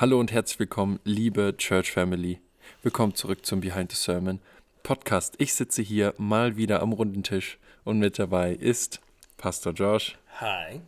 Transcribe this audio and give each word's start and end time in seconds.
Hallo 0.00 0.20
und 0.20 0.30
herzlich 0.30 0.60
willkommen, 0.60 1.00
liebe 1.02 1.56
Church 1.56 1.90
Family. 1.90 2.38
Willkommen 2.84 3.16
zurück 3.16 3.44
zum 3.44 3.60
Behind 3.60 3.90
the 3.90 3.96
Sermon 3.96 4.38
Podcast. 4.84 5.34
Ich 5.38 5.54
sitze 5.54 5.82
hier 5.82 6.14
mal 6.18 6.56
wieder 6.56 6.82
am 6.82 6.92
runden 6.92 7.24
Tisch 7.24 7.58
und 7.82 7.98
mit 7.98 8.16
dabei 8.16 8.52
ist 8.52 9.00
Pastor 9.38 9.72
Josh. 9.72 10.16
Hi. 10.38 10.82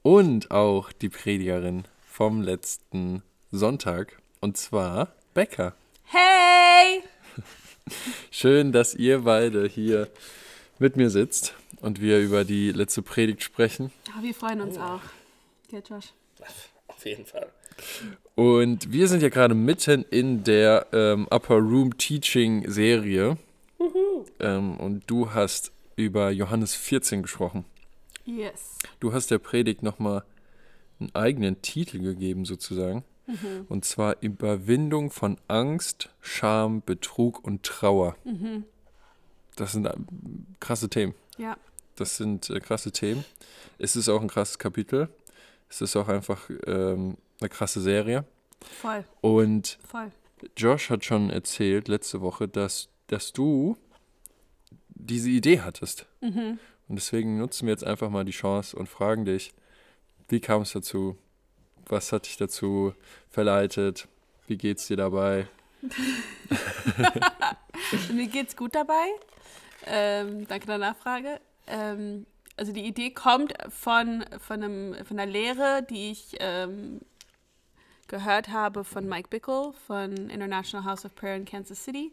Und 0.00 0.50
auch 0.50 0.92
die 0.92 1.10
Predigerin 1.10 1.84
vom 2.06 2.40
letzten 2.40 3.22
Sonntag 3.50 4.16
und 4.40 4.56
zwar 4.56 5.12
Becca. 5.34 5.74
Hey! 6.04 7.02
Schön, 8.30 8.72
dass 8.72 8.94
ihr 8.94 9.24
beide 9.24 9.68
hier 9.68 10.08
mit 10.78 10.96
mir 10.96 11.10
sitzt 11.10 11.52
und 11.82 12.00
wir 12.00 12.18
über 12.18 12.46
die 12.46 12.72
letzte 12.72 13.02
Predigt 13.02 13.42
sprechen. 13.42 13.92
Oh, 14.18 14.22
wir 14.22 14.32
freuen 14.32 14.62
uns 14.62 14.78
auch. 14.78 15.02
Ja, 15.70 15.80
Josh. 15.80 16.14
Auf 16.86 17.04
jeden 17.04 17.26
Fall. 17.26 17.52
Und 18.38 18.92
wir 18.92 19.08
sind 19.08 19.20
ja 19.20 19.30
gerade 19.30 19.56
mitten 19.56 20.04
in 20.10 20.44
der 20.44 20.86
ähm, 20.92 21.26
Upper 21.28 21.56
Room 21.56 21.98
Teaching 21.98 22.70
Serie. 22.70 23.36
Ähm, 24.38 24.76
und 24.76 25.02
du 25.08 25.34
hast 25.34 25.72
über 25.96 26.30
Johannes 26.30 26.72
14 26.76 27.22
gesprochen. 27.22 27.64
Yes. 28.24 28.78
Du 29.00 29.12
hast 29.12 29.32
der 29.32 29.38
Predigt 29.38 29.82
nochmal 29.82 30.22
einen 31.00 31.12
eigenen 31.16 31.62
Titel 31.62 31.98
gegeben, 31.98 32.44
sozusagen. 32.44 33.02
Und 33.68 33.84
zwar 33.84 34.18
Überwindung 34.20 35.10
von 35.10 35.38
Angst, 35.48 36.08
Scham, 36.20 36.80
Betrug 36.86 37.44
und 37.44 37.64
Trauer. 37.64 38.14
Das 39.56 39.72
sind 39.72 39.86
äh, 39.86 39.94
krasse 40.60 40.88
Themen. 40.88 41.14
Ja. 41.38 41.56
Das 41.96 42.16
sind 42.16 42.50
äh, 42.50 42.60
krasse 42.60 42.92
Themen. 42.92 43.24
Es 43.78 43.96
ist 43.96 44.08
auch 44.08 44.20
ein 44.22 44.28
krasses 44.28 44.60
Kapitel. 44.60 45.08
Es 45.68 45.80
ist 45.80 45.96
auch 45.96 46.06
einfach 46.06 46.48
ähm, 46.68 47.16
eine 47.40 47.48
krasse 47.48 47.80
Serie. 47.80 48.24
Voll, 48.80 49.04
Und 49.20 49.78
voll. 49.86 50.10
Josh 50.56 50.90
hat 50.90 51.04
schon 51.04 51.30
erzählt 51.30 51.88
letzte 51.88 52.20
Woche, 52.20 52.48
dass, 52.48 52.88
dass 53.08 53.32
du 53.32 53.76
diese 54.88 55.30
Idee 55.30 55.60
hattest. 55.60 56.06
Und 56.88 56.96
deswegen 56.96 57.38
nutzen 57.38 57.66
wir 57.66 57.72
jetzt 57.72 57.84
einfach 57.84 58.10
mal 58.10 58.24
die 58.24 58.32
Chance 58.32 58.76
und 58.76 58.88
fragen 58.88 59.24
dich, 59.24 59.52
wie 60.28 60.40
kam 60.40 60.62
es 60.62 60.72
dazu? 60.72 61.16
Was 61.86 62.12
hat 62.12 62.26
dich 62.26 62.36
dazu 62.36 62.92
verleitet? 63.30 64.08
Wie 64.46 64.56
geht's 64.56 64.86
dir 64.86 64.96
dabei? 64.96 65.46
Mir 68.12 68.26
geht's 68.26 68.56
gut 68.56 68.74
dabei. 68.74 69.06
Ähm, 69.86 70.46
danke 70.48 70.66
der 70.66 70.78
Nachfrage. 70.78 71.40
Ähm, 71.66 72.26
also 72.56 72.72
die 72.72 72.84
Idee 72.84 73.10
kommt 73.10 73.54
von, 73.70 74.24
von, 74.38 74.62
einem, 74.62 75.04
von 75.04 75.18
einer 75.18 75.30
Lehre, 75.30 75.86
die 75.88 76.10
ich 76.10 76.36
ähm, 76.40 77.00
gehört 78.08 78.48
habe 78.48 78.84
von 78.84 79.08
Mike 79.08 79.28
Bickle 79.28 79.72
von 79.86 80.12
International 80.30 80.84
House 80.84 81.04
of 81.04 81.14
Prayer 81.14 81.36
in 81.36 81.44
Kansas 81.44 81.84
City. 81.84 82.12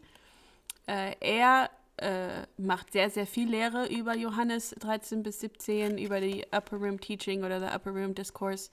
Äh, 0.86 1.16
er 1.20 1.70
äh, 1.96 2.46
macht 2.58 2.92
sehr, 2.92 3.10
sehr 3.10 3.26
viel 3.26 3.48
Lehre 3.48 3.86
über 3.86 4.16
Johannes 4.16 4.74
13 4.78 5.22
bis 5.22 5.40
17, 5.40 5.98
über 5.98 6.20
die 6.20 6.44
Upper 6.52 6.76
Room 6.76 7.00
Teaching 7.00 7.42
oder 7.42 7.58
the 7.60 7.74
Upper 7.74 7.90
Room 7.90 8.14
Discourse. 8.14 8.70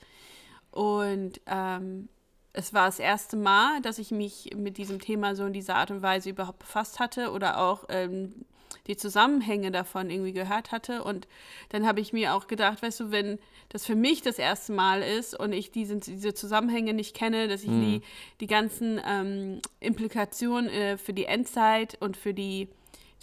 Und 0.72 1.40
ähm, 1.48 2.10
es 2.52 2.74
war 2.74 2.86
das 2.86 3.00
erste 3.00 3.38
Mal, 3.38 3.82
dass 3.82 3.98
ich 3.98 4.12
mich 4.12 4.52
mit 4.56 4.78
diesem 4.78 5.00
Thema 5.00 5.36
so 5.36 5.46
in 5.46 5.54
dieser 5.54 5.76
Art 5.76 5.92
und 5.92 6.02
Weise 6.02 6.30
überhaupt 6.30 6.60
befasst 6.60 7.00
hatte 7.00 7.32
oder 7.32 7.60
auch 7.60 7.86
ähm, 7.90 8.46
die 8.88 8.98
Zusammenhänge 8.98 9.72
davon 9.72 10.10
irgendwie 10.10 10.34
gehört 10.34 10.72
hatte. 10.72 11.04
Und 11.04 11.28
dann 11.70 11.86
habe 11.86 12.00
ich 12.00 12.14
mir 12.14 12.34
auch 12.34 12.48
gedacht, 12.48 12.82
weißt 12.82 13.00
du, 13.00 13.12
wenn 13.12 13.40
das 13.70 13.86
für 13.86 13.96
mich 13.96 14.22
das 14.22 14.40
erste 14.40 14.74
Mal 14.74 15.02
ist 15.02 15.38
und 15.38 15.54
ich 15.54 15.72
diese, 15.72 15.98
diese 15.98 16.34
Zusammenhänge 16.34 16.94
nicht 16.94 17.16
kenne, 17.16 17.48
dass 17.48 17.64
ich 17.64 17.70
die, 17.70 18.02
die 18.40 18.48
ganzen 18.48 19.00
ähm, 19.08 19.62
Implikationen 19.80 20.70
äh, 20.70 20.98
für 20.98 21.14
die 21.14 21.26
Endzeit 21.26 21.98
und 22.00 22.18
für 22.18 22.34
die 22.34 22.68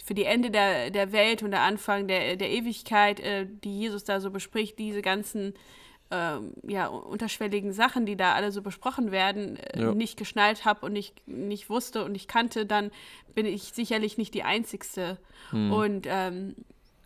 für 0.03 0.15
die 0.15 0.23
Ende 0.23 0.49
der, 0.49 0.89
der 0.89 1.11
Welt 1.11 1.43
und 1.43 1.51
der 1.51 1.61
Anfang 1.61 2.07
der, 2.07 2.35
der 2.35 2.49
Ewigkeit, 2.49 3.19
äh, 3.19 3.45
die 3.63 3.81
Jesus 3.81 4.03
da 4.03 4.19
so 4.19 4.31
bespricht, 4.31 4.79
diese 4.79 5.03
ganzen 5.03 5.53
ähm, 6.11 6.53
ja, 6.67 6.87
unterschwelligen 6.87 7.73
Sachen, 7.73 8.05
die 8.05 8.15
da 8.17 8.33
alle 8.33 8.51
so 8.51 8.61
besprochen 8.61 9.11
werden, 9.11 9.57
äh, 9.57 9.81
Ja. 9.81 9.93
nicht 9.93 10.17
geschnallt 10.17 10.65
habe 10.65 10.85
und 10.85 10.93
nicht, 10.93 11.27
nicht 11.27 11.69
wusste 11.69 12.03
und 12.05 12.11
nicht 12.11 12.27
kannte, 12.27 12.65
dann 12.65 12.91
bin 13.33 13.45
ich 13.45 13.63
sicherlich 13.73 14.17
nicht 14.17 14.33
die 14.33 14.43
Einzigste. 14.43 15.17
Und, 15.51 16.05
ähm, 16.07 16.55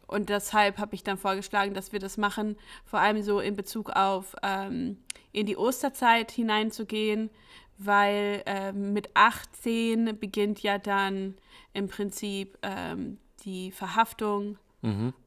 und 0.07 0.29
deshalb 0.29 0.77
habe 0.77 0.93
ich 0.95 1.03
dann 1.03 1.17
vorgeschlagen, 1.17 1.73
dass 1.73 1.91
wir 1.91 1.99
das 1.99 2.17
machen, 2.17 2.57
vor 2.85 2.99
allem 2.99 3.21
so 3.23 3.39
in 3.39 3.55
Bezug 3.55 3.89
auf 3.91 4.35
ähm, 4.43 4.97
in 5.31 5.45
die 5.45 5.57
Osterzeit 5.57 6.31
hineinzugehen, 6.31 7.29
weil 7.77 8.41
ähm, 8.45 8.93
mit 8.93 9.09
18 9.15 10.17
beginnt 10.19 10.61
ja 10.63 10.77
dann 10.77 11.35
im 11.73 11.87
Prinzip 11.87 12.57
ähm, 12.61 13.17
die 13.43 13.71
Verhaftung 13.71 14.57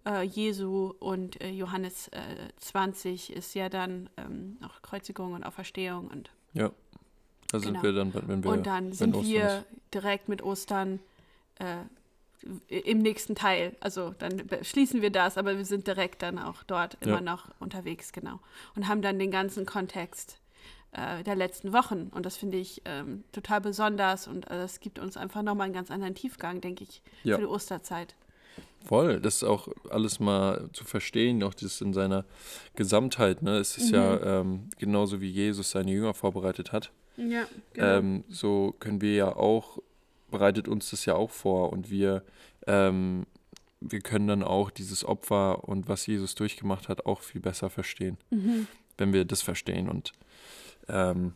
äh, 0.07 0.23
Jesu 0.23 0.95
und 1.01 1.41
äh, 1.41 1.51
Johannes 1.51 2.09
äh, 2.09 2.19
20 2.59 3.33
ist 3.33 3.55
ja 3.55 3.69
dann 3.69 4.09
ähm, 4.17 4.59
auch 4.65 4.83
Kreuzigung 4.83 5.33
und 5.35 5.45
Auferstehung 5.45 6.09
und, 6.09 6.31
Ja. 6.55 6.71
Da 7.51 7.59
sind 7.61 7.69
Genau. 7.73 7.83
wir 7.83 7.93
dann, 7.95 8.13
wenn 8.29 8.45
wir. 8.45 8.51
und 8.51 8.67
dann 8.67 8.93
sind 8.93 9.15
Ostern 9.17 9.31
wir 9.33 9.45
ist. 9.59 9.65
direkt 9.95 10.29
mit 10.29 10.43
Ostern 10.43 11.01
äh, 11.59 11.77
im 12.69 12.99
nächsten 12.99 13.35
Teil. 13.35 13.75
Also 13.81 14.15
dann 14.19 14.43
schließen 14.63 15.01
wir 15.03 15.11
das, 15.11 15.37
aber 15.39 15.57
wir 15.57 15.65
sind 15.65 15.87
direkt 15.87 16.23
dann 16.23 16.39
auch 16.39 16.63
dort 16.65 16.97
immer 17.01 17.15
Ja. 17.17 17.21
noch 17.23 17.49
unterwegs, 17.59 18.13
genau. 18.13 18.39
Und 18.77 18.87
haben 18.87 19.01
dann 19.03 19.19
den 19.19 19.31
ganzen 19.31 19.65
Kontext 19.67 20.39
äh, 20.93 21.25
der 21.25 21.35
letzten 21.37 21.73
Wochen. 21.73 22.11
Und 22.15 22.27
das 22.27 22.37
finde 22.37 22.59
ich 22.59 22.83
ähm, 22.85 23.25
total 23.33 23.61
besonders 23.63 24.29
und 24.29 24.45
äh, 24.47 24.51
das 24.51 24.81
gibt 24.81 24.99
uns 24.99 25.17
einfach 25.17 25.43
nochmal 25.43 25.65
einen 25.67 25.75
ganz 25.75 25.91
anderen 25.91 26.15
Tiefgang, 26.15 26.61
denke 26.61 26.85
ich, 26.85 27.03
Ja. 27.25 27.37
für 27.37 27.43
die 27.43 27.49
Osterzeit. 27.49 28.15
Voll, 28.85 29.21
das 29.21 29.37
ist 29.37 29.45
auch 29.45 29.69
alles 29.91 30.19
mal 30.21 30.69
zu 30.73 30.85
verstehen, 30.85 31.43
auch 31.43 31.53
das 31.55 31.81
in 31.81 31.93
seiner 31.93 32.25
Gesamtheit. 32.75 33.43
Ne? 33.43 33.57
Es 33.59 33.77
ist 33.77 33.89
Mhm. 33.91 33.95
ja 33.95 34.41
ähm, 34.41 34.71
genauso 34.79 35.21
wie 35.21 35.29
Jesus 35.31 35.71
seine 35.73 35.91
Jünger 35.93 36.15
vorbereitet 36.15 36.73
hat. 36.73 36.91
Ja, 37.17 37.47
genau. 37.75 37.87
Ähm, 37.99 38.25
so 38.29 38.75
können 38.79 39.01
wir 39.01 39.15
ja 39.15 39.37
auch, 39.37 39.79
bereitet 40.31 40.69
uns 40.69 40.91
das 40.91 41.05
ja 41.05 41.15
auch 41.15 41.31
vor 41.31 41.73
und 41.73 41.91
wir, 41.91 42.23
ähm, 42.67 43.27
wir 43.81 44.01
können 44.01 44.27
dann 44.29 44.43
auch 44.43 44.71
dieses 44.71 45.05
Opfer 45.05 45.69
und 45.69 45.89
was 45.89 46.07
Jesus 46.07 46.35
durchgemacht 46.35 46.89
hat, 46.89 47.07
auch 47.07 47.21
viel 47.23 47.41
besser 47.41 47.71
verstehen, 47.71 48.17
Mhm. 48.31 48.67
wenn 48.97 49.13
wir 49.13 49.25
das 49.25 49.43
verstehen. 49.43 49.89
Und 49.89 50.13
ähm, 50.89 51.35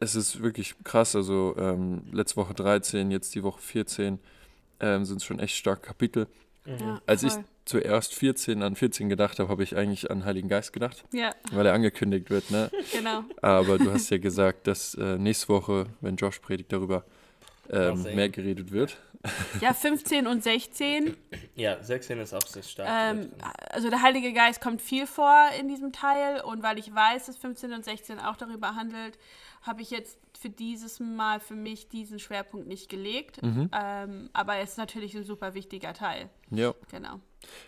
es 0.00 0.16
ist 0.16 0.42
wirklich 0.42 0.74
krass, 0.84 1.14
also 1.14 1.54
ähm, 1.56 2.02
letzte 2.12 2.36
Woche 2.36 2.54
13, 2.54 3.10
jetzt 3.12 3.34
die 3.34 3.42
Woche 3.44 3.60
14 3.62 4.18
ähm, 4.80 5.04
sind 5.04 5.22
schon 5.22 5.38
echt 5.38 5.56
starke 5.56 5.82
Kapitel. 5.88 6.26
ja, 6.66 7.00
Als 7.06 7.22
ich 7.22 7.32
zuerst 7.64 8.14
14 8.14 8.62
an 8.62 8.74
14 8.76 9.08
gedacht 9.08 9.38
habe, 9.38 9.48
habe 9.48 9.62
ich 9.62 9.76
eigentlich 9.76 10.10
an 10.10 10.24
Heiligen 10.24 10.48
Geist 10.48 10.72
gedacht, 10.72 11.04
Ja, 11.12 11.34
weil 11.52 11.66
er 11.66 11.72
angekündigt 11.72 12.30
wird, 12.30 12.50
ne? 12.50 12.70
genau. 12.92 13.24
Aber 13.42 13.78
du 13.78 13.92
hast 13.92 14.10
ja 14.10 14.18
gesagt, 14.18 14.66
dass 14.66 14.94
äh, 14.94 15.18
nächste 15.18 15.48
Woche, 15.48 15.86
wenn 16.00 16.16
Josh 16.16 16.40
predigt, 16.40 16.72
darüber 16.72 17.04
ähm, 17.70 18.02
mehr 18.02 18.28
geredet 18.28 18.72
wird. 18.72 18.98
Ja, 19.60 19.74
15 19.74 20.26
und 20.26 20.42
16. 20.42 21.16
Ja, 21.54 21.82
16 21.82 22.18
ist 22.20 22.32
auch 22.32 22.46
sehr 22.46 22.62
stark. 22.62 22.88
Ähm, 22.90 23.30
also 23.70 23.90
der 23.90 24.02
Heilige 24.02 24.32
Geist 24.32 24.60
kommt 24.60 24.80
viel 24.80 25.06
vor 25.06 25.50
in 25.58 25.68
diesem 25.68 25.92
Teil 25.92 26.40
und 26.40 26.62
weil 26.62 26.78
ich 26.78 26.92
weiß, 26.92 27.26
dass 27.26 27.36
15 27.36 27.72
und 27.72 27.84
16 27.84 28.18
auch 28.18 28.36
darüber 28.36 28.74
handelt, 28.74 29.18
habe 29.62 29.82
ich 29.82 29.90
jetzt 29.90 30.18
für 30.40 30.50
dieses 30.50 31.00
Mal 31.00 31.38
für 31.40 31.54
mich 31.54 31.88
diesen 31.88 32.18
Schwerpunkt 32.18 32.66
nicht 32.66 32.88
gelegt. 32.88 33.40
Ähm, 33.42 34.30
aber 34.32 34.56
es 34.58 34.70
ist 34.72 34.78
natürlich 34.78 35.16
ein 35.16 35.24
super 35.24 35.54
wichtiger 35.54 35.92
Teil. 35.92 36.30
Ja, 36.50 36.74
Genau. 36.90 37.20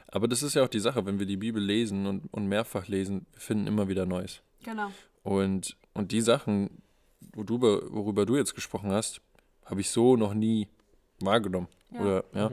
aber 0.09 0.27
das 0.29 0.43
ist 0.43 0.55
ja 0.55 0.65
auch 0.65 0.69
die 0.69 0.81
Sache, 0.81 1.05
wenn 1.07 1.19
wir 1.19 1.27
die 1.27 1.37
Bibel 1.37 1.63
lesen 1.63 2.07
und, 2.07 2.33
und 2.33 2.47
mehrfach 2.47 2.89
lesen, 2.89 3.27
wir 3.33 3.41
finden 3.41 3.67
immer 3.67 3.89
wieder 3.89 4.07
Neues. 4.07 4.41
Genau. 4.65 4.91
Und, 5.23 5.77
und 5.95 6.13
die 6.13 6.21
Sachen, 6.23 6.83
worüber, 7.35 7.83
worüber 7.93 8.27
du 8.27 8.37
jetzt 8.37 8.55
gesprochen 8.55 8.91
hast, 8.93 9.21
habe 9.67 9.81
ich 9.81 9.91
so 9.91 10.17
noch 10.17 10.35
nie 10.35 10.69
wahrgenommen. 11.21 11.69
Ja. 11.91 12.01
Oder, 12.01 12.25
ja. 12.35 12.51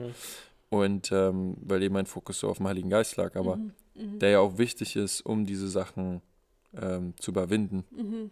Und 0.68 1.10
ähm, 1.12 1.56
weil 1.62 1.82
eben 1.82 1.94
mein 1.94 2.06
Fokus 2.06 2.38
so 2.40 2.48
auf 2.48 2.58
dem 2.58 2.68
Heiligen 2.68 2.90
Geist 2.90 3.16
lag, 3.16 3.34
aber 3.36 3.56
Mhm. 3.56 3.72
Mhm. 3.94 4.18
der 4.20 4.30
ja 4.30 4.38
auch 4.40 4.56
wichtig 4.58 4.94
ist, 4.96 5.20
um 5.22 5.44
diese 5.46 5.68
Sachen 5.68 6.22
ähm, 6.80 7.14
zu 7.18 7.32
überwinden. 7.32 7.84
Mhm. 7.90 8.30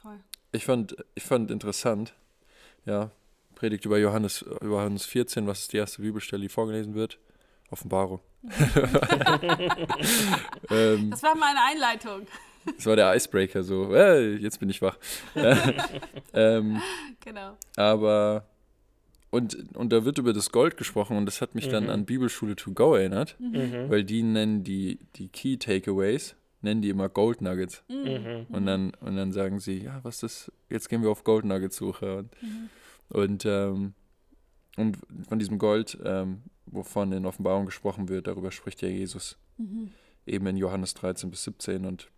Voll. 0.00 0.20
Ich 0.52 0.64
fand, 0.64 0.96
ich 1.14 1.22
fand 1.22 1.50
interessant, 1.50 2.14
ja, 2.86 3.10
Predigt 3.54 3.84
über 3.84 3.98
Johannes, 3.98 4.42
über 4.42 4.78
Johannes 4.82 5.04
14, 5.06 5.46
was 5.46 5.60
ist 5.60 5.72
die 5.72 5.76
erste 5.76 6.02
Bibelstelle, 6.02 6.42
die 6.42 6.48
vorgelesen 6.48 6.94
wird? 6.94 7.18
Offenbarung. 7.70 8.20
ähm, 10.70 11.10
Das 11.10 11.22
war 11.22 11.34
meine 11.36 11.58
Einleitung. 11.70 12.26
das 12.76 12.86
war 12.86 12.96
der 12.96 13.14
Icebreaker, 13.14 13.62
so, 13.62 13.94
hey, 13.94 14.36
jetzt 14.36 14.58
bin 14.60 14.70
ich 14.70 14.82
wach. 14.82 14.96
ähm, 16.32 16.80
Genau. 17.20 17.56
aber, 17.76 18.46
und, 19.30 19.76
und 19.76 19.92
da 19.92 20.04
wird 20.04 20.18
über 20.18 20.32
das 20.32 20.50
Gold 20.50 20.76
gesprochen 20.76 21.16
und 21.16 21.26
das 21.26 21.40
hat 21.40 21.54
mich 21.54 21.68
dann 21.68 21.84
Mhm. 21.84 21.90
an 21.90 22.04
Bibelschule 22.06 22.56
to 22.56 22.72
go 22.72 22.94
erinnert, 22.94 23.36
Mhm. 23.38 23.88
weil 23.90 24.04
die 24.04 24.22
nennen 24.22 24.64
die, 24.64 24.98
die 25.16 25.28
Key 25.28 25.56
Takeaways 25.58 26.34
nennen 26.62 26.82
die 26.82 26.90
immer 26.90 27.08
Gold 27.08 27.40
Nuggets. 27.40 27.82
Mhm. 27.88 28.46
Und 28.48 28.66
dann, 28.66 28.92
und 29.00 29.16
dann 29.16 29.32
sagen 29.32 29.60
sie, 29.60 29.82
ja, 29.84 30.00
was 30.02 30.22
ist, 30.22 30.52
jetzt 30.68 30.88
gehen 30.88 31.02
wir 31.02 31.10
auf 31.10 31.24
Gold 31.24 31.44
Nuggets 31.44 31.76
Suche. 31.76 32.18
Und, 32.18 32.30
und, 33.08 33.44
ähm, 33.46 33.94
und 34.76 34.98
von 35.28 35.38
diesem 35.38 35.58
Gold, 35.58 35.98
ähm, 36.04 36.42
wovon 36.66 37.12
in 37.12 37.26
Offenbarung 37.26 37.66
gesprochen 37.66 38.08
wird, 38.08 38.26
darüber 38.26 38.50
spricht 38.50 38.82
ja 38.82 38.88
Jesus. 38.88 39.38
Eben 40.26 40.46
in 40.46 40.56
Johannes 40.56 40.94
13 40.94 41.30
bis 41.30 41.44
17. 41.44 41.84
Und, 41.84 42.08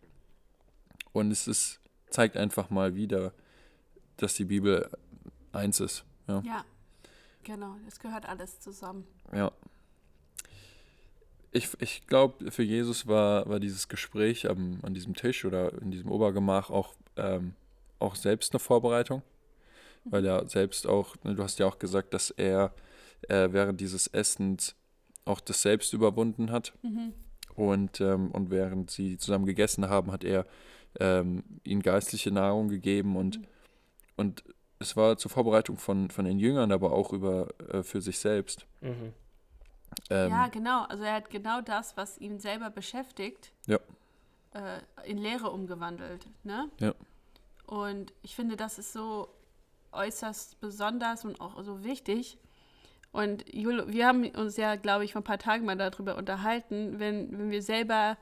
und 1.13 1.31
es 1.31 1.49
ist, 1.49 1.81
zeigt 2.11 2.37
einfach 2.37 2.71
mal 2.71 2.95
wieder, 2.95 3.33
dass 4.17 4.35
die 4.35 4.45
Bibel 4.45 4.91
eins 5.53 5.81
ist. 5.81 6.05
Ja. 6.29 6.43
Ja, 6.45 6.65
genau. 7.43 7.77
Das 7.85 7.99
gehört 7.99 8.27
alles 8.29 8.61
zusammen. 8.61 9.07
ja. 9.33 9.51
Ich, 11.53 11.69
ich 11.81 12.07
glaube, 12.07 12.51
für 12.51 12.63
Jesus 12.63 13.07
war, 13.07 13.49
war 13.49 13.61
dieses 13.61 13.89
Gespräch 13.89 14.49
am, 14.49 14.81
an 14.83 14.95
diesem 14.95 15.15
Tisch 15.15 15.45
oder 15.45 15.73
in 15.83 15.91
diesem 15.91 16.11
Obergemach 16.11 16.71
auch, 16.71 16.95
ähm, 17.17 17.55
auch 17.99 18.17
selbst 18.17 18.53
eine 18.53 18.61
Vorbereitung. 18.61 19.23
Weil 20.05 20.25
er 20.25 20.49
selbst 20.49 20.87
auch, 20.87 21.15
ne, 21.23 21.35
du 21.35 21.43
hast 21.43 21.59
ja 21.59 21.67
auch 21.67 21.79
gesagt, 21.79 22.13
dass 22.15 22.31
er 22.31 22.73
äh, 23.29 23.49
während 23.53 23.81
dieses 23.81 24.09
Essens 24.09 24.75
auch 25.25 25.41
das 25.41 25.63
Selbst 25.63 25.93
überwunden 25.93 26.51
hat. 26.51 26.73
Und, 27.55 28.01
ähm, 28.01 28.31
und 28.31 28.51
während 28.51 28.91
sie 28.91 29.19
zusammen 29.19 29.47
gegessen 29.47 29.89
haben, 29.89 30.11
hat 30.11 30.25
er 30.25 30.47
ähm, 30.99 31.45
ihnen 31.65 31.83
geistliche 31.83 32.31
Nahrung 32.31 32.69
gegeben 32.69 33.17
und, 33.17 33.41
und 34.17 34.43
es 34.79 34.97
war 34.97 35.17
zur 35.17 35.31
Vorbereitung 35.31 35.79
von, 35.79 36.11
von 36.11 36.25
den 36.25 36.39
Jüngern, 36.39 36.73
aber 36.73 36.93
auch 36.93 37.13
über, 37.13 37.49
äh, 37.69 37.83
für 37.83 38.01
sich 38.01 38.19
selbst. 38.19 38.67
Mhm. 38.81 39.13
Ähm, 40.11 40.31
ja, 40.31 40.49
genau. 40.49 40.85
Also 40.85 41.05
er 41.05 41.15
hat 41.15 41.31
genau 41.31 41.61
das, 41.61 41.97
was 41.97 42.19
ihn 42.19 42.39
selber 42.39 42.71
beschäftigt, 42.71 43.53
Ja. 43.67 43.79
äh, 44.55 44.81
in 45.11 45.19
Lehre 45.19 45.51
umgewandelt. 45.51 46.27
Ne? 46.45 46.69
Ja. 46.81 46.95
Und 47.67 48.13
ich 48.23 48.35
finde, 48.35 48.57
das 48.57 48.79
ist 48.79 48.93
so 48.93 49.29
äußerst 49.93 50.61
besonders 50.61 51.25
und 51.25 51.41
auch 51.41 51.63
so 51.63 51.85
wichtig. 51.85 52.39
Und 53.13 53.45
Jul, 53.53 53.85
wir 53.89 54.07
haben 54.07 54.25
uns 54.31 54.57
ja, 54.57 54.77
glaube 54.77 55.05
ich, 55.05 55.13
vor 55.13 55.21
ein 55.21 55.25
paar 55.25 55.39
Tagen 55.39 55.67
mal 55.67 55.77
darüber 55.77 56.17
unterhalten, 56.17 56.99
wenn, 56.99 57.31
wenn 57.39 57.51
wir 57.51 57.63
selber, 57.63 58.17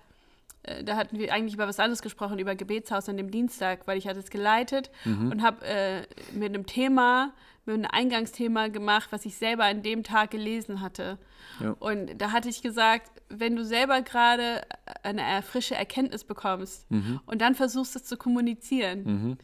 äh, 0.64 0.82
da 0.82 0.96
hatten 0.96 1.18
wir 1.18 1.32
eigentlich 1.32 1.54
über 1.54 1.68
was 1.68 1.78
anderes 1.78 2.02
gesprochen, 2.02 2.38
über 2.40 2.56
Gebetshaus 2.56 3.08
an 3.08 3.16
dem 3.16 3.30
Dienstag, 3.30 3.86
weil 3.86 3.98
ich 3.98 4.08
hatte 4.08 4.18
es 4.18 4.30
geleitet 4.30 4.90
und 5.04 5.42
habe 5.42 5.64
äh, 5.64 6.00
mit 6.32 6.48
einem 6.48 6.66
Thema, 6.66 7.32
einem 7.74 7.86
Eingangsthema 7.90 8.68
gemacht, 8.68 9.08
was 9.12 9.24
ich 9.24 9.36
selber 9.36 9.64
an 9.64 9.82
dem 9.82 10.02
Tag 10.02 10.30
gelesen 10.30 10.80
hatte. 10.80 11.18
Ja. 11.60 11.76
Und 11.78 12.18
da 12.18 12.32
hatte 12.32 12.48
ich 12.48 12.62
gesagt, 12.62 13.10
wenn 13.28 13.56
du 13.56 13.64
selber 13.64 14.02
gerade 14.02 14.62
eine 15.02 15.42
frische 15.42 15.74
Erkenntnis 15.74 16.24
bekommst 16.24 16.86
und 17.26 17.40
dann 17.40 17.54
versuchst 17.54 17.96
es 17.96 18.04
zu 18.04 18.16
kommunizieren, 18.16 19.38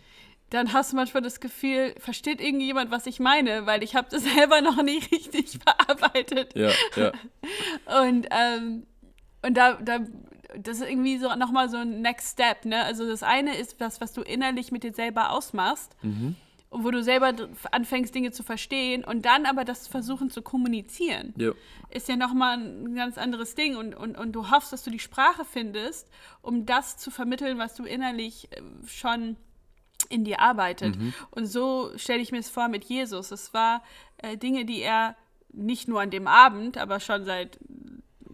dann 0.51 0.73
hast 0.73 0.93
du 0.93 0.97
manchmal 0.97 1.23
das 1.23 1.41
Gefühl, 1.41 1.95
versteht 1.99 2.41
irgendjemand, 2.41 2.91
was 2.91 3.07
ich 3.07 3.19
meine, 3.19 3.67
weil 3.67 3.83
ich 3.83 3.97
habe 3.97 4.09
das 4.11 4.23
selber 4.35 4.61
noch 4.61 4.83
nicht 4.83 5.11
richtig 5.13 5.59
verarbeitet. 5.65 6.55
Ja, 6.55 6.71
ja, 6.97 7.13
Und, 8.03 8.27
ähm, 8.31 8.87
und 9.43 9.57
da, 9.57 9.75
da, 9.75 10.01
das 10.57 10.81
ist 10.81 10.89
irgendwie 10.89 11.19
so 11.19 11.35
nochmal 11.35 11.69
so 11.69 11.77
ein 11.79 12.01
Next 12.01 12.33
Step, 12.33 12.65
ne? 12.65 12.83
Also 12.85 13.07
das 13.07 13.23
eine 13.23 13.57
ist 13.57 13.81
das, 13.81 14.01
was 14.01 14.13
du 14.13 14.23
innerlich 14.23 14.73
mit 14.73 14.85
dir 14.85 14.93
selber 14.93 15.31
ausmachst. 15.31 15.95
Und 16.03 16.37
wo 16.85 16.91
du 16.91 17.03
selber 17.03 17.33
anfängst, 17.71 18.15
Dinge 18.15 18.33
zu 18.33 18.43
verstehen 18.43 19.05
und 19.05 19.25
dann 19.25 19.47
aber 19.47 19.65
das 19.65 19.89
versuchen 19.89 20.31
zu 20.31 20.43
kommunizieren 20.43 21.35
ja, 21.37 21.53
ist 21.91 22.09
ja 22.09 22.17
nochmal 22.17 22.59
ein 22.59 22.95
ganz 22.95 23.19
anderes 23.19 23.55
Ding 23.55 23.77
und, 23.77 23.95
und, 23.95 24.17
und 24.17 24.33
du 24.33 24.51
hoffst, 24.51 24.73
dass 24.73 24.83
du 24.83 24.91
die 24.91 24.99
Sprache 24.99 25.45
findest, 25.45 26.11
um 26.43 26.67
das 26.67 26.97
zu 26.97 27.11
vermitteln, 27.11 27.59
was 27.59 27.75
du 27.75 27.85
innerlich 27.85 28.49
äh, 28.53 28.61
schon 28.87 29.37
in 30.09 30.25
dir 30.25 30.41
arbeitet. 30.41 30.97
Und 31.31 31.47
so 31.47 31.91
stelle 31.97 32.21
ich 32.21 32.31
mir 32.31 32.39
es 32.39 32.51
vor 32.51 32.69
mit 32.69 32.85
Jesus. 32.85 33.31
Es 33.31 33.55
war 33.55 33.83
äh, 34.19 34.37
Dinge, 34.37 34.65
die 34.65 34.81
er 34.81 35.17
nicht 35.53 35.89
nur 35.89 36.01
an 36.01 36.11
dem 36.11 36.27
Abend, 36.27 36.79
aber 36.79 37.01
schon 37.01 37.25
seit 37.25 37.59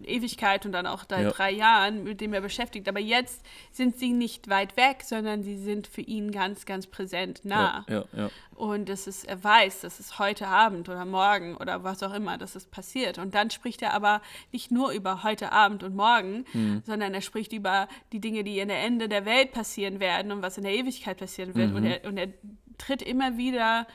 Ewigkeit 0.05 0.67
und 0.67 0.73
dann 0.73 0.87
auch 0.87 1.05
seit 1.09 1.25
Ja. 1.25 1.31
drei 1.31 1.51
Jahren, 1.51 2.05
mit 2.05 2.21
dem 2.21 2.33
er 2.33 2.41
beschäftigt. 2.41 2.89
Aber 2.89 3.01
jetzt 3.01 3.45
sind 3.71 3.99
sie 3.99 4.13
nicht 4.13 4.49
weit 4.49 4.77
weg, 4.77 5.03
sondern 5.03 5.43
sie 5.43 5.57
sind 5.57 5.87
für 5.87 6.01
ihn 6.01 6.31
ganz, 6.33 6.67
ganz 6.67 6.87
präsent 6.87 7.45
nah. 7.45 7.85
ja, 7.89 8.05
ja. 8.17 8.31
Und 8.55 8.89
es 8.89 9.07
ist, 9.07 9.25
er 9.25 9.43
weiß, 9.43 9.81
das 9.81 9.99
ist 9.99 10.19
heute 10.19 10.47
Abend 10.47 10.89
oder 10.89 11.05
morgen 11.05 11.57
oder 11.57 11.83
was 11.85 12.03
auch 12.03 12.13
immer, 12.15 12.39
dass 12.39 12.55
es 12.55 12.67
passiert. 12.67 13.19
Und 13.19 13.35
dann 13.35 13.51
spricht 13.51 13.83
er 13.83 13.93
aber 13.95 14.21
nicht 14.53 14.71
nur 14.71 14.93
über 14.93 15.23
heute 15.23 15.51
Abend 15.53 15.83
und 15.83 15.97
morgen, 15.97 16.45
sondern 16.85 17.13
er 17.15 17.23
spricht 17.23 17.53
über 17.53 17.89
die 18.13 18.21
Dinge, 18.21 18.45
die 18.45 18.59
in 18.61 18.69
der 18.69 18.83
Ende 18.83 19.09
der 19.09 19.25
Welt 19.25 19.53
passieren 19.53 19.99
werden 20.01 20.31
und 20.31 20.43
was 20.43 20.59
in 20.59 20.65
der 20.65 20.75
Ewigkeit 20.75 21.17
passieren 21.19 21.55
wird. 21.55 21.75
Und, 21.75 21.85
er, 21.85 22.05
und 22.05 22.17
er 22.19 22.29
tritt 22.79 23.03
immer 23.03 23.37
wieder 23.37 23.87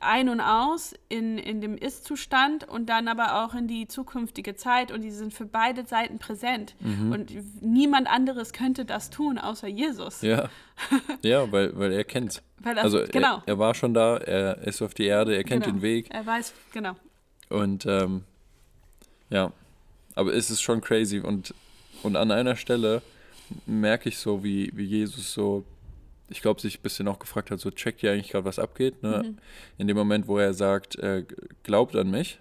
ein 0.00 0.28
und 0.28 0.40
aus 0.40 0.94
in, 1.08 1.38
in 1.38 1.60
dem 1.60 1.76
Ist-Zustand 1.76 2.68
und 2.68 2.86
dann 2.86 3.08
aber 3.08 3.44
auch 3.44 3.54
in 3.54 3.66
die 3.66 3.88
zukünftige 3.88 4.54
Zeit 4.54 4.92
und 4.92 5.02
die 5.02 5.10
sind 5.10 5.34
für 5.34 5.44
beide 5.44 5.84
Seiten 5.84 6.18
präsent. 6.18 6.76
Und 7.12 7.32
niemand 7.60 8.08
anderes 8.08 8.52
könnte 8.52 8.84
das 8.84 9.10
tun, 9.10 9.38
außer 9.38 9.66
Jesus. 9.66 10.22
Ja, 10.22 10.48
ja 11.22 11.50
weil, 11.50 11.76
weil 11.76 11.92
er 11.92 12.04
kennt. 12.04 12.42
Weil 12.58 12.76
das, 12.76 12.84
Also 12.84 13.04
genau. 13.10 13.36
er, 13.38 13.48
er 13.48 13.58
war 13.58 13.74
schon 13.74 13.94
da, 13.94 14.18
er 14.18 14.58
ist 14.58 14.82
auf 14.82 14.94
die 14.94 15.06
Erde, 15.06 15.34
er 15.36 15.44
kennt 15.44 15.64
genau. 15.64 15.76
den 15.76 15.82
Weg 15.82 16.06
Er 16.10 16.26
weiß, 16.26 16.52
genau. 16.72 16.94
und 17.48 17.86
ähm, 17.86 18.24
ja, 19.30 19.52
aber 20.14 20.32
es 20.34 20.50
ist 20.50 20.62
schon 20.62 20.80
crazy 20.80 21.20
und, 21.20 21.54
und 22.02 22.16
an 22.16 22.30
einer 22.30 22.56
Stelle 22.56 23.02
merke 23.66 24.08
ich 24.08 24.18
so, 24.18 24.42
wie, 24.42 24.70
wie 24.74 24.84
Jesus 24.84 25.32
so, 25.32 25.64
ich 26.30 26.42
glaube, 26.42 26.60
sich 26.60 26.78
ein 26.78 26.82
bisschen 26.82 27.08
auch 27.08 27.18
gefragt 27.18 27.50
hat, 27.50 27.60
so 27.60 27.70
checkt 27.70 28.02
ihr 28.02 28.12
eigentlich 28.12 28.30
gerade, 28.30 28.44
was 28.44 28.58
abgeht, 28.58 29.02
ne? 29.02 29.34
In 29.78 29.86
dem 29.88 29.96
Moment, 29.96 30.28
wo 30.28 30.38
er 30.38 30.52
sagt, 30.54 30.96
äh, 30.96 31.24
glaubt 31.62 31.96
an 31.96 32.10
mich 32.10 32.40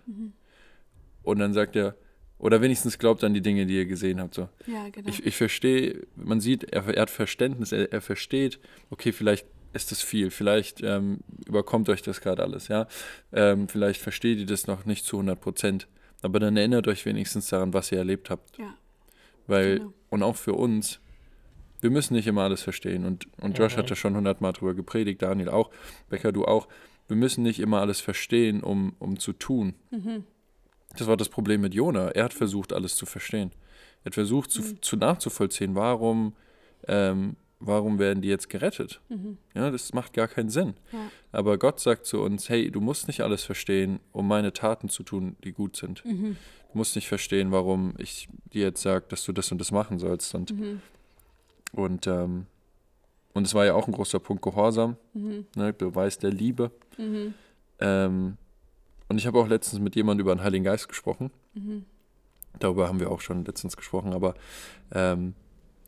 und 1.24 1.40
dann 1.40 1.54
sagt 1.54 1.76
er, 1.76 1.96
oder 2.40 2.62
wenigstens 2.62 3.00
glaubt 3.00 3.24
an 3.24 3.34
die 3.34 3.42
Dinge, 3.42 3.66
die 3.66 3.76
ihr 3.78 3.86
gesehen 3.86 4.20
habt, 4.22 4.36
so. 4.36 4.48
Ja, 4.68 4.90
genau. 4.90 5.10
Ich, 5.10 5.26
ich 5.26 5.36
verstehe, 5.36 6.06
man 6.16 6.40
sieht, 6.40 6.64
er, 6.66 6.88
er 6.88 7.02
hat 7.04 7.10
Verständnis, 7.10 7.72
er, 7.72 7.92
er 7.92 8.02
versteht, 8.02 8.60
okay, 8.92 9.12
vielleicht 9.12 9.48
ist 9.74 9.92
das 9.92 10.02
viel, 10.02 10.32
vielleicht 10.32 10.82
ähm, 10.84 11.20
überkommt 11.48 11.90
euch 11.90 12.02
das 12.02 12.22
gerade 12.22 12.44
alles, 12.44 12.68
ja. 12.68 12.88
Ähm, 13.34 13.68
vielleicht 13.68 14.02
versteht 14.02 14.38
ihr 14.40 14.46
das 14.46 14.68
noch 14.68 14.86
nicht 14.86 15.04
zu 15.06 15.18
100 15.18 15.40
Prozent, 15.42 15.88
aber 16.22 16.40
dann 16.40 16.58
erinnert 16.58 16.88
euch 16.88 17.06
wenigstens 17.06 17.48
daran, 17.50 17.74
was 17.74 17.92
ihr 17.92 17.98
erlebt 18.00 18.30
habt. 18.30 18.58
ja, 18.58 18.74
Weil, 19.48 19.80
Genau. 19.80 19.94
und 20.10 20.24
auch 20.24 20.36
für 20.36 20.54
uns, 20.54 21.00
wir 21.88 21.92
müssen 21.94 22.16
nicht 22.16 22.28
immer 22.28 22.42
alles 22.44 22.62
verstehen. 22.64 23.06
Und, 23.06 23.28
und 23.40 23.58
Josh 23.58 23.76
Mhm. 23.76 23.80
hat 23.80 23.90
ja 23.90 23.96
schon 23.96 24.14
hundertmal 24.18 24.52
drüber 24.52 24.74
gepredigt, 24.74 25.22
Daniel 25.22 25.48
auch, 25.48 25.70
Becker, 26.10 26.34
du 26.34 26.44
auch. 26.44 26.68
Wir 27.08 27.16
müssen 27.16 27.44
nicht 27.44 27.60
immer 27.62 27.80
alles 27.80 28.02
verstehen, 28.02 28.62
um, 28.62 28.94
um 29.00 29.18
zu 29.18 29.32
tun. 29.32 29.74
Das 30.98 31.08
war 31.08 31.16
das 31.16 31.30
Problem 31.30 31.62
mit 31.62 31.74
Jona. 31.74 32.10
Er 32.10 32.26
hat 32.26 32.34
versucht, 32.34 32.74
alles 32.74 32.96
zu 32.98 33.06
verstehen. 33.06 33.52
Er 34.04 34.08
hat 34.08 34.14
versucht, 34.16 34.52
zu, 34.52 34.62
zu 34.82 34.98
nachzuvollziehen, 34.98 35.76
warum, 35.76 36.34
ähm, 36.88 37.38
warum 37.62 37.98
werden 38.00 38.22
die 38.22 38.28
jetzt 38.28 38.50
gerettet. 38.50 39.00
Ja, 39.56 39.72
das 39.72 39.94
macht 39.94 40.12
gar 40.14 40.28
keinen 40.28 40.50
Sinn. 40.50 40.74
ja, 40.92 41.00
Aber 41.32 41.58
Gott 41.58 41.80
sagt 41.80 42.06
zu 42.06 42.22
uns, 42.22 42.50
hey, 42.50 42.70
du 42.70 42.82
musst 42.82 43.08
nicht 43.08 43.22
alles 43.22 43.44
verstehen, 43.44 44.02
um 44.12 44.28
meine 44.28 44.52
Taten 44.52 44.90
zu 44.90 45.04
tun, 45.04 45.38
die 45.46 45.54
gut 45.54 45.78
sind. 45.78 46.04
Du 46.04 46.78
musst 46.78 46.96
nicht 46.98 47.08
verstehen, 47.08 47.52
warum 47.54 47.94
ich 47.98 48.28
dir 48.54 48.64
jetzt 48.64 48.82
sage, 48.82 49.06
dass 49.08 49.24
du 49.24 49.32
das 49.32 49.50
und 49.54 49.60
das 49.60 49.72
machen 49.72 49.98
sollst. 49.98 50.36
Und, 50.36 50.52
und, 51.74 52.08
ähm, 52.08 52.46
und 53.34 53.46
es 53.46 53.54
war 53.54 53.66
ja 53.66 53.74
auch 53.76 53.88
ein 53.88 53.94
großer 53.94 54.20
Punkt 54.20 54.42
Gehorsam, 54.44 54.98
ne, 55.56 55.74
Beweis 55.74 56.18
der 56.18 56.32
Liebe. 56.32 56.72
Ähm, 57.80 58.38
und 59.10 59.18
ich 59.18 59.28
habe 59.28 59.40
auch 59.40 59.48
letztens 59.48 59.80
mit 59.82 59.96
jemandem 59.96 60.26
über 60.26 60.36
den 60.36 60.44
Heiligen 60.44 60.64
Geist 60.66 60.88
gesprochen. 60.90 61.32
Darüber 62.60 62.88
haben 62.88 63.00
wir 63.00 63.12
auch 63.12 63.22
schon 63.22 63.46
letztens 63.46 63.78
gesprochen, 63.78 64.14
aber 64.14 64.34
ähm, 64.92 65.34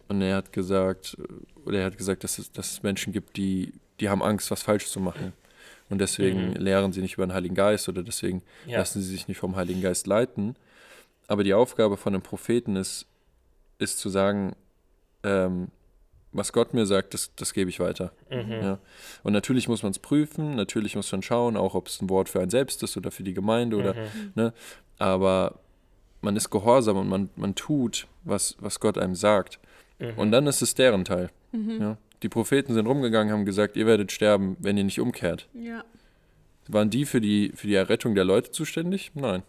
und 0.08 0.22
er 0.22 0.38
hat 0.38 0.54
gesagt, 0.54 1.18
oder 1.66 1.80
er 1.80 1.86
hat 1.86 1.98
gesagt, 1.98 2.24
dass 2.24 2.40
es, 2.40 2.52
dass 2.52 2.72
es 2.74 2.84
Menschen 2.84 3.14
gibt, 3.14 3.38
die, 3.38 3.74
die 4.00 4.10
haben 4.10 4.24
Angst, 4.24 4.50
was 4.52 4.64
falsch 4.64 4.88
zu 4.88 5.00
machen. 5.00 5.34
Und 5.90 6.00
deswegen 6.00 6.50
Mhm. 6.52 6.54
lehren 6.56 6.94
sie 6.94 7.02
nicht 7.02 7.16
über 7.16 7.26
den 7.26 7.34
Heiligen 7.34 7.56
Geist 7.56 7.90
oder 7.90 8.02
deswegen 8.04 8.42
Ja. 8.68 8.78
lassen 8.80 9.02
sie 9.02 9.08
sich 9.10 9.28
nicht 9.28 9.38
vom 9.38 9.56
Heiligen 9.56 9.82
Geist 9.82 10.08
leiten. 10.08 10.56
Aber 11.28 11.44
die 11.44 11.54
Aufgabe 11.54 11.98
von 11.98 12.14
einem 12.14 12.24
Propheten 12.24 12.76
ist, 12.76 13.06
ist 13.80 14.00
zu 14.00 14.10
sagen, 14.10 14.56
ähm, 15.24 15.70
was 16.32 16.54
Gott 16.54 16.74
mir 16.76 16.86
sagt, 16.86 17.14
das, 17.16 17.32
das 17.36 17.54
gebe 17.54 17.70
ich 17.72 17.80
weiter. 17.80 18.12
Mhm. 18.30 18.52
Ja. 18.52 18.80
Und 19.24 19.34
natürlich 19.34 19.68
muss 19.68 19.82
man 19.84 19.92
es 19.92 20.00
prüfen, 20.00 20.56
natürlich 20.56 20.96
muss 20.96 21.12
man 21.12 21.24
schauen, 21.24 21.58
auch 21.58 21.74
ob 21.74 21.88
es 21.88 22.02
ein 22.02 22.10
Wort 22.10 22.30
für 22.30 22.40
einen 22.40 22.52
selbst 22.52 22.84
ist 22.84 22.96
oder 22.98 23.10
für 23.12 23.24
die 23.24 23.34
Gemeinde 23.34 23.78
oder, 23.78 23.94
Mhm. 23.96 24.32
ne, 24.36 24.54
aber 25.00 25.60
man 26.22 26.36
ist 26.36 26.50
gehorsam 26.50 26.98
und 26.98 27.08
man, 27.10 27.30
man 27.36 27.56
tut, 27.56 28.06
was, 28.24 28.56
was 28.60 28.80
Gott 28.80 28.98
einem 28.98 29.16
sagt. 29.16 29.60
Mhm. 29.98 30.18
Und 30.18 30.32
dann 30.32 30.46
ist 30.48 30.62
es 30.62 30.76
deren 30.76 31.04
Teil. 31.06 31.30
Ja. 31.54 31.98
Die 32.22 32.30
Propheten 32.30 32.74
sind 32.76 32.86
rumgegangen, 32.86 33.34
haben 33.34 33.46
gesagt, 33.46 33.76
ihr 33.76 33.88
werdet 33.88 34.12
sterben, 34.12 34.56
wenn 34.60 34.78
ihr 34.78 34.84
nicht 34.84 35.00
umkehrt. 35.00 35.48
ja, 35.54 35.84
Waren 36.68 36.92
die 36.92 37.06
für 37.06 37.20
die, 37.22 37.52
für 37.56 37.66
die 37.66 37.74
Errettung 37.74 38.14
der 38.14 38.26
Leute 38.26 38.52
zuständig? 38.52 39.12
Nein. 39.16 39.42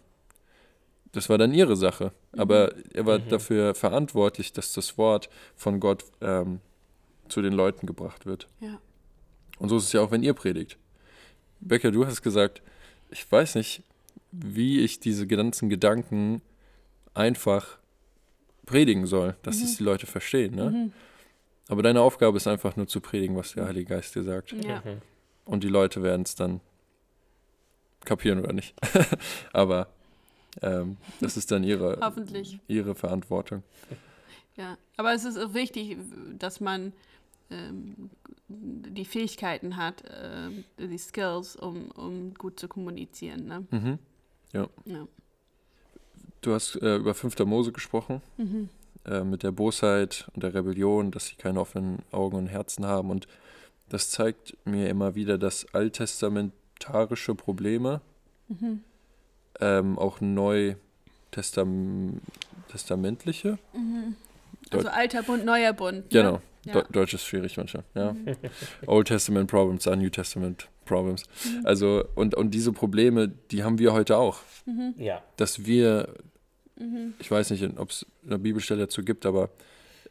Das 1.11 1.29
war 1.29 1.37
dann 1.37 1.53
ihre 1.53 1.75
Sache. 1.75 2.11
Aber 2.31 2.73
er 2.93 3.05
war 3.05 3.19
dafür 3.19 3.75
verantwortlich, 3.75 4.53
dass 4.53 4.73
das 4.73 4.97
Wort 4.97 5.29
von 5.55 5.79
Gott 5.79 6.05
ähm, 6.21 6.59
zu 7.27 7.41
den 7.41 7.53
Leuten 7.53 7.87
gebracht 7.87 8.25
wird. 8.25 8.47
Ja. 8.59 8.79
Und 9.59 9.69
so 9.69 9.77
ist 9.77 9.85
es 9.85 9.93
ja 9.93 10.01
auch, 10.01 10.11
wenn 10.11 10.23
ihr 10.23 10.33
predigt. 10.33 10.77
Becker, 11.59 11.91
du 11.91 12.05
hast 12.05 12.21
gesagt, 12.21 12.61
ich 13.09 13.29
weiß 13.29 13.55
nicht, 13.55 13.83
wie 14.31 14.79
ich 14.79 14.99
diese 14.99 15.27
ganzen 15.27 15.69
Gedanken 15.69 16.41
einfach 17.13 17.77
predigen 18.65 19.05
soll, 19.05 19.35
dass 19.43 19.61
es 19.61 19.77
die 19.77 19.83
Leute 19.83 20.07
verstehen. 20.07 20.55
Ne? 20.55 20.91
Aber 21.67 21.83
deine 21.83 22.01
Aufgabe 22.01 22.37
ist 22.37 22.47
einfach 22.47 22.75
nur 22.75 22.87
zu 22.87 23.01
predigen, 23.01 23.35
was 23.35 23.53
der 23.53 23.65
Heilige 23.65 23.93
Geist 23.93 24.15
dir 24.15 24.23
sagt. 24.23 24.53
Ja. 24.53 24.81
Und 25.45 25.63
die 25.63 25.67
Leute 25.67 26.01
werden 26.01 26.23
es 26.23 26.35
dann 26.35 26.61
kapieren 28.05 28.39
oder 28.39 28.53
nicht. 28.53 28.73
Aber 29.53 29.87
ähm, 30.61 30.97
das 31.19 31.37
ist 31.37 31.51
dann 31.51 31.63
ihre, 31.63 31.99
ihre 32.67 32.95
Verantwortung. 32.95 33.63
Ja, 34.57 34.77
aber 34.97 35.13
es 35.13 35.23
ist 35.23 35.37
auch 35.37 35.53
wichtig, 35.53 35.97
dass 36.37 36.59
man 36.59 36.91
ähm, 37.49 38.09
die 38.47 39.05
Fähigkeiten 39.05 39.77
hat, 39.77 40.03
ähm, 40.09 40.65
die 40.77 40.97
Skills, 40.97 41.55
um, 41.55 41.89
um 41.91 42.33
gut 42.33 42.59
zu 42.59 42.67
kommunizieren. 42.67 43.45
Ne? 43.45 43.65
Mhm. 43.71 43.99
Ja. 44.53 44.67
Du 46.41 46.53
hast 46.53 46.75
äh, 46.81 46.97
über 46.97 47.13
5. 47.13 47.39
Mose 47.45 47.71
gesprochen, 47.71 48.21
Mhm. 48.37 48.67
äh, 49.05 49.23
mit 49.23 49.43
der 49.43 49.51
Bosheit 49.51 50.27
und 50.33 50.43
der 50.43 50.53
Rebellion, 50.53 51.11
dass 51.11 51.27
sie 51.27 51.35
keine 51.35 51.61
offenen 51.61 51.99
Augen 52.11 52.35
und 52.35 52.47
Herzen 52.47 52.85
haben. 52.85 53.09
Und 53.09 53.27
das 53.89 54.09
zeigt 54.09 54.57
mir 54.65 54.89
immer 54.89 55.15
wieder, 55.15 55.37
dass 55.37 55.73
alttestamentarische 55.73 57.35
Probleme 57.35 58.01
Mhm. 58.49 58.81
Ähm, 59.61 59.97
auch 59.97 60.19
neu 60.21 60.75
testam 61.31 62.19
testamentliche, 62.69 63.57
Also 64.71 64.87
alter 64.89 65.23
Bund, 65.23 65.43
neuer 65.45 65.73
Bund. 65.73 66.09
genau, 66.09 66.33
Ne? 66.33 66.41
Ja. 66.65 66.73
Deu- 66.73 66.91
Deutsch 66.91 67.13
ist 67.15 67.25
schwierig 67.25 67.57
manchmal, 67.57 67.83
ja. 67.95 68.15
Old 68.87 69.07
Testament 69.07 69.49
Problems 69.49 69.87
are 69.87 69.97
New 69.97 70.09
Testament 70.09 70.69
Problems. 70.85 71.23
Also, 71.63 72.03
und, 72.15 72.35
und 72.35 72.51
diese 72.51 72.71
Probleme, 72.71 73.29
die 73.29 73.63
haben 73.63 73.79
wir 73.79 73.93
heute 73.93 74.17
auch. 74.17 74.39
Ja. 74.97 75.21
dass 75.37 75.65
wir, 75.65 76.13
ich 77.19 77.29
weiß 77.31 77.49
nicht, 77.51 77.63
ob 77.79 77.89
es 77.89 78.05
eine 78.25 78.37
Bibelstelle 78.39 78.81
dazu 78.81 79.03
gibt, 79.03 79.25
aber 79.25 79.49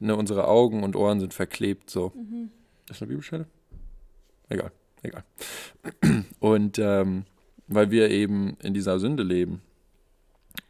ne, 0.00 0.16
unsere 0.16 0.48
Augen 0.48 0.82
und 0.82 0.96
Ohren 0.96 1.20
sind 1.20 1.34
verklebt 1.34 1.88
so. 1.90 2.12
Ist 2.90 3.00
eine 3.00 3.08
Bibelstelle? 3.08 3.46
Egal, 4.48 4.72
egal. 5.02 5.22
Und 6.40 6.78
ähm, 6.80 7.24
weil 7.70 7.90
wir 7.90 8.10
eben 8.10 8.56
in 8.62 8.74
dieser 8.74 8.98
Sünde 8.98 9.22
leben. 9.22 9.62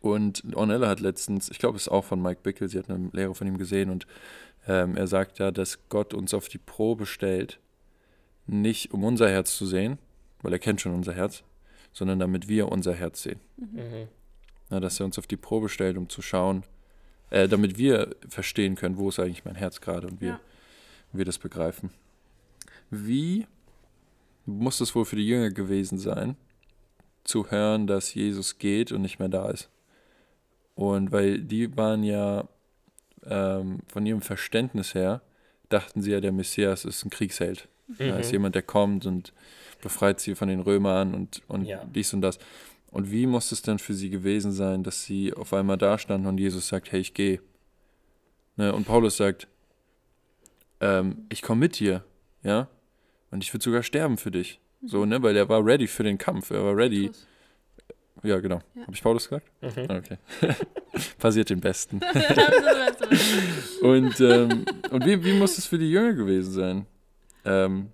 Und 0.00 0.42
Ornella 0.54 0.88
hat 0.88 1.00
letztens, 1.00 1.50
ich 1.50 1.59
glaube, 1.59 1.76
es 1.76 1.83
ist 1.83 1.88
auch 1.88 2.04
von 2.04 2.23
Mike 2.23 2.40
Bickel, 2.42 2.69
sie 2.69 2.78
hat 2.78 2.90
eine 2.90 3.09
Lehre 3.12 3.35
von 3.35 3.47
ihm 3.47 3.59
gesehen 3.59 3.90
und 3.90 4.07
ähm, 4.69 4.97
er 4.97 5.07
sagt 5.07 5.38
ja, 5.38 5.50
dass 5.50 5.78
Gott 5.88 6.14
uns 6.14 6.35
auf 6.35 6.49
die 6.49 6.59
Probe 6.59 7.07
stellt, 7.07 7.59
nicht 8.47 8.92
um 8.92 9.04
unser 9.04 9.28
Herz 9.30 9.57
zu 9.57 9.66
sehen, 9.66 9.99
weil 10.42 10.52
er 10.52 10.59
kennt 10.59 10.80
schon 10.80 10.95
unser 10.95 11.14
Herz, 11.14 11.42
sondern 11.92 12.19
damit 12.19 12.49
wir 12.49 12.71
unser 12.71 12.95
Herz 12.95 13.23
sehen. 13.23 13.40
Mhm. 13.57 14.09
Na, 14.69 14.80
dass 14.80 15.00
er 15.00 15.07
uns 15.07 15.19
auf 15.19 15.26
die 15.26 15.37
Probe 15.37 15.69
stellt, 15.69 15.97
um 15.97 16.09
zu 16.09 16.21
schauen, 16.23 16.64
äh, 17.30 17.49
damit 17.49 17.78
wir 17.78 18.14
verstehen 18.28 18.76
können, 18.76 18.99
wo 18.99 19.09
ist 19.09 19.19
eigentlich 19.19 19.45
mein 19.45 19.54
Herz 19.54 19.80
gerade 19.80 20.07
und 20.07 20.21
wir, 20.21 20.28
Ja. 20.28 20.40
wir 21.12 21.25
das 21.25 21.38
begreifen. 21.38 21.90
Wie 22.90 23.47
muss 24.47 24.80
es 24.80 24.95
wohl 24.95 25.04
für 25.04 25.16
die 25.16 25.26
Jünger 25.26 25.50
gewesen 25.50 25.99
sein, 25.99 26.37
zu 27.30 27.50
hören, 27.50 27.87
dass 27.87 28.12
Jesus 28.14 28.58
geht 28.58 28.92
und 28.92 29.02
nicht 29.02 29.18
mehr 29.18 29.28
da 29.28 29.49
ist? 29.49 29.70
Und 30.75 31.12
weil 31.12 31.40
die 31.40 31.76
waren 31.76 32.02
ja 32.02 32.49
ähm, 33.25 33.80
von 33.87 34.04
ihrem 34.06 34.20
Verständnis 34.22 34.94
her, 34.94 35.22
dachten 35.68 36.02
sie 36.02 36.10
ja, 36.10 36.20
der 36.20 36.32
Messias 36.32 36.84
ist 36.84 37.04
ein 37.04 37.10
Kriegsheld. 37.10 37.68
Er 37.99 38.18
ist 38.18 38.28
Mhm. 38.28 38.32
jemand, 38.32 38.54
der 38.54 38.62
kommt 38.62 39.06
und 39.06 39.32
befreit 39.82 40.20
sie 40.20 40.34
von 40.34 40.49
den 40.49 40.60
Römern 40.60 41.14
und, 41.14 41.42
und 41.49 41.66
Ja. 41.66 41.84
dies 41.84 42.12
und 42.14 42.22
das. 42.22 42.38
Und 42.90 43.10
wie 43.10 43.26
muss 43.26 43.52
es 43.52 43.62
denn 43.62 43.78
für 43.78 43.94
sie 43.94 44.10
gewesen 44.10 44.52
sein, 44.52 44.82
dass 44.82 45.04
sie 45.04 45.32
auf 45.32 45.52
einmal 45.52 45.78
da 45.78 45.96
standen 45.99 46.26
und 46.26 46.38
Jesus 46.38 46.68
sagt, 46.68 46.90
hey, 46.92 47.00
ich 47.00 47.14
gehe. 47.14 47.40
Ne, 48.56 48.72
und 48.75 48.84
Paulus 48.84 49.16
sagt, 49.16 49.46
ähm, 50.80 51.26
ich 51.28 51.42
komme 51.42 51.60
mit 51.60 51.78
dir, 51.78 52.04
ja, 52.42 52.68
und 53.30 53.44
ich 53.44 53.52
würde 53.52 53.62
sogar 53.62 53.82
sterben 53.82 54.16
für 54.16 54.30
dich. 54.30 54.60
So, 54.82 55.04
ne, 55.04 55.22
weil 55.22 55.37
er 55.37 55.49
war 55.49 55.64
ready 55.64 55.87
für 55.87 56.02
den 56.04 56.16
Kampf, 56.18 56.50
er 56.50 56.64
war 56.64 56.76
ready. 56.76 57.10
Ja, 58.22 58.38
genau. 58.38 58.60
Ja. 58.75 58.82
Habe 58.82 58.92
ich 58.94 59.02
Paulus 59.02 59.28
gesagt? 59.28 59.46
Mhm. 59.60 59.87
Ah, 59.90 59.96
Okay. 59.96 60.16
Passiert 61.18 61.50
den 61.50 61.60
Besten. 61.60 62.00
Also, 62.10 63.87
Und, 63.87 64.20
ähm, 64.20 64.64
und 64.90 65.06
wie, 65.06 65.25
wie 65.25 65.32
muss 65.32 65.56
es 65.58 65.66
für 65.66 65.78
die 65.78 65.90
Jünger 65.90 66.12
gewesen 66.12 66.52
sein? 66.52 66.87
Ähm, 67.44 67.90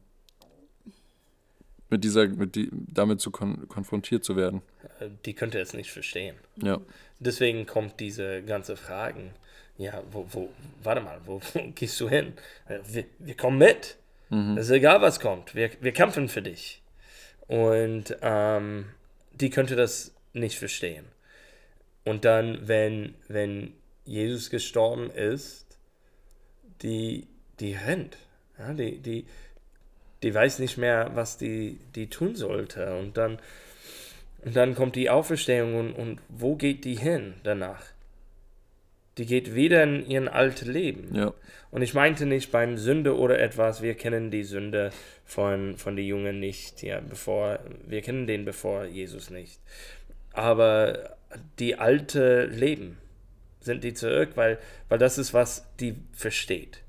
mit 1.89 2.03
dieser, 2.03 2.27
mit 2.29 2.57
die, 2.57 2.69
damit 2.73 3.21
zu 3.21 3.31
kon 3.31 3.69
konfrontiert 3.69 4.25
zu 4.25 4.35
werden. 4.37 4.63
Äh, 5.01 5.09
Die 5.25 5.35
könnte 5.35 5.61
es 5.61 5.73
nicht 5.75 5.93
verstehen. 5.93 6.35
Ja. 6.57 6.81
Deswegen 7.21 7.67
kommt 7.67 8.01
diese 8.01 8.43
ganze 8.43 8.77
Fragen. 8.77 9.31
Ja, 9.79 10.03
wo, 10.11 10.27
wo, 10.31 10.49
warte 10.83 11.01
mal, 11.03 11.21
wo, 11.27 11.41
wo 11.55 11.61
gehst 11.75 12.01
du 12.01 12.09
hin? 12.09 12.33
Äh, 12.69 12.79
Wir, 12.91 13.05
wir 13.21 13.37
kommen 13.37 13.59
mit. 13.59 13.97
Es 14.59 14.67
ist 14.67 14.73
egal, 14.73 15.01
was 15.01 15.21
kommt. 15.21 15.55
Wir, 15.55 15.71
wir 15.81 15.93
kämpfen 15.93 16.29
für 16.29 16.43
dich. 16.43 16.83
Und 17.47 18.17
ähm, 18.23 18.87
die 19.33 19.51
könnte 19.51 19.77
das 19.77 20.15
nicht 20.33 20.59
verstehen. 20.59 21.05
Und 22.05 22.25
dann, 22.25 22.67
wenn, 22.67 23.15
wenn 23.29 23.75
Jesus 24.05 24.51
gestorben 24.51 25.11
ist, 25.11 25.67
die, 26.83 27.27
die 27.61 27.75
rennt. 27.75 28.17
Ja, 28.59 28.73
die, 28.73 28.99
die, 28.99 29.27
die 30.23 30.35
weiß 30.35 30.59
nicht 30.59 30.77
mehr, 30.77 31.11
was 31.15 31.39
die, 31.39 31.79
die 31.95 32.09
tun 32.09 32.35
sollte. 32.37 32.97
Und 32.97 33.17
dann, 33.17 33.39
und 34.45 34.57
dann 34.57 34.75
kommt 34.75 34.97
die 34.97 35.11
Auferstehung 35.11 35.75
und, 35.75 35.93
und 35.93 36.21
wo 36.29 36.57
geht 36.57 36.85
die 36.85 36.97
hin 36.97 37.35
danach? 37.43 37.83
Die 39.19 39.27
geht 39.27 39.55
wieder 39.55 39.83
in 39.83 40.07
ihren 40.07 40.29
altes 40.29 40.69
Leben. 40.69 41.15
Ja. 41.15 41.33
Und 41.71 41.83
ich 41.83 41.95
meinte 41.95 42.27
nicht 42.27 42.53
beim 42.53 42.77
Sünde 42.77 43.17
oder 43.17 43.39
etwas, 43.39 43.83
wir 43.83 43.95
kennen 43.95 44.31
die 44.31 44.45
Sünde 44.45 44.91
von, 45.25 45.77
von 45.77 45.97
den 45.97 46.07
Jungen 46.07 46.39
nicht, 46.39 46.83
ja, 46.83 47.01
bevor, 47.01 47.59
wir 47.87 48.03
kennen 48.03 48.27
den 48.27 48.45
bevor 48.45 48.85
Jesus 48.85 49.31
nicht. 49.31 49.61
Aber 50.33 51.17
die 51.59 51.77
alte 51.77 52.45
Leben 52.47 52.99
sind 53.61 53.85
die 53.85 53.95
zurück, 53.95 54.31
weil, 54.37 54.59
weil 54.89 54.99
das 54.99 55.19
ist, 55.19 55.35
was 55.35 55.67
die 55.81 55.97
versteht. 56.13 56.83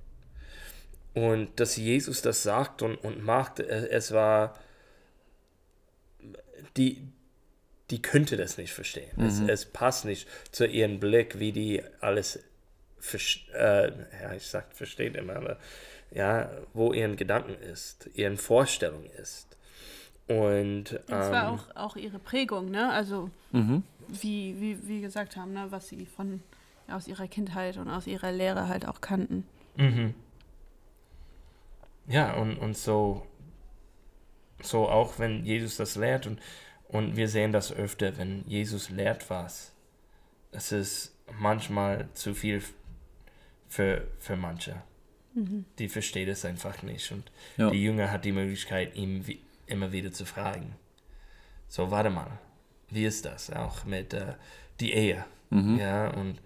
Und 1.14 1.60
dass 1.60 1.78
Jesus 1.78 2.22
das 2.22 2.44
sagt 2.44 2.82
und, 2.82 2.96
und 2.98 3.26
macht, 3.26 3.60
es, 3.60 3.86
es 3.86 4.12
war, 4.12 4.60
die, 6.78 7.02
die 7.90 8.02
könnte 8.02 8.36
das 8.38 8.58
nicht 8.58 8.74
verstehen. 8.74 9.20
Es, 9.22 9.40
es 9.40 9.66
passt 9.66 10.06
nicht 10.06 10.28
zu 10.52 10.66
ihrem 10.68 11.00
Blick, 11.00 11.40
wie 11.40 11.52
die 11.52 11.82
alles 12.02 12.40
äh, 13.54 13.88
ja, 14.22 14.34
ich 14.36 14.48
sag 14.48 14.74
versteht 14.76 15.16
immer, 15.16 15.36
aber 15.38 15.58
ja, 16.12 16.50
wo 16.74 16.94
ihren 16.94 17.16
Gedanken 17.16 17.54
ist, 17.62 18.10
ihren 18.14 18.38
Vorstellung 18.38 19.06
ist. 19.22 19.48
Und 20.28 21.00
Das 21.08 21.32
war 21.32 21.48
ähm, 21.48 21.60
auch, 21.60 21.76
auch 21.76 21.96
ihre 21.96 22.20
Prägung, 22.20 22.70
ne? 22.72 22.92
Also 22.92 23.30
Mhm. 23.52 23.84
wie, 24.10 24.60
wie 24.60 24.88
wir 24.88 25.02
gesagt 25.02 25.38
haben, 25.38 25.54
ne? 25.54 25.68
was 25.70 25.88
sie 25.88 26.06
von 26.06 26.42
aus 26.90 27.08
ihrer 27.08 27.28
Kindheit 27.28 27.78
und 27.78 27.90
aus 27.90 28.08
ihrer 28.08 28.32
Lehre 28.32 28.68
halt 28.68 28.88
auch 28.88 29.00
kannten. 29.02 29.46
Mhm. 29.76 30.14
Ja, 32.08 32.34
und, 32.36 32.58
und 32.58 32.78
so, 32.78 33.26
so 34.62 34.88
auch 34.88 35.20
wenn 35.20 35.46
Jesus 35.46 35.78
das 35.78 35.96
lehrt 35.96 36.28
und, 36.28 36.40
und 36.90 37.16
wir 37.18 37.28
sehen 37.28 37.52
das 37.52 37.72
öfter, 37.72 38.18
wenn 38.18 38.44
Jesus 38.48 38.90
lehrt 38.90 39.30
was, 39.30 39.72
es 40.52 40.72
ist 40.72 41.16
manchmal 41.40 42.08
zu 42.14 42.34
viel 42.34 42.64
für, 43.68 44.08
für 44.20 44.36
manche. 44.36 44.76
Die 45.78 45.88
versteht 45.88 46.30
es 46.30 46.46
einfach 46.46 46.82
nicht 46.82 47.12
und 47.12 47.30
Ja. 47.58 47.70
die 47.70 47.84
Jünger 47.84 48.10
hat 48.12 48.26
die 48.26 48.32
Möglichkeit, 48.32 48.96
ihm 48.96 49.28
wie, 49.28 49.40
immer 49.68 49.92
wieder 49.92 50.12
zu 50.12 50.26
fragen. 50.26 50.74
So, 51.68 51.92
warte 51.92 52.10
mal, 52.10 52.40
wie 52.90 53.06
ist 53.06 53.26
das 53.26 53.52
auch 53.52 53.86
mit 53.86 54.14
äh, 54.16 54.34
die 54.80 54.94
Ehe? 54.94 55.26
Ja, 55.52 56.08
und 56.10 56.40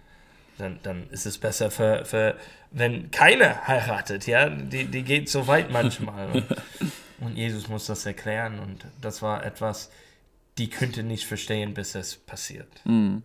dann, 0.57 0.79
dann 0.83 1.10
ist 1.10 1.25
es 1.25 1.38
besser 1.38 1.71
für, 1.71 2.03
für 2.03 2.36
wenn 2.71 3.10
keiner 3.12 3.65
heiratet, 3.67 4.27
ja, 4.27 4.50
die, 4.50 4.86
die 4.86 5.03
geht 5.03 5.29
so 5.29 5.48
weit 5.48 5.71
manchmal. 5.71 6.29
Und, 6.31 6.45
und 7.21 7.38
Jesus 7.38 7.67
muss 7.69 7.86
das 7.86 8.05
erklären 8.05 8.60
und 8.60 8.86
das 9.00 9.21
war 9.21 9.45
etwas, 9.45 9.89
die 10.62 10.70
könnte 10.70 11.01
nicht 11.01 11.25
verstehen, 11.25 11.74
bis 11.74 11.96
es 11.96 12.18
passiert. 12.18 12.68
Mhm. 12.86 13.24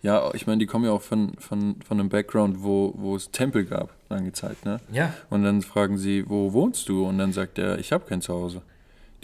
Ja, 0.00 0.32
ich 0.32 0.46
meine, 0.46 0.58
die 0.58 0.66
kommen 0.66 0.84
ja 0.84 0.92
auch 0.92 1.02
von, 1.02 1.34
von, 1.38 1.82
von 1.82 1.98
einem 1.98 2.08
Background, 2.08 2.62
wo, 2.62 2.94
wo 2.96 3.16
es 3.16 3.32
Tempel 3.32 3.64
gab, 3.64 3.92
lange 4.08 4.32
Zeit, 4.32 4.64
ne? 4.64 4.80
Ja, 4.92 5.12
Und 5.28 5.42
dann 5.42 5.60
fragen 5.60 5.98
sie, 5.98 6.30
wo 6.30 6.52
wohnst 6.52 6.88
du? 6.88 7.04
Und 7.04 7.18
dann 7.18 7.32
sagt 7.32 7.58
er, 7.58 7.80
ich 7.80 7.90
habe 7.90 8.06
kein 8.06 8.22
Zuhause. 8.22 8.62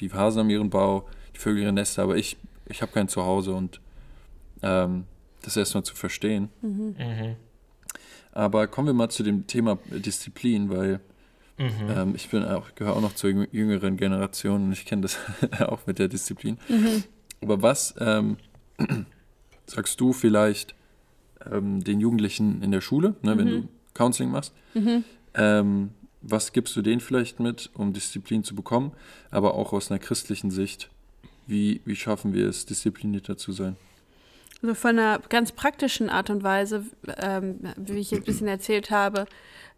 Die 0.00 0.12
Hasen 0.12 0.40
haben 0.40 0.50
ihren 0.50 0.68
Bau, 0.68 1.08
die 1.34 1.38
Vögel 1.38 1.62
ihre 1.62 1.72
Nester, 1.72 2.02
aber 2.02 2.16
ich, 2.16 2.36
ich 2.66 2.82
habe 2.82 2.90
kein 2.90 3.06
Zuhause. 3.06 3.54
Und 3.54 3.80
ähm, 4.62 5.04
das 5.42 5.56
erstmal 5.56 5.84
zu 5.84 5.94
verstehen. 5.94 6.50
Aber 8.32 8.66
kommen 8.66 8.88
wir 8.88 8.94
mal 8.94 9.10
zu 9.10 9.22
dem 9.22 9.46
Thema 9.46 9.78
Disziplin, 9.90 10.70
weil 10.70 10.98
ähm, 11.58 12.14
ich 12.14 12.28
bin 12.28 12.44
auch, 12.44 12.74
gehöre 12.74 12.94
auch 12.96 13.00
noch 13.00 13.14
zur 13.14 13.30
jüng- 13.30 13.48
jüngeren 13.52 13.96
Generation 13.96 14.64
und 14.64 14.72
ich 14.72 14.84
kenne 14.84 15.02
das 15.02 15.18
auch 15.60 15.86
mit 15.86 15.98
der 15.98 16.08
Disziplin. 16.08 16.58
Aber 17.42 17.62
was 17.62 17.94
ähm, 17.98 18.36
sagst 19.66 20.00
du 20.00 20.12
vielleicht 20.12 20.74
ähm, 21.50 21.82
den 21.82 22.00
Jugendlichen 22.00 22.62
in 22.62 22.70
der 22.72 22.80
Schule, 22.80 23.14
ne, 23.22 23.36
wenn 23.38 23.46
du 23.46 23.68
Counseling 23.94 24.30
machst? 24.30 24.52
Ähm, 25.34 25.90
was 26.22 26.52
gibst 26.52 26.74
du 26.76 26.82
denen 26.82 27.00
vielleicht 27.00 27.40
mit, 27.40 27.70
um 27.74 27.92
Disziplin 27.92 28.42
zu 28.42 28.54
bekommen, 28.54 28.92
aber 29.30 29.54
auch 29.54 29.72
aus 29.72 29.90
einer 29.90 29.98
christlichen 30.00 30.50
Sicht? 30.50 30.90
Wie, 31.46 31.80
wie 31.84 31.94
schaffen 31.94 32.34
wir 32.34 32.48
es, 32.48 32.66
disziplinierter 32.66 33.36
zu 33.36 33.52
sein? 33.52 33.76
Also 34.62 34.74
von 34.74 34.98
einer 34.98 35.20
ganz 35.28 35.52
praktischen 35.52 36.10
Art 36.10 36.30
und 36.30 36.42
Weise, 36.42 36.84
ähm, 37.18 37.60
wie 37.76 37.98
ich 37.98 38.12
ein 38.12 38.24
bisschen 38.24 38.48
erzählt 38.48 38.90
habe, 38.90 39.26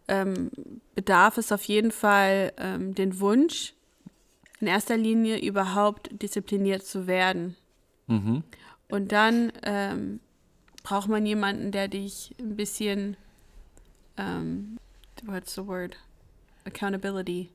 ähm, 0.09 0.51
bedarf 0.95 1.37
es 1.37 1.51
auf 1.51 1.63
jeden 1.63 1.91
Fall 1.91 2.51
ähm, 2.57 2.95
den 2.95 3.19
Wunsch, 3.19 3.73
in 4.59 4.67
erster 4.67 4.97
Linie 4.97 5.39
überhaupt 5.39 6.09
diszipliniert 6.21 6.83
zu 6.83 7.07
werden. 7.07 7.55
Mhm. 8.07 8.43
Und 8.89 9.11
dann 9.13 9.53
ähm, 9.63 10.19
braucht 10.83 11.07
man 11.07 11.25
jemanden, 11.25 11.71
der 11.71 11.87
dich 11.87 12.35
ein 12.39 12.55
bisschen, 12.57 13.15
ähm, 14.17 14.77
what's 15.23 15.55
the 15.55 15.65
word? 15.65 15.95
Accountability. 16.65 17.49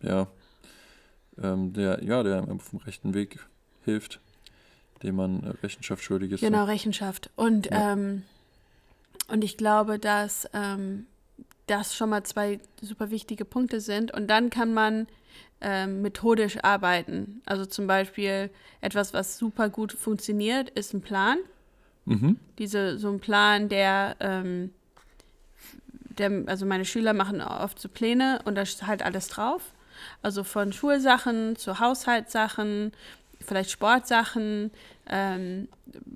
Ja. 0.00 0.28
Ähm, 1.42 1.72
der, 1.72 2.02
ja, 2.02 2.22
der 2.22 2.38
einem 2.38 2.56
auf 2.56 2.70
dem 2.70 2.78
rechten 2.78 3.12
Weg 3.14 3.38
hilft, 3.84 4.20
dem 5.02 5.16
man 5.16 5.40
Rechenschaft 5.62 6.02
schuldig 6.02 6.32
ist. 6.32 6.40
Genau, 6.40 6.64
Rechenschaft. 6.64 7.30
Und, 7.36 7.66
Ja. 7.66 7.92
ähm, 7.92 8.22
und 9.28 9.44
ich 9.44 9.56
glaube, 9.56 9.98
dass 9.98 10.48
das 11.66 11.94
schon 11.94 12.10
mal 12.10 12.24
zwei 12.24 12.60
super 12.80 13.10
wichtige 13.10 13.44
Punkte 13.44 13.80
sind. 13.80 14.12
Und 14.12 14.28
dann 14.28 14.50
kann 14.50 14.74
man 14.74 15.06
ähm, 15.60 16.02
methodisch 16.02 16.58
arbeiten. 16.62 17.40
Also 17.46 17.64
zum 17.66 17.86
Beispiel 17.86 18.50
etwas, 18.80 19.14
was 19.14 19.38
super 19.38 19.68
gut 19.68 19.92
funktioniert, 19.92 20.70
ist 20.70 20.92
ein 20.92 21.02
Plan. 21.02 21.38
Mhm. 22.04 22.38
Diese, 22.58 22.98
so 22.98 23.08
ein 23.10 23.20
Plan, 23.20 23.68
der, 23.68 24.16
ähm, 24.20 24.72
der, 26.18 26.42
also 26.46 26.66
meine 26.66 26.84
Schüler 26.84 27.12
machen 27.12 27.40
oft 27.40 27.78
so 27.78 27.88
Pläne 27.88 28.40
und 28.44 28.56
da 28.56 28.62
ist 28.62 28.86
halt 28.86 29.02
alles 29.02 29.28
drauf. 29.28 29.72
Also 30.20 30.42
von 30.42 30.72
Schulsachen 30.72 31.54
zu 31.54 31.78
Haushaltssachen, 31.78 32.92
vielleicht 33.40 33.70
Sportsachen. 33.70 34.72
Ähm, 35.08 35.68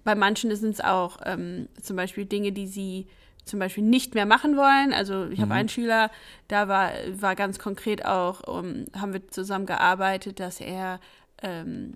bei 0.05 0.15
manchen 0.15 0.55
sind 0.57 0.75
es 0.75 0.81
auch 0.81 1.19
ähm, 1.25 1.69
zum 1.81 1.97
Beispiel 1.97 2.25
Dinge, 2.25 2.53
die 2.53 2.67
sie 2.67 3.07
zum 3.47 3.61
Beispiel 3.61 3.85
nicht 3.85 4.15
mehr 4.15 4.27
machen 4.27 4.57
wollen. 4.57 4.93
Also 4.93 5.27
ich 5.29 5.41
habe 5.41 5.55
einen 5.55 5.69
Schüler, 5.69 6.11
da 6.49 6.67
war, 6.67 6.91
war 7.13 7.37
ganz 7.37 7.59
konkret 7.59 8.05
auch, 8.05 8.47
um, 8.47 8.87
haben 8.95 9.13
wir 9.13 9.29
zusammen 9.29 9.67
gearbeitet, 9.67 10.41
dass 10.41 10.61
er 10.61 11.01
ähm, 11.43 11.95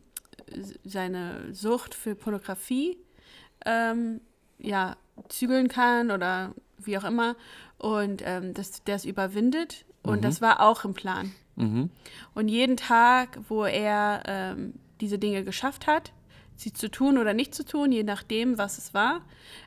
seine 0.85 1.53
Sucht 1.53 1.95
für 1.95 2.15
Pornografie 2.15 2.97
ähm, 3.67 4.21
ja, 4.59 4.97
zügeln 5.29 5.69
kann 5.69 6.13
oder 6.13 6.55
wie 6.79 6.97
auch 6.97 7.05
immer 7.05 7.35
und 7.79 8.23
ähm, 8.25 8.55
dass 8.55 8.85
der 8.85 8.95
es 8.95 9.05
überwindet. 9.05 9.85
Und 10.03 10.25
das 10.25 10.41
war 10.41 10.61
auch 10.61 10.85
im 10.85 10.95
Plan. 10.95 11.33
Mhm. 11.57 11.91
Und 12.35 12.49
jeden 12.49 12.79
Tag, 12.79 13.39
wo 13.49 13.65
er 13.65 14.23
ähm, 14.27 14.75
diese 15.01 15.19
Dinge 15.19 15.45
geschafft 15.45 15.87
hat, 15.87 16.13
sie 16.61 16.73
zu 16.73 16.91
tun 16.91 17.19
oder 17.19 17.33
nicht 17.35 17.55
zu 17.55 17.65
tun, 17.65 17.91
je 17.93 18.03
nachdem, 18.03 18.59
was 18.59 18.79
es 18.79 18.93
war, 18.95 19.23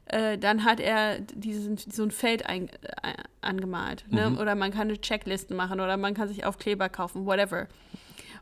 äh, 0.06 0.38
dann 0.38 0.64
hat 0.64 0.80
er 0.80 1.20
diesen, 1.20 1.78
so 1.78 2.04
ein 2.04 2.12
Feld 2.12 2.46
ein, 2.46 2.70
äh, 2.70 3.14
angemalt. 3.42 4.06
Ne? 4.10 4.38
Oder 4.40 4.56
man 4.56 4.72
kann 4.72 4.90
eine 4.90 5.00
Checkliste 5.02 5.54
machen 5.54 5.80
oder 5.80 5.98
man 5.98 6.14
kann 6.14 6.28
sich 6.28 6.46
Aufkleber 6.46 6.90
kaufen, 6.90 7.26
whatever. 7.26 7.68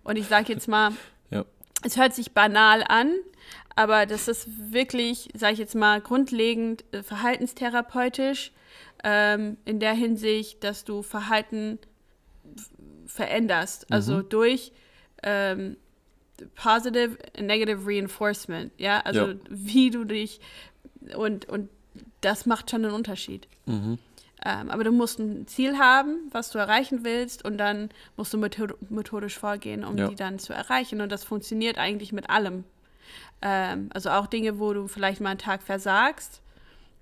Und 0.03 0.17
ich 0.17 0.27
sage 0.27 0.51
jetzt 0.53 0.67
mal, 0.67 0.91
Ja. 1.29 1.45
es 1.83 1.97
hört 1.97 2.13
sich 2.13 2.33
banal 2.33 2.83
an, 2.87 3.13
aber 3.75 4.05
das 4.05 4.27
ist 4.27 4.47
wirklich, 4.73 5.29
sage 5.33 5.53
ich 5.53 5.59
jetzt 5.59 5.75
mal, 5.75 6.01
grundlegend 6.01 6.83
äh, 6.93 7.03
verhaltenstherapeutisch 7.03 8.51
ähm, 9.03 9.57
in 9.65 9.79
der 9.79 9.93
Hinsicht, 9.93 10.63
dass 10.63 10.83
du 10.83 11.01
Verhalten 11.03 11.79
veränderst. 13.05 13.91
Also 13.91 14.21
durch 14.21 14.71
ähm, 15.23 15.77
positive 16.55 17.17
and 17.37 17.47
negative 17.47 17.85
reinforcement. 17.85 18.71
Ja, 18.77 18.99
also 19.01 19.27
Ja. 19.27 19.35
wie 19.49 19.89
du 19.89 20.03
dich 20.03 20.39
und, 21.15 21.45
und 21.49 21.69
das 22.21 22.45
macht 22.45 22.69
schon 22.71 22.85
einen 22.85 22.93
Unterschied. 22.93 23.47
Mhm. 23.65 23.97
Ähm, 24.43 24.71
aber 24.71 24.83
du 24.83 24.91
musst 24.91 25.19
ein 25.19 25.45
Ziel 25.47 25.77
haben, 25.77 26.17
was 26.31 26.49
du 26.49 26.57
erreichen 26.57 27.03
willst, 27.03 27.45
und 27.45 27.57
dann 27.59 27.89
musst 28.17 28.33
du 28.33 28.39
method 28.39 28.73
methodisch 28.89 29.37
vorgehen, 29.37 29.83
um 29.83 29.97
Ja. 29.97 30.07
die 30.07 30.15
dann 30.15 30.39
zu 30.39 30.51
erreichen. 30.53 30.99
Und 31.01 31.11
das 31.11 31.23
funktioniert 31.23 31.77
eigentlich 31.77 32.11
mit 32.11 32.29
allem. 32.29 32.63
Ähm, 33.43 33.89
also 33.93 34.09
auch 34.09 34.25
Dinge, 34.27 34.57
wo 34.59 34.73
du 34.73 34.87
vielleicht 34.87 35.21
mal 35.21 35.29
einen 35.31 35.37
Tag 35.39 35.61
versagst, 35.61 36.41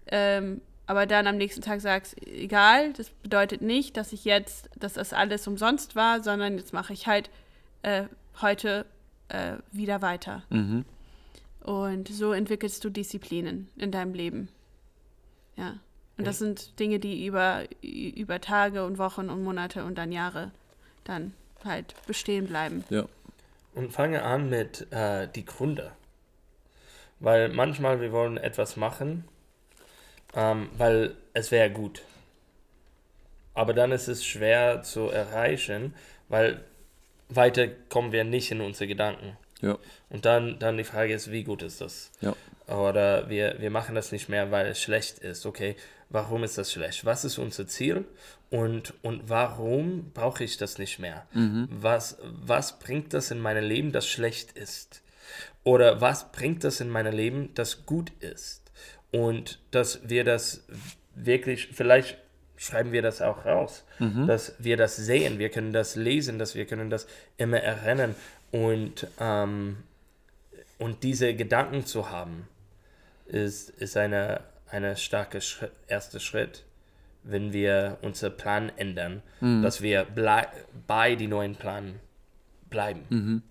ähm, 0.08 0.60
aber 0.86 1.06
dann 1.06 1.28
am 1.28 1.38
nächsten 1.38 1.62
Tag 1.62 1.82
sagst, 1.82 2.16
egal, 2.28 2.94
das 2.94 3.10
bedeutet 3.10 3.62
nicht, 3.62 3.96
dass 3.96 4.12
ich 4.12 4.26
jetzt, 4.26 4.70
dass 4.78 4.94
das 4.94 5.14
alles 5.14 5.48
umsonst 5.48 5.96
war, 5.96 6.22
sondern 6.24 6.58
jetzt 6.58 6.74
mache 6.74 6.94
ich 6.94 7.08
halt 7.08 7.30
äh, 7.84 8.06
heute 8.42 8.86
äh, 9.30 9.58
wieder 9.72 10.02
weiter. 10.02 10.44
Mhm. 10.50 10.86
Und 11.62 12.08
so 12.08 12.34
entwickelst 12.34 12.84
du 12.84 12.90
Disziplinen 12.90 13.70
in 13.78 13.92
deinem 13.92 14.14
Leben. 14.14 14.50
Ja. 15.56 15.80
Und 16.18 16.26
das 16.28 16.40
sind 16.40 16.80
Dinge, 16.80 17.00
die 17.00 17.26
über, 17.26 17.64
über 17.82 18.42
Tage 18.42 18.86
und 18.86 18.98
Wochen 18.98 19.30
und 19.30 19.44
Monate 19.44 19.86
und 19.86 19.98
dann 19.98 20.12
Jahre 20.12 20.52
dann 21.06 21.34
halt 21.64 21.96
bestehen 22.08 22.48
bleiben. 22.48 22.84
Ja. 22.90 23.06
Und 23.74 23.94
fange 23.94 24.24
an 24.24 24.50
mit 24.50 24.92
äh, 24.92 25.28
die 25.34 25.46
Gründe. 25.46 25.92
Weil 27.20 27.50
manchmal 27.50 28.02
wir 28.02 28.12
wollen 28.12 28.38
etwas 28.38 28.76
machen, 28.76 29.26
ähm, 30.34 30.70
weil 30.78 31.16
es 31.34 31.52
wäre 31.52 31.70
gut. 31.70 32.02
Aber 33.54 33.74
dann 33.74 33.92
ist 33.92 34.08
es 34.08 34.26
schwer 34.26 34.84
zu 34.84 35.10
erreichen, 35.10 35.94
weil 36.30 36.64
weiter 37.30 37.68
kommen 37.68 38.12
wir 38.12 38.24
nicht 38.24 38.52
in 38.52 38.62
unsere 38.62 38.88
Gedanken. 38.88 39.38
Ja. 39.62 39.78
Und 40.10 40.26
dann, 40.26 40.60
dann 40.60 40.78
die 40.78 40.84
Frage 40.84 41.14
ist, 41.14 41.32
wie 41.32 41.44
gut 41.44 41.62
ist 41.62 41.82
das? 41.82 42.12
Ja. 42.22 42.36
Oder 42.68 43.30
wir, 43.30 43.56
wir 43.60 43.72
machen 43.72 43.96
das 43.96 44.12
nicht 44.12 44.30
mehr, 44.30 44.52
weil 44.52 44.68
es 44.68 44.82
schlecht 44.82 45.20
ist. 45.20 45.46
Okay, 45.46 45.76
warum 46.10 46.44
ist 46.44 46.58
das 46.58 46.72
schlecht? 46.72 47.06
Was 47.06 47.26
ist 47.26 47.38
unser 47.38 47.68
Ziel? 47.68 48.06
Und, 48.50 48.94
und 49.04 49.30
warum 49.30 50.12
brauche 50.14 50.44
ich 50.44 50.58
das 50.58 50.78
nicht 50.78 51.00
mehr? 51.00 51.26
Was, 51.70 52.18
was 52.24 52.80
bringt 52.80 53.14
das 53.14 53.32
in 53.32 53.40
mein 53.40 53.64
Leben, 53.64 53.92
das 53.92 54.08
schlecht 54.08 54.58
ist? 54.58 55.02
Oder 55.64 56.02
was 56.02 56.32
bringt 56.32 56.64
das 56.64 56.80
in 56.80 56.90
mein 56.90 57.06
Leben, 57.12 57.52
das 57.54 57.86
gut 57.86 58.12
ist? 58.22 58.72
Und 59.12 59.60
dass 59.72 60.08
wir 60.08 60.24
das 60.24 60.64
wirklich, 61.16 61.70
vielleicht 61.74 62.18
schreiben 62.62 62.92
wir 62.92 63.02
das 63.02 63.22
auch 63.22 63.46
raus, 63.46 63.86
dass 64.28 64.54
wir 64.60 64.76
das 64.76 64.98
sehen, 64.98 65.40
wir 65.40 65.48
können 65.50 65.72
das 65.72 65.96
lesen, 65.96 66.38
dass 66.40 66.56
wir 66.56 66.66
können 66.66 66.90
das 66.90 67.08
immer 67.38 67.58
erinnern 67.58 68.16
und, 68.52 69.08
ähm, 69.20 69.78
und 70.78 71.04
diese 71.04 71.34
Gedanken 71.36 71.86
zu 71.86 72.10
haben, 72.12 72.48
ist, 73.28 73.70
ist 73.70 73.96
eine, 73.96 74.42
eine 74.70 74.98
starke 74.98 75.40
Schritt, 75.40 75.72
erste 75.88 76.20
Schritt, 76.20 76.66
wenn 77.24 77.54
wir 77.54 77.98
unseren 78.02 78.36
Plan 78.36 78.72
ändern, 78.76 79.22
dass 79.64 79.82
wir 79.82 80.06
bei 80.88 81.16
die 81.16 81.28
neuen 81.28 81.56
Plan 81.56 81.96
bleiben. 82.70 83.42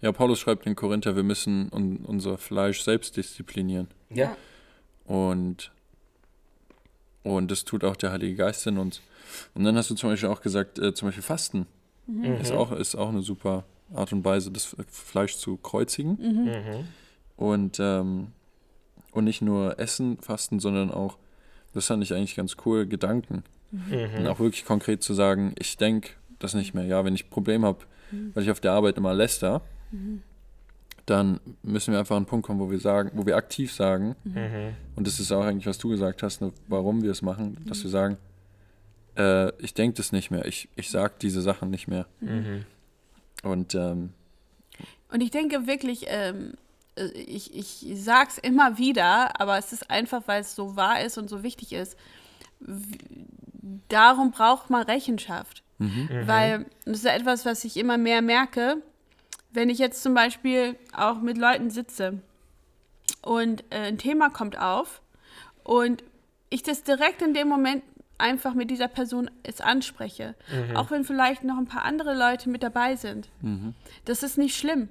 Ja, 0.00 0.10
Paulus 0.12 0.40
schreibt 0.40 0.66
in 0.66 0.74
Korinther, 0.74 1.14
wir 1.16 1.22
müssen 1.22 1.70
un 1.72 1.98
unser 2.04 2.36
Fleisch 2.36 2.82
selbst 2.82 3.16
disziplinieren. 3.16 3.88
Ja, 4.10 4.36
Und, 5.04 5.70
und 7.26 7.50
das 7.50 7.64
tut 7.64 7.84
auch 7.84 7.96
der 7.96 8.12
Heilige 8.12 8.36
Geist 8.36 8.66
in 8.66 8.78
uns. 8.78 9.00
Und 9.54 9.64
dann 9.64 9.76
hast 9.76 9.90
du 9.90 9.94
zum 9.94 10.10
Beispiel 10.10 10.28
auch 10.28 10.40
gesagt, 10.40 10.78
äh, 10.78 10.94
zum 10.94 11.08
Beispiel 11.08 11.22
Fasten 11.22 11.66
ist, 12.40 12.52
auch, 12.52 12.70
ist 12.72 12.94
auch 12.94 13.08
eine 13.08 13.22
super 13.22 13.64
Art 13.92 14.12
und 14.12 14.24
Weise, 14.24 14.52
das 14.52 14.76
Fleisch 14.88 15.36
zu 15.36 15.56
kreuzigen. 15.56 16.18
Mhm. 16.20 16.84
Und, 17.36 17.78
ähm, 17.80 18.28
und 19.10 19.24
nicht 19.24 19.42
nur 19.42 19.78
Essen, 19.78 20.18
Fasten, 20.18 20.60
sondern 20.60 20.90
auch, 20.90 21.18
das 21.74 21.86
fand 21.86 22.02
ich 22.02 22.14
eigentlich 22.14 22.36
ganz 22.36 22.56
cool, 22.64 22.86
Gedanken. 22.86 23.42
Mhm. 23.72 24.18
Und 24.18 24.26
auch 24.28 24.38
wirklich 24.38 24.64
konkret 24.64 25.02
zu 25.02 25.12
sagen, 25.12 25.54
ich 25.58 25.76
denke 25.76 26.10
das 26.38 26.54
nicht 26.54 26.74
mehr. 26.74 26.84
Ja, 26.84 27.04
wenn 27.04 27.14
ich 27.14 27.26
ein 27.26 27.30
Problem 27.30 27.64
habe, 27.64 27.80
weil 28.34 28.44
ich 28.44 28.50
auf 28.50 28.60
der 28.60 28.72
Arbeit 28.72 28.98
immer 28.98 29.14
läster, 29.14 29.62
dann 31.06 31.40
müssen 31.62 31.92
wir 31.92 32.00
einfach 32.00 32.16
an 32.16 32.22
einen 32.22 32.26
Punkt 32.26 32.46
kommen, 32.46 32.60
wo 32.60 32.70
wir 32.70 32.80
sagen, 32.80 33.10
wo 33.14 33.24
wir 33.26 33.36
aktiv 33.36 33.72
sagen, 33.72 34.16
Mhm. 34.24 34.74
und 34.96 35.06
das 35.06 35.20
ist 35.20 35.30
auch 35.32 35.44
eigentlich, 35.44 35.66
was 35.66 35.78
du 35.78 35.88
gesagt 35.88 36.22
hast, 36.22 36.40
ne, 36.40 36.52
warum 36.68 37.02
wir 37.02 37.10
es 37.12 37.22
machen, 37.22 37.56
dass 37.66 37.82
wir 37.84 37.90
sagen, 37.90 38.16
äh, 39.16 39.50
ich 39.62 39.72
denke 39.74 39.96
das 39.96 40.12
nicht 40.12 40.30
mehr, 40.30 40.44
ich, 40.46 40.68
ich 40.76 40.90
sage 40.90 41.14
diese 41.22 41.40
Sachen 41.42 41.70
nicht 41.70 41.86
mehr. 41.88 42.06
Mhm. 42.20 42.64
Und 43.42 43.74
ähm, 43.74 44.10
Und 45.12 45.20
ich 45.22 45.30
denke 45.30 45.66
wirklich, 45.68 46.06
ähm, 46.08 46.54
äh, 46.96 47.04
ich, 47.12 47.54
ich 47.56 47.86
sag's 48.02 48.38
immer 48.38 48.76
wieder, 48.78 49.40
aber 49.40 49.56
es 49.58 49.72
ist 49.72 49.88
einfach, 49.90 50.22
weil 50.26 50.40
es 50.40 50.54
so 50.56 50.74
wahr 50.76 51.00
ist 51.02 51.16
und 51.18 51.30
so 51.30 51.42
wichtig 51.44 51.72
ist. 51.72 51.96
Darum 53.88 54.30
braucht 54.32 54.70
man 54.70 54.82
Rechenschaft. 54.82 55.62
Weil 55.78 56.64
das 56.86 56.98
ist 56.98 57.04
ja 57.04 57.12
etwas, 57.14 57.44
was 57.44 57.62
ich 57.64 57.76
immer 57.76 57.98
mehr 57.98 58.22
merke, 58.22 58.82
wenn 59.56 59.70
ich 59.70 59.78
jetzt 59.78 60.02
zum 60.02 60.14
Beispiel 60.14 60.76
auch 60.96 61.20
mit 61.20 61.36
Leuten 61.38 61.70
sitze 61.70 62.20
und 63.22 63.62
äh, 63.70 63.88
ein 63.88 63.98
Thema 63.98 64.30
kommt 64.30 64.58
auf 64.58 65.00
und 65.64 66.04
ich 66.50 66.62
das 66.62 66.82
direkt 66.84 67.22
in 67.22 67.34
dem 67.34 67.48
Moment 67.48 67.82
einfach 68.18 68.54
mit 68.54 68.70
dieser 68.70 68.88
Person 68.88 69.30
es 69.42 69.60
anspreche, 69.60 70.34
auch 70.74 70.90
wenn 70.90 71.04
vielleicht 71.04 71.44
noch 71.44 71.58
ein 71.58 71.66
paar 71.66 71.84
andere 71.84 72.14
Leute 72.16 72.48
mit 72.48 72.62
dabei 72.62 72.96
sind. 72.96 73.28
Das 74.06 74.22
ist 74.22 74.38
nicht 74.38 74.56
schlimm, 74.56 74.88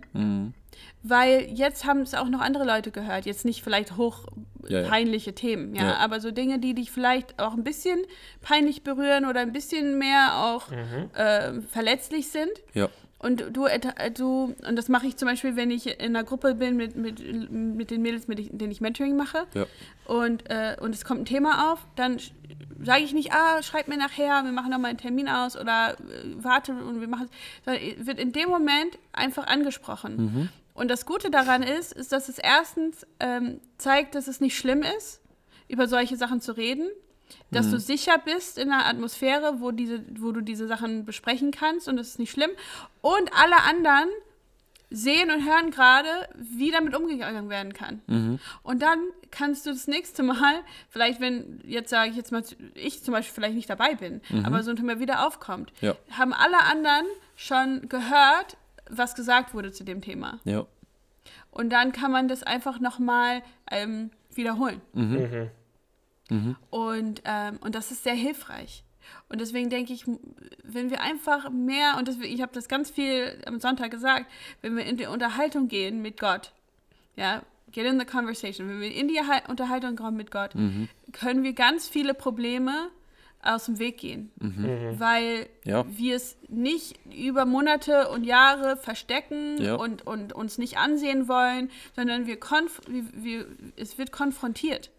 weil 1.02 1.42
jetzt 1.52 1.86
haben 1.86 2.02
es 2.02 2.14
auch 2.14 2.28
noch 2.30 2.42
andere 2.42 2.66
Leute 2.66 2.92
gehört, 2.92 3.26
jetzt 3.26 3.44
nicht 3.46 3.64
vielleicht 3.64 3.98
hoch 3.98 4.28
Ja, 4.68 4.82
ja. 4.82 4.88
peinliche 4.90 5.34
Themen, 5.34 5.76
ja, 5.76 5.84
Ja. 5.86 5.96
aber 5.98 6.20
so 6.20 6.30
Dinge, 6.32 6.58
die 6.60 6.74
dich 6.76 6.92
vielleicht 6.92 7.40
auch 7.40 7.54
ein 7.54 7.64
bisschen 7.64 8.00
peinlich 8.42 8.84
berühren 8.84 9.26
oder 9.26 9.40
ein 9.42 9.54
bisschen 9.54 9.98
mehr 9.98 10.38
auch 10.44 10.72
äh, 11.14 11.62
verletzlich 11.72 12.30
sind. 12.30 12.52
Und 13.18 13.40
du, 13.56 13.68
du 14.14 14.56
und 14.68 14.76
das 14.76 14.90
mache 14.90 15.08
ich 15.08 15.16
zum 15.18 15.28
Beispiel, 15.28 15.56
wenn 15.56 15.72
ich 15.72 15.88
in 15.88 16.16
einer 16.16 16.24
Gruppe 16.24 16.54
bin 16.54 16.76
mit, 16.76 16.96
mit, 16.96 17.20
mit 17.52 17.90
den 17.90 18.02
Mädels, 18.02 18.28
mit 18.28 18.38
denen 18.62 18.72
ich 18.72 18.82
Mentoring 18.82 19.16
mache 19.16 19.48
Ja. 19.54 19.66
und, 20.06 20.50
äh, 20.50 20.76
und 20.80 20.94
es 20.94 21.06
kommt 21.06 21.22
ein 21.22 21.26
Thema 21.26 21.72
auf, 21.72 21.80
dann 21.96 22.20
sage 22.84 23.04
ich 23.04 23.14
nicht, 23.14 23.32
ah, 23.32 23.64
schreib 23.64 23.88
mir 23.88 23.98
nachher, 23.98 24.44
wir 24.44 24.52
machen 24.52 24.70
nochmal 24.70 24.90
einen 24.90 25.00
Termin 25.00 25.30
aus 25.30 25.58
oder 25.58 25.94
äh, 25.94 25.96
warte 26.36 26.74
und 26.74 27.00
wir 27.00 27.08
machen 27.08 27.30
sondern 27.64 27.82
wird 28.06 28.20
in 28.20 28.32
dem 28.34 28.50
Moment 28.50 29.00
einfach 29.14 29.48
angesprochen. 29.48 30.50
Und 30.74 30.92
das 30.92 31.06
Gute 31.06 31.32
daran 31.32 31.64
ist, 31.64 31.94
ist, 31.94 32.12
dass 32.12 32.28
es 32.28 32.38
erstens 32.38 33.08
ähm, 33.22 33.62
zeigt, 33.78 34.14
dass 34.14 34.28
es 34.28 34.42
nicht 34.42 34.58
schlimm 34.58 34.84
ist, 34.98 35.22
über 35.70 35.88
solche 35.88 36.18
Sachen 36.18 36.42
zu 36.42 36.52
reden, 36.52 36.90
dass 37.52 37.72
du 37.72 37.80
sicher 37.80 38.18
bist 38.18 38.58
in 38.58 38.72
einer 38.72 38.86
Atmosphäre, 38.86 39.60
wo, 39.60 39.72
diese, 39.72 40.04
wo 40.20 40.32
du 40.32 40.42
diese 40.42 40.68
Sachen 40.68 41.06
besprechen 41.06 41.52
kannst 41.52 41.88
und 41.88 41.98
es 42.00 42.10
ist 42.10 42.20
nicht 42.20 42.32
schlimm. 42.32 42.52
Und 43.02 43.32
alle 43.34 43.64
anderen 43.64 44.10
sehen 44.92 45.32
und 45.32 45.44
hören 45.46 45.72
gerade, 45.72 46.08
wie 46.36 46.70
damit 46.72 46.96
umgegangen 46.96 47.50
werden 47.50 47.74
kann. 47.74 48.40
Und 48.64 48.82
dann 48.82 49.00
kannst 49.32 49.66
du 49.66 49.72
das 49.72 49.88
nächste 49.88 50.22
Mal, 50.24 50.62
vielleicht 50.90 51.20
wenn, 51.20 51.60
jetzt 51.66 51.90
sage 51.90 52.12
ich 52.12 52.16
jetzt 52.16 52.32
mal, 52.32 52.44
ich 52.76 53.04
zum 53.04 53.14
Beispiel 53.14 53.34
vielleicht 53.34 53.56
nicht 53.56 53.70
dabei 53.70 53.96
bin, 53.96 54.22
aber 54.44 54.62
so 54.64 54.70
ein 54.72 54.76
Thema 54.78 55.00
wieder 55.00 55.26
aufkommt, 55.26 55.74
Ja. 55.82 55.96
haben 56.12 56.34
alle 56.34 56.60
anderen 56.64 57.06
schon 57.36 57.90
gehört, 57.90 58.58
was 58.90 59.16
gesagt 59.16 59.54
wurde 59.54 59.72
zu 59.72 59.84
dem 59.84 60.02
Thema. 60.02 60.40
Ja. 60.46 60.66
Und 61.52 61.72
dann 61.72 61.92
kann 61.92 62.12
man 62.12 62.28
das 62.28 62.44
einfach 62.44 62.80
nochmal 62.80 63.42
ähm, 63.72 64.12
wiederholen. 64.34 64.82
Und, 66.70 67.22
ähm, 67.26 67.58
und 67.62 67.76
das 67.76 67.92
ist 67.92 68.04
sehr 68.04 68.14
hilfreich. 68.16 68.84
Und 69.30 69.40
deswegen 69.40 69.70
denke 69.70 69.94
ich, 69.94 70.06
wenn 70.64 70.90
wir 70.90 71.02
einfach 71.02 71.50
mehr, 71.52 71.96
und 71.98 72.08
das, 72.08 72.18
ich 72.20 72.42
habe 72.42 72.54
das 72.54 72.68
ganz 72.68 72.90
viel 72.90 73.40
am 73.46 73.60
Sonntag 73.60 73.92
gesagt, 73.92 74.26
wenn 74.62 74.76
wir 74.76 74.86
in 74.86 74.98
die 74.98 75.06
Unterhaltung 75.06 75.68
gehen 75.68 76.02
mit 76.02 76.20
Gott, 76.20 76.52
ja, 77.16 77.44
get 77.72 77.86
in 77.86 78.00
the 78.00 78.06
conversation, 78.06 78.68
wenn 78.68 78.82
wir 78.82 78.94
in 78.94 79.08
die 79.08 79.20
Hal- 79.20 79.44
Unterhaltung 79.48 79.96
kommen 79.96 80.18
mit 80.18 80.32
Gott, 80.32 80.56
können 81.12 81.44
wir 81.44 81.54
ganz 81.54 81.88
viele 81.88 82.14
Probleme 82.16 82.90
aus 83.46 83.66
dem 83.66 83.80
Weg 83.80 83.98
gehen, 84.00 84.32
weil 84.98 85.48
Ja. 85.64 85.86
wir 85.88 86.16
es 86.16 86.38
nicht 86.48 87.00
über 87.16 87.46
Monate 87.46 88.10
und 88.10 88.24
Jahre 88.24 88.78
verstecken 88.78 89.58
Ja. 89.62 89.76
und, 89.76 90.06
und 90.06 90.34
uns 90.34 90.58
nicht 90.58 90.78
ansehen 90.78 91.28
wollen, 91.28 91.70
sondern 91.96 92.26
wir, 92.28 92.40
konf 92.40 92.82
wir, 92.88 93.04
wir 93.14 93.46
es 93.76 93.98
wird 93.98 94.12
konfrontiert. 94.12 94.92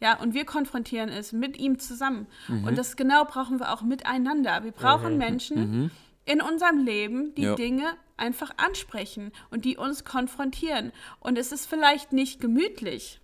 Ja, 0.00 0.18
und 0.20 0.34
wir 0.34 0.44
konfrontieren 0.44 1.08
es 1.08 1.32
mit 1.32 1.58
ihm 1.58 1.78
zusammen. 1.78 2.26
Und 2.48 2.76
das 2.78 2.96
genau 2.96 3.24
brauchen 3.24 3.58
wir 3.60 3.72
auch 3.72 3.82
miteinander. 3.82 4.64
Wir 4.64 4.72
brauchen 4.72 5.18
Menschen 5.18 5.90
in 6.26 6.40
unserem 6.40 6.78
Leben, 6.84 7.34
die 7.34 7.42
Ja. 7.42 7.54
Dinge 7.54 7.84
einfach 8.16 8.52
ansprechen 8.56 9.32
und 9.50 9.64
die 9.64 9.76
uns 9.76 10.04
konfrontieren. 10.04 10.92
Und 11.20 11.36
es 11.38 11.52
ist 11.52 11.66
vielleicht 11.66 12.12
nicht 12.12 12.40
gemütlich. 12.40 13.20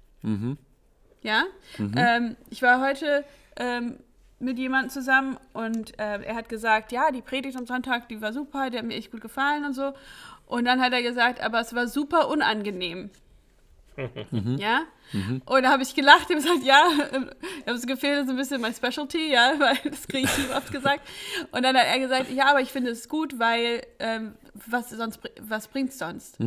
Ja? 1.22 1.44
Ähm, 1.78 2.36
ich 2.50 2.62
war 2.62 2.80
heute 2.80 3.24
ähm, 3.56 3.98
mit 4.40 4.58
jemandem 4.58 4.90
zusammen 4.90 5.36
und 5.52 5.98
äh, 5.98 6.22
er 6.22 6.34
hat 6.34 6.48
gesagt, 6.48 6.92
ja, 6.92 7.10
die 7.10 7.22
Predigt 7.22 7.56
am 7.56 7.66
Sonntag, 7.66 8.08
die 8.08 8.20
war 8.20 8.32
super, 8.32 8.70
die 8.70 8.78
hat 8.78 8.84
mir 8.84 8.94
echt 8.94 9.10
gut 9.10 9.20
gefallen 9.20 9.64
und 9.64 9.74
so. 9.74 9.92
Und 10.46 10.64
dann 10.64 10.80
hat 10.80 10.92
er 10.92 11.02
gesagt, 11.02 11.40
aber 11.40 11.60
es 11.60 11.74
war 11.74 11.86
super 11.86 12.28
unangenehm. 12.28 13.10
Ja? 14.58 14.82
Und 15.44 15.62
da 15.62 15.70
habe 15.70 15.82
ich 15.82 15.94
gelacht 15.94 16.30
und 16.30 16.36
gesagt, 16.36 16.62
ja, 16.64 16.84
ich 16.92 17.12
habe 17.12 17.30
das 17.66 17.86
Gefühl, 17.86 18.16
das 18.16 18.24
ist 18.24 18.30
ein 18.30 18.36
bisschen 18.36 18.60
mein 18.60 18.74
Specialty, 18.74 19.30
ja, 19.30 19.54
weil 19.58 19.76
das 19.84 20.08
kriege 20.08 20.28
ich 20.28 20.38
ihm 20.38 20.50
oft 20.56 20.72
gesagt. 20.72 21.06
Und 21.50 21.62
dann 21.62 21.76
hat 21.76 21.86
er 21.86 21.98
gesagt, 21.98 22.30
ja, 22.30 22.46
aber 22.46 22.60
ich 22.60 22.70
finde 22.70 22.90
es 22.90 23.08
gut, 23.08 23.38
weil 23.38 23.82
ähm, 23.98 24.34
was 24.66 24.90
sonst 24.90 25.20
was 25.40 25.68
bringt's 25.68 25.98
sonst? 25.98 26.38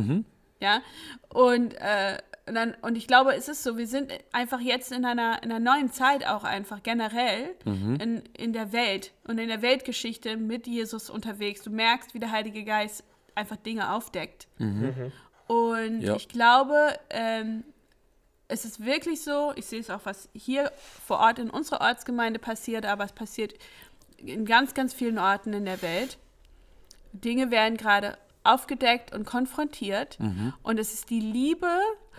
Ja. 0.60 0.80
Und, 1.28 1.74
äh, 1.74 2.18
und, 2.46 2.54
dann, 2.54 2.74
und 2.82 2.96
ich 2.96 3.06
glaube, 3.06 3.34
es 3.34 3.48
ist 3.48 3.62
so, 3.62 3.78
wir 3.78 3.86
sind 3.86 4.12
einfach 4.32 4.60
jetzt 4.60 4.92
in 4.92 5.04
einer, 5.04 5.42
in 5.42 5.50
einer 5.50 5.60
neuen 5.60 5.90
Zeit 5.90 6.26
auch 6.26 6.44
einfach 6.44 6.82
generell 6.82 7.54
in, 7.64 8.22
in 8.36 8.52
der 8.52 8.72
Welt 8.72 9.12
und 9.26 9.38
in 9.38 9.48
der 9.48 9.62
Weltgeschichte 9.62 10.36
mit 10.36 10.66
Jesus 10.66 11.08
unterwegs. 11.10 11.62
Du 11.62 11.70
merkst, 11.70 12.12
wie 12.14 12.18
der 12.18 12.30
Heilige 12.30 12.64
Geist 12.64 13.02
einfach 13.34 13.56
Dinge 13.56 13.92
aufdeckt. 13.92 14.46
Und 15.46 16.00
Ja. 16.02 16.16
ich 16.16 16.28
glaube, 16.28 16.98
ähm, 17.10 17.64
es 18.48 18.64
ist 18.64 18.84
wirklich 18.84 19.22
so, 19.22 19.52
ich 19.56 19.66
sehe 19.66 19.80
es 19.80 19.88
auch, 19.90 20.00
was 20.04 20.28
hier 20.34 20.70
vor 21.06 21.18
Ort 21.20 21.38
in 21.38 21.48
unserer 21.50 21.80
Ortsgemeinde 21.80 22.38
passiert, 22.38 22.84
aber 22.86 23.04
es 23.04 23.12
passiert 23.12 23.54
in 24.18 24.44
ganz, 24.44 24.74
ganz 24.74 24.92
vielen 24.94 25.18
Orten 25.18 25.52
in 25.54 25.64
der 25.64 25.80
Welt. 25.82 26.18
Dinge 27.12 27.50
werden 27.50 27.76
gerade 27.78 28.18
aufgedeckt 28.42 29.14
und 29.14 29.24
konfrontiert. 29.24 30.18
Und 30.62 30.78
es 30.78 30.92
ist 30.92 31.08
die 31.10 31.20
Liebe 31.20 31.78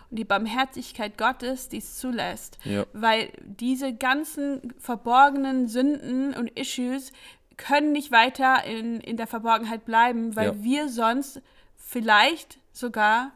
und 0.10 0.18
die 0.20 0.26
Barmherzigkeit 0.26 1.18
Gottes, 1.18 1.70
die 1.70 1.78
es 1.78 1.98
zulässt. 1.98 2.58
Ja. 2.64 2.86
Weil 2.94 3.32
diese 3.44 3.94
ganzen 3.94 4.74
verborgenen 4.80 5.68
Sünden 5.68 6.34
und 6.34 6.50
Issues 6.58 7.12
können 7.58 7.92
nicht 7.92 8.12
weiter 8.12 8.64
in, 8.66 9.00
in 9.00 9.18
der 9.18 9.28
Verborgenheit 9.28 9.86
bleiben, 9.86 10.36
weil 10.36 10.48
Ja. 10.48 10.64
wir 10.64 10.90
sonst 10.90 11.42
vielleicht 11.78 12.60
sogar 12.74 13.32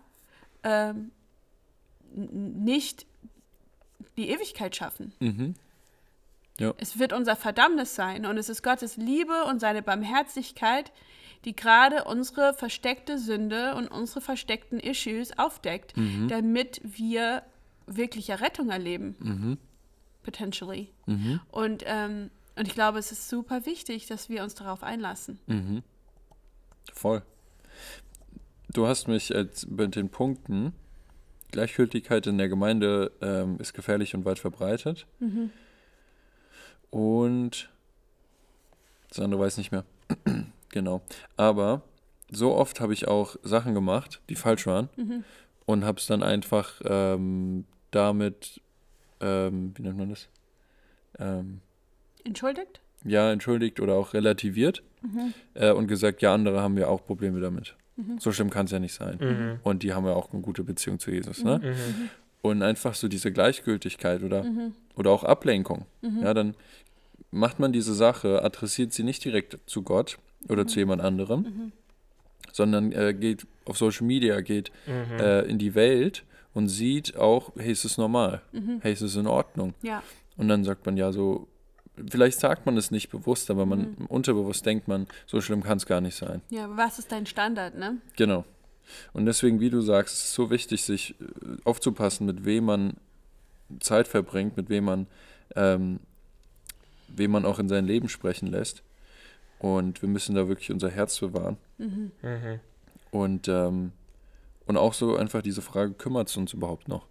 ähm, 0.63 1.11
nicht 2.13 3.05
die 4.17 4.29
Ewigkeit 4.29 4.75
schaffen. 4.75 5.13
Ja. 6.59 6.73
Es 6.77 6.99
wird 6.99 7.13
unser 7.13 7.35
Verdammnis 7.37 7.95
sein 7.95 8.25
und 8.25 8.37
es 8.37 8.49
ist 8.49 8.63
Gottes 8.63 8.97
Liebe 8.97 9.45
und 9.45 9.59
seine 9.59 9.81
Barmherzigkeit, 9.81 10.91
die 11.45 11.55
gerade 11.55 12.03
unsere 12.03 12.53
versteckte 12.53 13.17
Sünde 13.17 13.75
und 13.75 13.87
unsere 13.87 14.21
versteckten 14.21 14.79
Issues 14.79 15.37
aufdeckt, 15.37 15.93
damit 16.27 16.81
wir 16.83 17.43
wirkliche 17.87 18.39
Rettung 18.41 18.69
erleben. 18.69 19.57
Potentially. 20.23 20.89
Und, 21.51 21.83
ähm, 21.87 22.29
und 22.55 22.67
ich 22.67 22.73
glaube, 22.73 22.99
es 22.99 23.11
ist 23.11 23.29
super 23.29 23.65
wichtig, 23.65 24.05
dass 24.07 24.27
wir 24.29 24.43
uns 24.43 24.53
darauf 24.55 24.83
einlassen. 24.83 25.39
Voll. 26.93 27.21
Du 28.71 28.85
hast 28.85 29.07
mich 29.07 29.33
als, 29.33 29.65
mit 29.67 29.95
den 29.95 30.09
Punkten, 30.09 30.73
Gleichgültigkeit 31.51 32.27
in 32.27 32.37
der 32.37 32.49
Gemeinde 32.49 33.11
ähm, 33.21 33.57
ist 33.59 33.73
gefährlich 33.73 34.13
und 34.13 34.25
weit 34.25 34.39
verbreitet. 34.39 35.07
Und 36.91 37.69
das 39.09 39.19
andere 39.19 39.41
weiß 39.41 39.57
nicht 39.57 39.71
mehr. 39.71 39.85
Genau. 40.69 41.01
Aber 41.37 41.81
so 42.31 42.55
oft 42.55 42.79
habe 42.79 42.93
ich 42.93 43.07
auch 43.07 43.35
Sachen 43.43 43.73
gemacht, 43.73 44.21
die 44.29 44.35
falsch 44.35 44.67
waren 44.67 44.89
und 45.65 45.85
habe 45.85 45.99
es 45.99 46.07
dann 46.07 46.23
einfach 46.23 46.81
ähm, 46.83 47.65
damit, 47.91 48.61
ähm, 49.19 49.73
wie 49.75 49.81
nennt 49.81 49.97
man 49.97 50.09
das? 50.09 50.27
Ähm, 51.17 51.61
Entschuldigt? 52.23 52.81
ja, 53.05 53.31
entschuldigt 53.31 53.79
oder 53.79 53.95
auch 53.95 54.13
relativiert 54.13 54.83
äh, 55.53 55.71
und 55.71 55.87
gesagt, 55.87 56.21
ja, 56.21 56.33
andere 56.33 56.61
haben 56.61 56.77
ja 56.77 56.87
auch 56.87 57.05
Probleme 57.05 57.39
damit. 57.39 57.75
So 58.19 58.31
schlimm 58.31 58.49
kann 58.49 58.65
es 58.65 58.71
ja 58.71 58.79
nicht 58.79 58.93
sein. 58.93 59.59
Und 59.63 59.83
die 59.83 59.93
haben 59.93 60.05
ja 60.05 60.13
auch 60.13 60.31
eine 60.31 60.41
gute 60.41 60.63
Beziehung 60.63 60.99
zu 60.99 61.11
Jesus. 61.11 61.43
Ne? 61.43 61.75
Und 62.41 62.61
einfach 62.63 62.95
so 62.95 63.09
diese 63.09 63.31
Gleichgültigkeit 63.31 64.23
oder, 64.23 64.45
oder 64.95 65.11
auch 65.11 65.25
Ablenkung. 65.25 65.85
Ja, 66.21 66.33
dann 66.33 66.55
macht 67.31 67.59
man 67.59 67.73
diese 67.73 67.93
Sache, 67.93 68.41
adressiert 68.43 68.93
sie 68.93 69.03
nicht 69.03 69.23
direkt 69.25 69.59
zu 69.65 69.83
Gott 69.83 70.17
oder 70.47 70.65
zu 70.67 70.79
jemand 70.79 71.01
anderem, 71.01 71.71
sondern 72.51 72.91
äh, 72.91 73.13
geht 73.13 73.45
auf 73.65 73.77
Social 73.77 74.07
Media, 74.07 74.41
geht 74.41 74.71
äh, 74.87 75.47
in 75.49 75.57
die 75.57 75.75
Welt 75.75 76.23
und 76.53 76.67
sieht 76.67 77.15
auch, 77.17 77.51
hey, 77.57 77.71
ist 77.71 77.85
es 77.85 77.97
normal? 77.97 78.41
Hey, 78.81 78.93
ist 78.93 79.01
es 79.01 79.15
in 79.15 79.27
Ordnung? 79.27 79.73
Ja. 79.81 80.01
Und 80.37 80.47
dann 80.47 80.63
sagt 80.63 80.85
man 80.85 80.97
ja 80.97 81.11
so, 81.11 81.47
vielleicht 82.09 82.39
sagt 82.39 82.65
man 82.65 82.77
es 82.77 82.91
nicht 82.91 83.09
bewusst, 83.09 83.51
aber 83.51 83.65
man 83.65 83.95
unterbewusst 84.07 84.65
denkt 84.65 84.87
man, 84.87 85.07
so 85.25 85.41
schlimm 85.41 85.63
kann 85.63 85.77
es 85.77 85.85
gar 85.85 86.01
nicht 86.01 86.15
sein. 86.15 86.41
Ja, 86.49 86.69
was 86.75 86.99
ist 86.99 87.11
dein 87.11 87.25
Standard, 87.25 87.77
ne? 87.77 87.97
Genau. 88.15 88.45
Und 89.13 89.25
deswegen, 89.25 89.59
wie 89.59 89.69
du 89.69 89.81
sagst, 89.81 90.15
ist 90.15 90.23
es 90.23 90.33
so 90.33 90.49
wichtig, 90.49 90.83
sich 90.83 91.15
äh, 91.19 91.25
aufzupassen, 91.63 92.25
mit 92.25 92.45
wem 92.45 92.65
man 92.65 92.93
Zeit 93.79 94.07
verbringt, 94.07 94.57
mit 94.57 94.69
wem 94.69 94.85
man, 94.85 95.07
ähm, 95.55 95.99
wem 97.07 97.31
man 97.31 97.45
auch 97.45 97.59
in 97.59 97.69
sein 97.69 97.85
Leben 97.85 98.09
sprechen 98.09 98.47
lässt. 98.47 98.81
Und 99.59 100.01
wir 100.01 100.09
müssen 100.09 100.35
da 100.35 100.47
wirklich 100.47 100.71
unser 100.71 100.89
Herz 100.89 101.19
bewahren. 101.19 101.57
Mhm. 101.77 102.11
Und, 103.11 103.47
ähm, 103.47 103.91
und 104.65 104.77
auch 104.77 104.93
so 104.93 105.15
einfach 105.15 105.41
diese 105.41 105.61
Frage, 105.61 105.93
kümmert 105.93 106.29
es 106.29 106.37
uns 106.37 106.53
überhaupt 106.53 106.87
noch? 106.87 107.07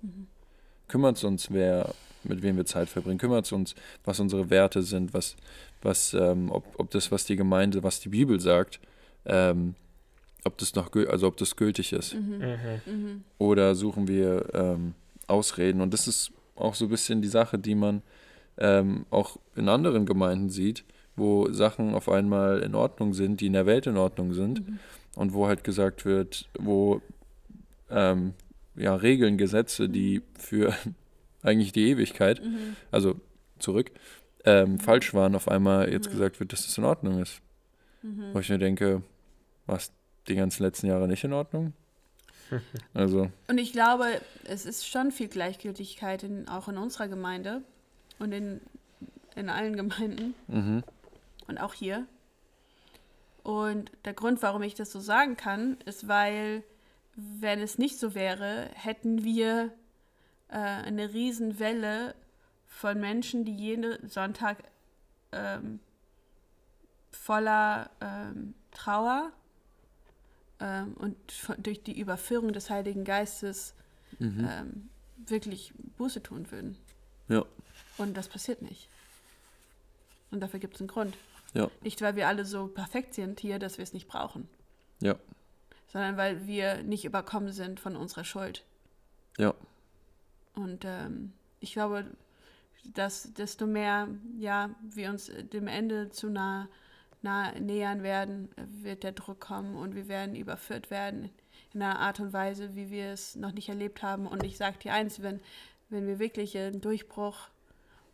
Kümmert 0.89 1.19
es 1.19 1.25
uns, 1.25 1.51
wer, 1.51 1.95
mit 2.25 2.43
wem 2.43 2.57
wir 2.57 2.65
Zeit 2.65 2.89
verbringen? 2.89 3.19
Kümmert 3.19 3.45
es 3.45 3.53
uns, 3.53 3.75
was 4.05 4.19
unsere 4.21 4.49
Werte 4.49 4.83
sind, 4.83 5.13
was, 5.13 5.37
was, 5.83 6.15
ähm, 6.15 6.51
ob, 6.51 6.65
ob 6.79 6.91
das, 6.91 7.13
was 7.13 7.25
die 7.25 7.37
Gemeinde, 7.37 7.83
was 7.83 8.01
die 8.01 8.09
Bibel 8.09 8.41
sagt, 8.41 8.81
ähm, 9.27 9.75
ob 10.45 10.57
das 10.57 10.75
noch, 10.75 10.91
also 11.09 11.27
ob 11.27 11.37
das 11.37 11.57
gültig 11.57 11.93
ist? 11.93 12.15
Mhm. 12.15 13.25
Oder 13.37 13.75
suchen 13.75 14.09
wir 14.09 14.49
ähm, 14.55 14.95
Ausreden? 15.27 15.83
Und 15.83 15.93
das 15.93 16.09
ist 16.09 16.33
auch 16.57 16.75
so 16.75 16.87
ein 16.87 16.91
bisschen 16.91 17.21
die 17.21 17.29
Sache, 17.29 17.59
die 17.59 17.75
man 17.75 18.03
ähm, 18.57 19.05
auch 19.11 19.37
in 19.57 19.69
anderen 19.69 20.07
Gemeinden 20.07 20.49
sieht, 20.49 20.85
wo 21.19 21.51
Sachen 21.53 21.95
auf 21.95 22.09
einmal 22.09 22.61
in 22.61 22.75
Ordnung 22.75 23.13
sind, 23.15 23.41
die 23.41 23.47
in 23.47 23.53
der 23.53 23.67
Welt 23.67 23.87
in 23.87 23.97
Ordnung 23.97 24.33
sind 24.33 24.63
und 25.15 25.33
wo 25.35 25.47
halt 25.47 25.65
gesagt 25.65 26.05
wird, 26.05 26.49
wo 26.59 27.01
ähm, 27.91 28.35
ja 28.77 28.95
Regeln, 28.95 29.39
Gesetze, 29.39 29.89
die 29.89 30.23
für 30.39 30.75
eigentlich 31.43 31.73
die 31.73 31.89
Ewigkeit, 31.89 32.43
Mhm. 32.43 32.77
also 32.91 33.17
zurück, 33.59 33.91
ähm, 34.45 34.79
falsch 34.79 35.13
waren, 35.15 35.35
auf 35.35 35.49
einmal 35.49 35.91
jetzt 35.93 36.11
gesagt 36.11 36.39
wird, 36.41 36.53
dass 36.53 36.65
das 36.67 36.79
in 36.79 36.85
Ordnung 36.85 37.21
ist. 37.21 37.41
Mhm. 38.03 38.31
Wo 38.33 38.39
ich 38.39 38.49
mir 38.49 38.59
denke, 38.59 39.03
was 39.67 39.91
die 40.29 40.37
ganzen 40.37 40.63
letzten 40.63 40.87
Jahre 40.87 41.09
nicht 41.09 41.25
in 41.25 41.33
Ordnung? 41.33 41.73
Also, 42.95 43.31
Und 43.49 43.59
ich 43.59 43.73
glaube, 43.73 44.07
es 44.45 44.65
ist 44.65 44.89
schon 44.89 45.11
viel 45.13 45.29
Gleichgültigkeit 45.29 46.23
in, 46.23 46.49
auch 46.49 46.69
in 46.69 46.79
unserer 46.79 47.07
Gemeinde 47.09 47.61
und 48.19 48.33
in, 48.33 48.61
in 49.37 49.51
allen 49.51 49.77
Gemeinden 49.77 50.35
mhm, 50.47 50.83
und 51.49 51.59
auch 51.59 51.75
hier. 51.75 52.07
Und 53.43 53.91
der 54.05 54.13
Grund, 54.13 54.43
warum 54.43 54.63
ich 54.63 54.75
das 54.75 54.93
so 54.93 55.01
sagen 55.01 55.37
kann, 55.37 55.79
ist, 55.87 56.07
weil, 56.07 56.63
wenn 57.17 57.61
es 57.61 57.79
nicht 57.79 57.99
so 57.99 58.15
wäre, 58.15 58.71
hätten 58.75 59.25
wir 59.25 59.73
äh, 60.49 60.57
eine 60.57 61.13
Riesenwelle 61.13 62.15
von 62.67 63.01
Menschen, 63.01 63.45
die 63.45 63.57
jeden 63.57 64.09
Sonntag 64.09 64.59
ähm, 65.33 65.81
voller 67.11 67.91
ähm, 68.01 68.55
Trauer 68.71 69.33
ähm, 70.61 70.95
und 70.95 71.33
von, 71.33 71.63
durch 71.63 71.83
die 71.83 71.99
Überführung 71.99 72.53
des 72.53 72.71
Heiligen 72.71 73.05
Geistes 73.05 73.75
mhm, 74.19 74.49
ähm, 74.49 74.91
wirklich 75.17 75.73
Buße 75.97 76.23
tun 76.23 76.51
würden. 76.51 76.77
ja, 77.29 77.45
Und 77.97 78.17
das 78.17 78.29
passiert 78.29 78.63
nicht. 78.63 78.89
Und 80.31 80.41
dafür 80.41 80.61
gibt 80.61 80.75
es 80.75 80.81
einen 80.81 80.89
Grund. 80.89 81.17
Ja, 81.55 81.71
Nicht, 81.83 82.03
weil 82.03 82.17
wir 82.17 82.29
alle 82.29 82.45
so 82.45 82.67
perfekt 82.67 83.15
sind 83.15 83.41
hier, 83.41 83.59
dass 83.59 83.79
wir 83.79 83.83
es 83.83 83.93
nicht 83.93 84.09
brauchen, 84.09 84.49
ja, 85.01 85.17
sondern 85.89 86.17
weil 86.17 86.47
wir 86.47 86.83
nicht 86.83 87.05
überkommen 87.05 87.53
sind 87.53 87.81
von 87.81 87.97
unserer 87.97 88.25
Schuld. 88.25 88.65
ja, 89.39 89.55
Und 90.55 90.85
ähm, 90.85 91.33
ich 91.61 91.73
glaube, 91.73 92.05
dass 92.95 93.33
desto 93.35 93.67
mehr 93.67 94.09
ja, 94.39 94.71
wir 94.83 95.11
uns 95.11 95.31
dem 95.53 95.67
Ende 95.67 96.11
zu 96.11 96.31
nah, 96.31 96.69
nah 97.23 97.53
nähern 97.59 98.03
werden, 98.03 98.49
wird 98.83 99.03
der 99.03 99.13
Druck 99.13 99.41
kommen 99.41 99.77
und 99.77 99.95
wir 99.95 100.09
werden 100.09 100.37
überführt 100.37 100.91
werden 100.91 101.31
in 101.75 101.83
einer 101.83 101.99
Art 101.99 102.21
und 102.21 102.33
Weise, 102.33 102.75
wie 102.75 102.91
wir 102.91 103.13
es 103.13 103.37
noch 103.37 103.53
nicht 103.53 103.69
erlebt 103.69 104.03
haben. 104.03 104.27
Und 104.27 104.43
ich 104.43 104.57
sage 104.57 104.79
dir 104.79 104.95
eins, 104.95 105.23
wenn, 105.23 105.41
wenn 105.91 106.07
wir 106.07 106.19
wirklich 106.19 106.57
einen 106.57 106.81
Durchbruch 106.81 107.49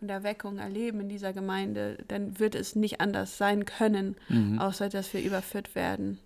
und 0.04 0.10
Erweckung 0.10 0.58
erleben 0.58 1.00
in 1.00 1.08
dieser 1.08 1.32
Gemeinde, 1.32 1.98
dann 2.08 2.38
wird 2.38 2.54
es 2.54 2.76
nicht 2.76 3.00
anders 3.00 3.36
sein 3.38 3.64
können, 3.64 4.16
mhm, 4.28 4.58
außer 4.58 4.88
dass 4.88 5.12
wir 5.12 5.22
überführt 5.22 5.74
werden 5.74 6.18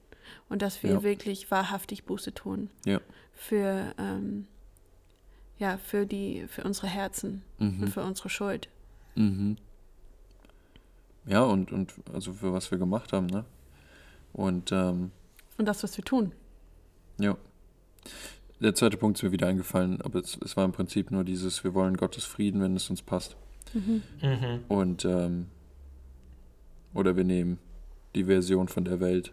und 0.49 0.61
dass 0.63 0.83
wir 0.83 0.91
Ja. 0.91 1.03
wirklich 1.03 1.51
wahrhaftig 1.51 2.05
Buße 2.05 2.35
tun 2.35 2.69
ja, 2.85 3.01
für, 3.33 3.95
ähm, 3.99 4.47
ja, 5.59 5.79
für, 5.79 6.07
die, 6.07 6.47
für 6.49 6.63
unsere 6.65 6.87
Herzen 6.89 7.43
und 7.59 7.81
mhm, 7.81 7.89
für 7.89 8.03
unsere 8.03 8.29
Schuld. 8.29 8.69
mhm. 9.15 9.57
Ja, 11.27 11.43
und, 11.43 11.73
und 11.73 11.93
also 12.15 12.33
für 12.33 12.55
was 12.55 12.71
wir 12.71 12.79
gemacht 12.79 13.13
haben, 13.13 13.27
ne? 13.27 13.45
Und 14.33 14.73
ähm, 14.73 15.11
Und 15.59 15.67
das, 15.67 15.83
was 15.83 15.97
wir 15.97 16.05
tun. 16.05 16.33
ja. 17.19 17.37
Der 18.61 18.75
zweite 18.75 18.97
Punkt 18.97 19.19
ist 19.19 19.23
mir 19.23 19.31
wieder 19.31 19.47
eingefallen, 19.47 20.01
aber 20.03 20.19
es, 20.19 20.37
es 20.45 20.57
war 20.57 20.65
im 20.65 20.73
Prinzip 20.73 21.13
nur 21.13 21.23
dieses, 21.23 21.63
wir 21.63 21.75
wollen 21.75 21.97
Gottes 21.97 22.25
Frieden, 22.25 22.61
wenn 22.61 22.75
es 22.75 22.91
uns 22.91 23.03
passt. 23.03 23.37
Mhm. 23.75 24.03
Mhm. 24.23 24.61
Und 24.69 25.05
ähm, 25.05 25.47
oder 26.95 27.17
wir 27.17 27.25
nehmen 27.25 27.59
die 28.15 28.25
Version 28.25 28.69
von 28.69 28.85
der 28.85 29.01
Welt, 29.01 29.33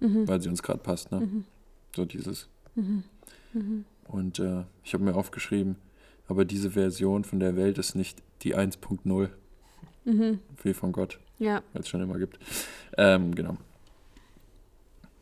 Mhm. 0.00 0.28
weil 0.28 0.40
sie 0.40 0.48
uns 0.48 0.62
gerade 0.62 0.78
passt, 0.80 1.10
ne? 1.10 1.20
Mhm. 1.20 1.44
So 1.94 2.04
dieses. 2.04 2.48
Mhm. 2.76 3.02
Mhm. 3.52 3.84
Und 4.06 4.38
äh, 4.38 4.62
ich 4.84 4.94
habe 4.94 5.04
mir 5.04 5.14
aufgeschrieben, 5.14 5.76
aber 6.28 6.44
diese 6.44 6.70
Version 6.70 7.24
von 7.24 7.40
der 7.40 7.56
Welt 7.56 7.78
ist 7.78 7.94
nicht 7.94 8.22
die 8.42 8.54
1.0, 8.56 9.28
Mhm. 10.04 10.38
wie 10.62 10.72
von 10.74 10.92
Gott, 10.92 11.18
Ja, 11.38 11.62
weil 11.72 11.82
es 11.82 11.88
schon 11.88 12.00
immer 12.00 12.18
gibt. 12.18 12.38
Ähm, 12.96 13.34
genau. 13.34 13.56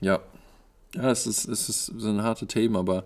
Ja. 0.00 0.20
Ja, 0.94 1.10
es 1.10 1.26
ist, 1.26 1.46
es 1.48 1.68
ist 1.68 1.86
so 1.86 2.08
ein 2.08 2.22
harte 2.22 2.46
Thema, 2.46 2.78
aber 2.80 3.04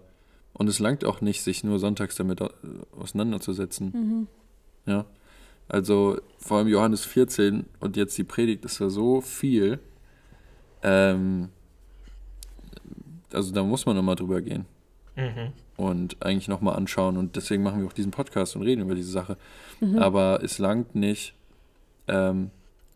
und 0.53 0.69
es 0.69 0.79
langt 0.81 1.05
auch 1.05 1.21
nicht, 1.21 1.43
sich 1.43 1.64
nur 1.64 1.79
sonntags 1.79 2.16
damit 2.16 2.43
au- 2.43 2.51
auseinanderzusetzen. 2.99 3.90
mhm. 3.93 4.27
Ja. 4.87 5.07
Also 5.71 6.19
vor 6.39 6.59
allem 6.59 6.67
Johannes 6.69 7.05
14 7.05 7.65
und 7.79 7.97
jetzt 7.97 8.19
die 8.19 8.25
Predigt 8.25 8.65
ist 8.65 8.81
ja 8.81 8.91
so 8.91 9.21
viel. 9.21 9.79
Ähm, 10.83 11.49
also 13.33 13.53
da 13.55 13.63
muss 13.63 13.87
man 13.87 13.95
nochmal 13.95 14.17
drüber 14.17 14.41
gehen 14.41 14.67
Mhm. 15.17 15.53
und 15.77 16.17
eigentlich 16.25 16.49
nochmal 16.49 16.75
anschauen. 16.77 17.17
Und 17.17 17.37
deswegen 17.37 17.63
machen 17.63 17.81
wir 17.81 17.87
auch 17.87 17.93
diesen 17.93 18.11
Podcast 18.11 18.57
und 18.57 18.63
reden 18.63 18.81
über 18.83 18.95
diese 18.97 19.13
Sache. 19.13 19.37
Mhm. 19.81 19.99
Aber 19.99 20.43
es 20.43 20.59
langt 20.59 20.95
nicht, 20.97 21.35
ähm, 22.09 22.51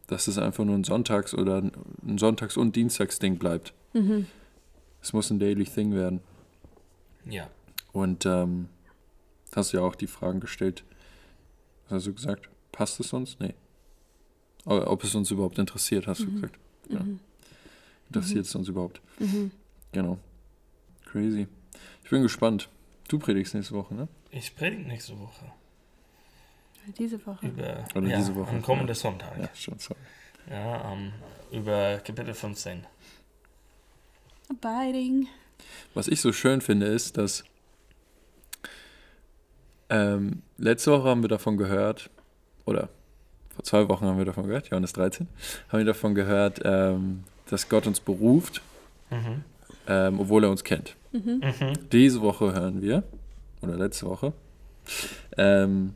dass 0.09 0.27
es 0.27 0.37
einfach 0.39 0.65
nur 0.65 0.75
ein 0.75 0.85
Sonntags- 0.85 1.35
oder 1.35 1.59
ein 1.59 2.19
Sonntags- 2.19 2.57
und 2.57 2.75
Dienstagsding 2.75 3.39
bleibt. 3.39 3.73
Mhm. 3.93 4.27
Es 5.01 5.13
muss 5.13 5.31
ein 5.31 5.39
Daily 5.39 5.65
Thing 5.65 5.95
werden. 5.95 6.21
Ja. 7.29 7.49
Und 7.93 8.27
ähm, 8.27 8.69
hast 9.55 9.71
ja 9.73 9.81
auch 9.83 9.95
die 9.95 10.09
Fragen 10.09 10.41
gestellt. 10.41 10.83
Was 11.85 11.99
hast 11.99 12.07
du 12.09 12.15
gesagt? 12.15 12.49
Passt 12.75 12.99
es 12.99 13.13
uns? 13.13 13.39
Nee. 13.39 13.55
Aber 14.65 14.91
ob 14.91 15.05
es 15.05 15.15
uns 15.15 15.31
überhaupt 15.31 15.59
interessiert, 15.59 16.09
hast 16.09 16.21
du 16.23 16.27
Mhm. 16.27 16.35
gesagt. 16.35 16.59
Ja. 16.89 17.05
Interessiert 18.09 18.47
es 18.47 18.55
uns 18.55 18.67
überhaupt? 18.69 19.01
Mhm. 19.21 19.53
Genau. 19.93 20.19
Crazy. 21.05 21.47
Ich 22.03 22.11
bin 22.11 22.23
gespannt. 22.23 22.69
Du 23.07 23.19
predigst 23.21 23.55
nächste 23.55 23.75
Woche, 23.75 23.95
ne? 23.95 24.09
Ich 24.33 24.57
predige 24.57 24.83
nächste 24.83 25.17
Woche 25.21 25.53
Diese 26.99 27.25
Woche. 27.25 27.47
über 27.47 27.85
Oder 27.95 28.09
ja, 28.09 28.17
diese 28.17 28.35
Woche, 28.35 28.51
am 28.51 28.61
kommenden 28.63 28.89
ja. 28.89 28.95
Sonntag. 28.95 29.39
Ja, 29.39 29.49
schon 29.55 29.79
sorry. 29.79 30.01
Ja, 30.51 30.93
ähm, 30.93 31.13
über 31.53 31.99
Kapitel 31.99 32.35
15. 32.35 32.85
Abiding. 34.49 35.29
Was 35.95 36.09
ich 36.09 36.21
so 36.21 36.33
schön 36.33 36.61
finde, 36.61 36.87
ist, 36.87 37.17
dass 37.17 37.45
ähm, 39.91 40.43
letzte 40.59 40.93
Woche 40.93 41.09
haben 41.09 41.23
wir 41.23 41.29
davon 41.29 41.57
gehört, 41.57 42.11
oder 42.67 42.89
vor 43.55 43.65
zwei 43.65 43.89
Wochen 43.89 44.07
haben 44.07 44.19
wir 44.19 44.25
davon 44.25 44.47
gehört, 44.47 44.69
Johannes 44.69 44.93
13, 44.95 45.29
haben 45.69 45.79
wir 45.79 45.85
davon 45.87 46.15
gehört, 46.15 46.61
ähm, 46.65 47.25
dass 47.49 47.69
Gott 47.69 47.87
uns 47.87 48.01
beruft, 48.01 48.63
Mhm. 49.11 49.45
ähm, 49.87 50.21
obwohl 50.21 50.45
er 50.45 50.51
uns 50.51 50.65
kennt. 50.65 50.97
Mhm. 51.13 51.41
Mhm. 51.43 51.73
Diese 51.93 52.21
Woche 52.21 52.53
hören 52.53 52.83
wir, 52.83 53.05
oder 53.63 53.77
letzte 53.77 54.07
Woche, 54.07 54.33
ähm, 55.37 55.95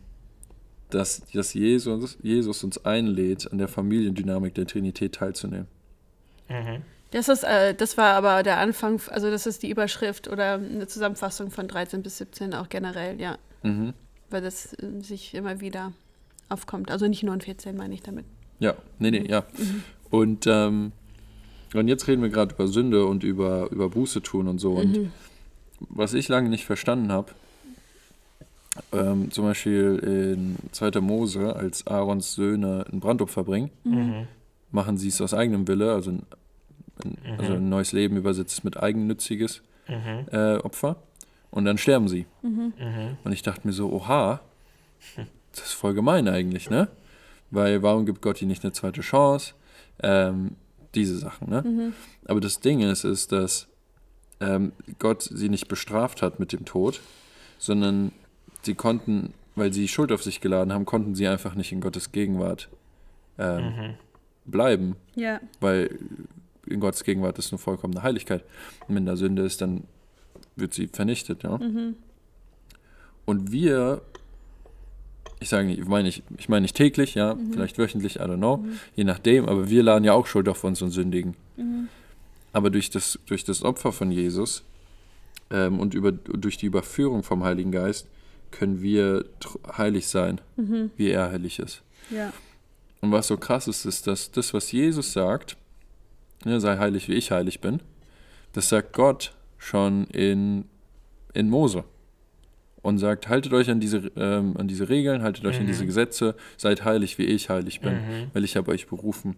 dass, 0.91 1.23
dass 1.33 1.53
Jesus, 1.55 2.17
Jesus 2.23 2.65
uns 2.65 2.85
einlädt, 2.85 3.51
an 3.51 3.59
der 3.59 3.69
Familiendynamik 3.69 4.55
der 4.55 4.67
Trinität 4.67 5.17
teilzunehmen. 5.17 5.67
Mhm. 6.49 6.83
Das, 7.11 7.29
ist, 7.29 7.45
äh, 7.45 7.75
das 7.75 7.97
war 7.99 8.15
aber 8.15 8.43
der 8.43 8.59
Anfang, 8.59 9.01
also 9.09 9.31
das 9.31 9.47
ist 9.47 9.63
die 9.63 9.71
Überschrift 9.71 10.29
oder 10.29 10.55
eine 10.55 10.87
Zusammenfassung 10.87 11.51
von 11.51 11.67
13 11.69 12.03
bis 12.03 12.19
17 12.19 12.55
auch 12.55 12.69
generell, 12.69 13.21
ja. 13.21 13.37
Mhm. 13.63 13.95
Weil 14.31 14.43
das 14.43 14.75
äh, 14.75 15.01
sich 15.01 15.35
immer 15.35 15.61
wieder 15.61 15.93
aufkommt. 16.49 16.91
Also 16.91 17.07
nicht 17.07 17.23
nur 17.23 17.35
in 17.35 17.41
14 17.41 17.77
meine 17.77 17.95
ich 17.95 18.03
damit. 18.03 18.25
Ja, 18.59 18.75
nee, 18.99 19.11
nee, 19.11 19.27
ja. 19.29 19.45
Und, 20.11 20.47
ähm, 20.47 20.93
und 21.75 21.89
jetzt 21.89 22.09
reden 22.09 22.23
wir 22.23 22.29
gerade 22.31 22.55
über 22.55 22.67
Sünde 22.69 23.05
und 23.07 23.23
über, 23.25 23.71
über 23.71 23.89
Buße 23.91 24.23
tun 24.23 24.49
und 24.49 24.59
so. 24.59 24.73
Und 24.73 24.97
Mhm. 24.97 25.13
was 25.81 26.15
ich 26.15 26.29
lange 26.29 26.49
nicht 26.49 26.65
verstanden 26.65 27.13
habe, 27.13 27.33
ähm, 28.93 29.31
zum 29.31 29.45
Beispiel 29.45 29.99
in 30.03 30.57
2. 30.73 31.01
Mose, 31.01 31.55
als 31.55 31.87
Aarons 31.87 32.35
Söhne 32.35 32.85
ein 32.93 33.01
Brandopfer 33.01 33.45
bringen, 33.45 33.71
Mhm. 33.85 34.27
machen 34.71 34.97
sie 34.99 35.09
es 35.09 35.21
aus 35.21 35.35
eigenem 35.35 35.67
Wille, 35.69 35.93
also 35.93 36.11
ein, 36.13 36.23
ein, 37.05 37.17
also 37.39 37.53
Mhm. 37.53 37.59
ein 37.59 37.69
neues 37.69 37.93
Leben 37.93 38.17
übersetzt 38.17 38.59
es 38.59 38.65
mit 38.65 38.77
Eigennütziges. 38.77 39.63
äh, 40.31 40.57
Opfer 40.59 40.97
und 41.51 41.65
dann 41.65 41.79
sterben 41.79 42.09
sie. 42.09 42.27
Mhm. 42.43 42.75
Und 43.25 43.33
ich 43.33 43.41
dachte 43.41 43.67
mir 43.67 43.73
so, 43.73 43.91
oha, 43.91 44.41
das 45.59 45.69
ist 45.69 45.73
voll 45.75 45.95
gemein 45.95 46.29
eigentlich, 46.29 46.71
ne? 46.71 46.89
Weil 47.51 47.83
warum 47.83 48.05
gibt 48.07 48.21
Gott 48.23 48.41
ihnen 48.43 48.51
nicht 48.51 48.65
eine 48.65 48.73
zweite 48.73 49.01
Chance? 49.01 49.55
Ähm, 50.03 50.53
diese 50.95 51.17
Sachen, 51.19 51.51
ne? 51.51 51.93
Aber 52.27 52.41
das 52.41 52.61
Ding 52.61 52.81
ist, 52.81 53.05
ist, 53.05 53.33
dass 53.33 53.69
ähm, 54.41 54.73
Gott 54.99 55.23
sie 55.23 55.49
nicht 55.49 55.69
bestraft 55.69 56.23
hat 56.23 56.39
mit 56.41 56.53
dem 56.53 56.65
Tod, 56.65 57.01
sondern 57.59 58.13
sie 58.63 58.75
konnten, 58.75 59.33
weil 59.57 59.73
sie 59.73 59.89
Schuld 59.89 60.13
auf 60.13 60.23
sich 60.23 60.41
geladen 60.41 60.73
haben, 60.73 60.85
konnten 60.85 61.15
sie 61.15 61.27
einfach 61.27 61.55
nicht 61.55 61.73
in 61.73 61.81
Gottes 61.81 62.13
Gegenwart 62.13 62.69
ähm, 63.39 63.95
bleiben, 64.45 64.97
Ja. 65.15 65.41
weil 65.61 65.99
in 66.67 66.81
Gottes 66.81 67.03
Gegenwart 67.05 67.39
ist 67.39 67.53
eine 67.53 67.59
vollkommene 67.59 68.03
Heiligkeit. 68.03 68.45
Und 68.87 68.95
wenn 68.95 69.07
da 69.07 69.17
Sünde 69.17 69.43
ist, 69.43 69.61
dann 69.61 69.85
wird 70.57 70.75
sie 70.75 70.87
vernichtet, 70.89 71.43
ja. 71.45 71.59
Und 73.25 73.53
wir, 73.53 74.03
ich 75.41 75.49
sage 75.49 75.67
nicht, 75.69 75.81
ich 75.81 75.87
meine 75.87 76.05
nicht, 76.05 76.23
ich 76.37 76.49
meine 76.49 76.63
nicht 76.63 76.77
täglich, 76.77 77.15
ja, 77.15 77.37
vielleicht 77.53 77.79
wöchentlich, 77.79 78.17
I 78.17 78.21
don't 78.21 78.39
know, 78.39 78.65
je 78.97 79.05
nachdem, 79.05 79.49
aber 79.49 79.69
wir 79.71 79.83
laden 79.83 80.05
ja 80.05 80.13
auch 80.13 80.27
Schuld 80.27 80.49
auf 80.49 80.65
uns 80.65 80.83
und 80.83 80.91
sündigen. 80.91 81.37
Aber 82.53 82.71
durch 82.71 82.91
das, 82.91 83.19
durch 83.27 83.45
das 83.45 83.63
Opfer 83.63 83.93
von 83.93 84.11
Jesus 84.11 84.65
ähm, 85.51 85.79
und 85.79 85.95
über, 85.95 86.13
durch 86.13 86.57
die 86.57 86.67
Überführung 86.67 87.23
vom 87.23 87.45
Heiligen 87.45 87.73
Geist 87.73 88.09
können 88.51 88.83
wir 88.83 89.27
heilig 89.77 90.09
sein, 90.09 90.41
wie 90.97 91.11
er 91.11 91.31
heilig 91.31 91.59
ist. 91.59 91.83
Ja. 92.11 92.33
Und 93.01 93.13
was 93.13 93.29
so 93.29 93.37
krass 93.37 93.69
ist, 93.69 93.85
ist, 93.85 94.07
dass 94.07 94.31
das, 94.31 94.55
was 94.55 94.73
Jesus 94.73 95.13
sagt, 95.13 95.57
ne, 96.45 96.61
sei 96.61 96.79
heilig, 96.79 97.09
wie 97.09 97.15
ich 97.15 97.31
heilig 97.31 97.61
bin, 97.61 97.81
das 98.53 98.71
sagt 98.71 98.93
Gott 98.93 99.35
schon 99.59 100.07
in, 100.07 100.65
in 101.35 101.51
Mose. 101.51 101.85
Und 102.81 102.99
sagt, 102.99 103.29
haltet 103.29 103.53
euch 103.53 103.69
an 103.71 103.81
diese, 103.81 104.11
ähm, 104.17 104.57
an 104.57 104.69
diese 104.69 104.89
Regeln, 104.89 105.23
haltet 105.23 105.45
euch 105.45 105.59
an 105.61 105.67
diese 105.67 105.85
Gesetze, 105.85 106.37
seid 106.57 106.85
heilig, 106.85 107.19
wie 107.19 107.25
ich 107.25 107.51
heilig 107.51 107.81
bin, 107.81 107.99
weil 108.33 108.45
ich 108.45 108.57
habe 108.57 108.71
euch 108.71 108.87
berufen. 108.87 109.37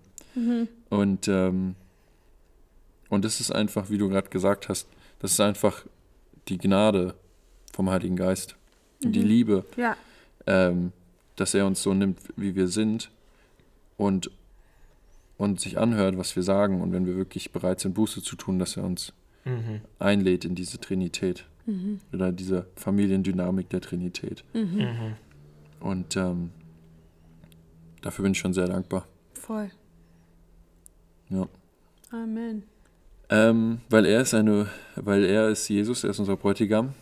Und, 0.91 1.27
ähm, 1.29 1.75
und 3.09 3.25
das 3.25 3.41
ist 3.41 3.51
einfach, 3.51 3.91
wie 3.91 3.99
du 3.99 4.09
gerade 4.09 4.29
gesagt 4.29 4.69
hast, 4.69 4.89
das 5.21 5.33
ist 5.33 5.41
einfach 5.41 5.85
die 6.49 6.59
Gnade 6.59 7.15
vom 7.73 7.89
Heiligen 7.91 8.17
Geist. 8.17 8.57
Und 9.05 9.13
die 9.13 9.23
Liebe, 9.23 9.65
Ja. 9.77 9.97
ähm, 10.47 10.93
dass 11.37 11.55
er 11.55 11.67
uns 11.67 11.83
so 11.83 11.95
nimmt, 11.95 12.19
wie 12.37 12.55
wir 12.55 12.69
sind 12.69 13.11
und, 13.97 14.31
und 15.39 15.59
sich 15.61 15.79
anhört, 15.79 16.19
was 16.19 16.37
wir 16.37 16.43
sagen 16.43 16.83
und 16.83 16.93
wenn 16.93 17.07
wir 17.07 17.17
wirklich 17.17 17.51
bereit 17.53 17.81
sind, 17.81 17.95
Buße 17.95 18.23
zu 18.23 18.37
tun, 18.37 18.59
dass 18.59 18.77
er 18.77 18.85
uns 18.85 19.13
Mhm. 19.47 19.81
einlädt 19.99 20.45
in 20.45 20.55
diese 20.55 20.79
Trinität 20.79 21.47
oder 22.13 22.33
diese 22.33 22.67
Familiendynamik 22.77 23.69
der 23.69 23.81
Trinität. 23.81 24.45
Mhm. 24.53 25.15
Und 25.81 26.17
ähm, 26.17 26.51
dafür 28.03 28.23
bin 28.25 28.33
ich 28.33 28.39
schon 28.39 28.53
sehr 28.53 28.67
dankbar. 28.67 29.07
Voll. 29.35 29.71
Ja. 31.29 31.47
Amen. 32.11 32.65
Ähm, 33.29 33.81
weil 33.89 34.05
er 34.07 34.23
ist 34.23 34.35
eine, 34.35 34.69
weil 34.97 35.25
er 35.25 35.49
ist 35.49 35.69
Jesus, 35.69 36.05
er 36.05 36.11
ist 36.11 36.19
unser 36.19 36.37
Bräutigam 36.37 36.95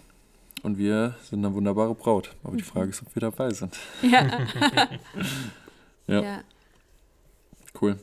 und 0.62 0.76
wir 0.76 1.14
sind 1.22 1.44
eine 1.44 1.54
wunderbare 1.54 1.94
Braut. 1.94 2.37
Aber 2.44 2.57
die 2.57 2.62
Frage 2.62 2.90
ist, 2.90 3.02
ob 3.02 3.14
wir 3.14 3.20
dabei 3.20 3.50
sind. 3.50 3.76
Ja. 4.02 4.26
Ja. 6.09 6.22
ja. 6.22 6.40
Cool. 7.78 7.98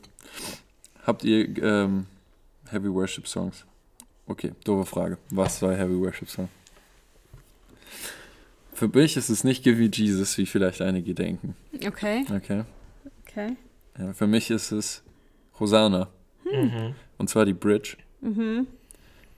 Habt 1.04 1.24
ihr 1.24 1.60
ähm, 1.60 2.06
Heavy 2.70 2.88
Worship 2.88 3.26
Songs? 3.26 3.64
Okay, 4.26 4.52
doofe 4.64 4.86
Frage. 4.86 5.18
Was 5.30 5.60
war 5.60 5.74
Heavy 5.74 5.98
Worship 5.98 6.30
Song? 6.30 6.48
Für 8.76 8.88
mich 8.88 9.16
ist 9.16 9.30
es 9.30 9.42
nicht 9.42 9.64
Give 9.64 9.80
Me 9.80 9.88
Jesus, 9.90 10.36
wie 10.36 10.44
vielleicht 10.44 10.82
einige 10.82 11.14
denken. 11.14 11.56
Okay. 11.74 12.26
Okay. 12.30 12.64
Okay. 13.26 13.56
Ja, 13.98 14.12
für 14.12 14.26
mich 14.26 14.50
ist 14.50 14.70
es 14.70 15.02
Hosanna. 15.58 16.08
Mhm. 16.44 16.94
Und 17.16 17.30
zwar 17.30 17.46
die 17.46 17.54
Bridge. 17.54 17.96
Mhm. 18.20 18.66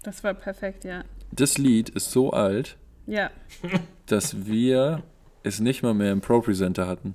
Das 0.02 0.24
war 0.24 0.34
perfekt, 0.34 0.82
ja. 0.82 1.04
Das 1.30 1.56
Lied 1.56 1.88
ist 1.90 2.10
so 2.10 2.32
alt, 2.32 2.76
Ja. 3.06 3.30
dass 4.06 4.44
wir 4.46 5.04
es 5.44 5.60
nicht 5.60 5.84
mal 5.84 5.94
mehr 5.94 6.10
im 6.10 6.20
Pro 6.20 6.40
Presenter 6.40 6.88
hatten. 6.88 7.14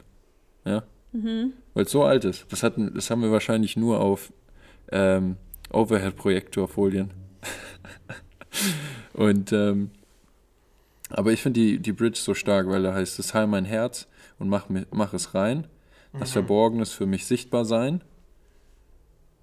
Ja? 0.63 0.83
Mhm. 1.11 1.51
Weil 1.73 1.83
es 1.83 1.91
so 1.91 2.05
alt 2.05 2.23
ist. 2.23 2.45
Das, 2.49 2.63
hatten, 2.63 2.93
das 2.95 3.09
haben 3.09 3.21
wir 3.21 3.31
wahrscheinlich 3.31 3.75
nur 3.75 3.99
auf 3.99 4.31
ähm, 4.93 5.35
Overhead-Projektorfolien. 5.73 7.11
Und 9.13 9.51
ähm, 9.51 9.91
aber 11.13 11.31
ich 11.31 11.41
finde 11.41 11.59
die, 11.59 11.79
die 11.79 11.93
Bridge 11.93 12.19
so 12.19 12.33
stark, 12.33 12.67
weil 12.67 12.83
da 12.83 12.93
heißt 12.93 13.19
es, 13.19 13.33
heil 13.33 13.47
mein 13.47 13.65
Herz 13.65 14.07
und 14.39 14.49
mach, 14.49 14.67
mach 14.91 15.13
es 15.13 15.33
rein. 15.33 15.67
Das 16.19 16.31
Verborgenes 16.31 16.91
für 16.91 17.07
mich 17.07 17.25
sichtbar 17.25 17.65
sein. 17.65 18.03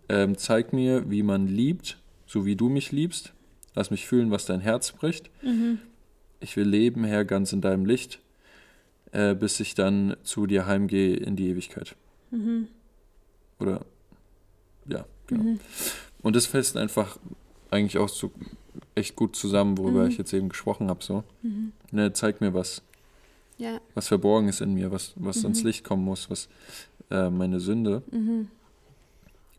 Ähm, 0.08 0.38
zeig 0.38 0.72
mir, 0.72 1.10
wie 1.10 1.24
man 1.24 1.48
liebt, 1.48 1.98
so 2.26 2.46
wie 2.46 2.54
du 2.54 2.68
mich 2.68 2.92
liebst. 2.92 3.32
Lass 3.74 3.90
mich 3.90 4.06
fühlen, 4.06 4.30
was 4.30 4.46
dein 4.46 4.60
Herz 4.60 4.92
bricht. 4.92 5.30
Ich 6.40 6.56
will 6.56 6.68
leben, 6.68 7.04
Herr, 7.04 7.24
ganz 7.24 7.52
in 7.52 7.60
deinem 7.60 7.86
Licht, 7.86 8.20
äh, 9.12 9.34
bis 9.34 9.58
ich 9.60 9.74
dann 9.74 10.16
zu 10.22 10.46
dir 10.46 10.66
heimgehe 10.66 11.16
in 11.16 11.34
die 11.36 11.48
Ewigkeit. 11.48 11.96
Oder 13.58 13.84
ja, 14.88 15.04
genau. 15.26 15.58
Und 16.22 16.36
das 16.36 16.46
fasst 16.46 16.76
einfach 16.76 17.18
eigentlich 17.70 17.98
auch 17.98 18.08
so 18.08 18.32
echt 19.00 19.16
gut 19.16 19.34
zusammen, 19.36 19.76
worüber 19.78 20.06
ich 20.06 20.16
jetzt 20.18 20.32
eben 20.32 20.48
gesprochen 20.48 20.88
habe. 20.88 21.02
So. 21.02 21.24
Ne, 21.90 22.12
zeig 22.12 22.40
mir 22.40 22.54
was, 22.54 22.82
Ja. 23.58 23.80
was 23.94 24.08
verborgen 24.08 24.48
ist 24.48 24.60
in 24.60 24.74
mir, 24.74 24.90
was, 24.92 25.12
was 25.16 25.42
ans 25.44 25.62
Licht 25.64 25.82
kommen 25.84 26.04
muss, 26.04 26.30
was 26.30 26.48
äh, 27.10 27.28
meine 27.30 27.58
Sünde 27.60 28.02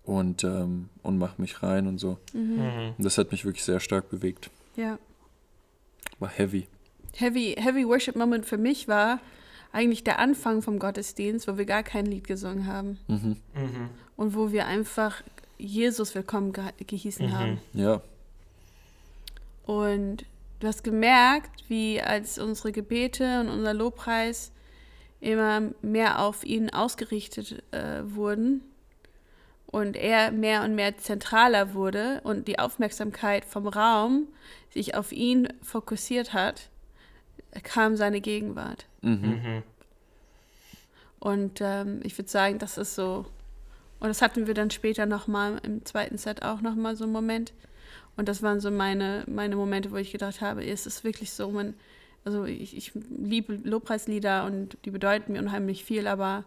und, 0.03 0.43
ähm, 0.43 0.89
und 1.03 1.17
mach 1.17 1.37
mich 1.37 1.61
rein 1.63 1.87
und 1.87 1.97
so. 1.99 2.17
Mhm. 2.33 2.93
Und 2.97 3.03
das 3.05 3.17
hat 3.17 3.31
mich 3.31 3.45
wirklich 3.45 3.63
sehr 3.63 3.79
stark 3.79 4.09
bewegt. 4.09 4.49
Ja. 4.75 4.97
War 6.19 6.29
heavy. 6.29 6.67
Heavy, 7.15 7.55
Heavy 7.57 7.85
Worship 7.87 8.15
Moment 8.15 8.45
für 8.45 8.57
mich 8.57 8.87
war 8.87 9.19
eigentlich 9.73 10.03
der 10.03 10.19
Anfang 10.19 10.61
vom 10.61 10.79
Gottesdienst, 10.79 11.47
wo 11.47 11.57
wir 11.57 11.65
gar 11.65 11.83
kein 11.83 12.05
Lied 12.05 12.25
gesungen 12.27 12.67
haben 12.67 12.97
Mhm. 13.07 13.37
Mhm. 13.55 13.89
und 14.17 14.35
wo 14.35 14.51
wir 14.51 14.65
einfach 14.65 15.21
Jesus 15.57 16.15
willkommen 16.15 16.53
ge 16.53 16.63
gehießen 16.85 17.27
Mhm. 17.27 17.31
haben. 17.37 17.57
Ja. 17.73 18.01
Und 19.71 20.25
du 20.59 20.67
hast 20.67 20.83
gemerkt, 20.83 21.63
wie 21.69 22.01
als 22.01 22.37
unsere 22.37 22.73
Gebete 22.73 23.39
und 23.39 23.47
unser 23.47 23.73
Lobpreis 23.73 24.51
immer 25.21 25.61
mehr 25.81 26.19
auf 26.19 26.43
ihn 26.43 26.69
ausgerichtet 26.71 27.63
äh, 27.71 28.01
wurden 28.03 28.65
und 29.67 29.95
er 29.95 30.33
mehr 30.33 30.63
und 30.63 30.75
mehr 30.75 30.97
zentraler 30.97 31.73
wurde 31.73 32.19
und 32.25 32.49
die 32.49 32.59
Aufmerksamkeit 32.59 33.45
vom 33.45 33.65
Raum 33.65 34.27
sich 34.71 34.93
auf 34.95 35.13
ihn 35.13 35.47
fokussiert 35.61 36.33
hat, 36.33 36.69
kam 37.63 37.95
seine 37.95 38.19
Gegenwart. 38.19 38.87
Mhm. 38.99 39.21
Mhm. 39.21 39.63
Und 41.21 41.61
ähm, 41.61 42.01
ich 42.03 42.17
würde 42.17 42.29
sagen, 42.29 42.59
das 42.59 42.77
ist 42.77 42.95
so. 42.95 43.25
Und 44.01 44.09
das 44.09 44.21
hatten 44.21 44.47
wir 44.47 44.53
dann 44.53 44.69
später 44.69 45.05
nochmal 45.05 45.61
im 45.63 45.85
zweiten 45.85 46.17
Set 46.17 46.43
auch 46.43 46.59
nochmal 46.59 46.97
so 46.97 47.05
einen 47.05 47.13
Moment. 47.13 47.53
Und 48.17 48.27
das 48.27 48.43
waren 48.43 48.59
so 48.59 48.71
meine, 48.71 49.23
meine 49.27 49.55
Momente, 49.55 49.91
wo 49.91 49.95
ich 49.97 50.11
gedacht 50.11 50.41
habe, 50.41 50.65
es 50.65 50.85
ist 50.85 51.03
wirklich 51.03 51.31
so, 51.31 51.49
man, 51.49 51.73
also 52.25 52.45
ich, 52.45 52.75
ich 52.75 52.91
liebe 53.09 53.53
Lobpreislieder 53.55 54.45
und 54.45 54.77
die 54.85 54.91
bedeuten 54.91 55.33
mir 55.33 55.39
unheimlich 55.39 55.83
viel, 55.83 56.07
aber 56.07 56.43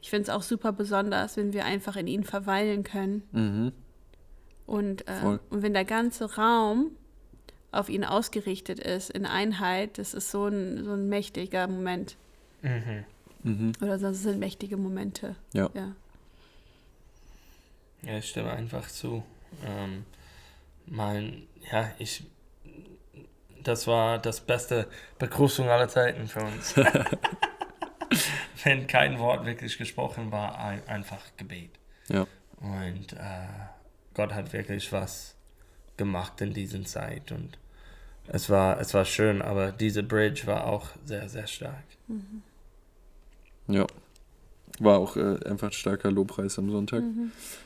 ich 0.00 0.10
finde 0.10 0.24
es 0.24 0.30
auch 0.30 0.42
super 0.42 0.72
besonders, 0.72 1.36
wenn 1.36 1.52
wir 1.52 1.64
einfach 1.64 1.96
in 1.96 2.06
ihnen 2.06 2.24
verweilen 2.24 2.84
können. 2.84 3.22
Mhm. 3.32 3.72
Und, 4.66 5.06
äh, 5.08 5.38
und 5.50 5.62
wenn 5.62 5.74
der 5.74 5.84
ganze 5.84 6.36
Raum 6.36 6.92
auf 7.72 7.88
ihn 7.88 8.04
ausgerichtet 8.04 8.78
ist, 8.78 9.10
in 9.10 9.26
Einheit, 9.26 9.98
das 9.98 10.14
ist 10.14 10.30
so 10.30 10.46
ein, 10.46 10.84
so 10.84 10.92
ein 10.92 11.08
mächtiger 11.08 11.66
Moment. 11.66 12.16
Mhm. 12.62 13.04
Mhm. 13.42 13.72
Oder 13.80 13.98
das 13.98 14.22
sind 14.22 14.38
mächtige 14.38 14.76
Momente. 14.76 15.36
Ja. 15.52 15.70
ja. 15.74 15.92
Ja, 18.02 18.18
ich 18.18 18.30
stimme 18.30 18.50
einfach 18.50 18.88
zu. 18.88 19.22
Ähm, 19.64 20.04
mein, 20.90 21.46
ja, 21.72 21.90
ich, 21.98 22.24
das 23.62 23.86
war 23.86 24.18
das 24.18 24.40
beste 24.40 24.88
Begrüßung 25.18 25.68
aller 25.68 25.88
Zeiten 25.88 26.28
für 26.28 26.40
uns. 26.40 26.74
Wenn 28.64 28.86
kein 28.86 29.18
Wort 29.18 29.46
wirklich 29.46 29.78
gesprochen 29.78 30.30
war, 30.30 30.58
ein, 30.58 30.86
einfach 30.86 31.20
Gebet. 31.36 31.70
Ja. 32.08 32.26
Und 32.58 33.14
äh, 33.14 33.46
Gott 34.12 34.34
hat 34.34 34.52
wirklich 34.52 34.92
was 34.92 35.34
gemacht 35.96 36.40
in 36.40 36.52
dieser 36.52 36.84
Zeit 36.84 37.32
und 37.32 37.56
es 38.26 38.48
war, 38.48 38.80
es 38.80 38.94
war 38.94 39.04
schön, 39.04 39.42
aber 39.42 39.72
diese 39.72 40.02
Bridge 40.02 40.46
war 40.46 40.66
auch 40.66 40.88
sehr, 41.04 41.28
sehr 41.28 41.46
stark. 41.46 41.84
Ja. 43.66 43.86
War 44.78 44.98
auch 44.98 45.16
äh, 45.16 45.38
einfach 45.44 45.68
ein 45.68 45.72
starker 45.72 46.10
Lobpreis 46.10 46.58
am 46.58 46.70
Sonntag. 46.70 47.02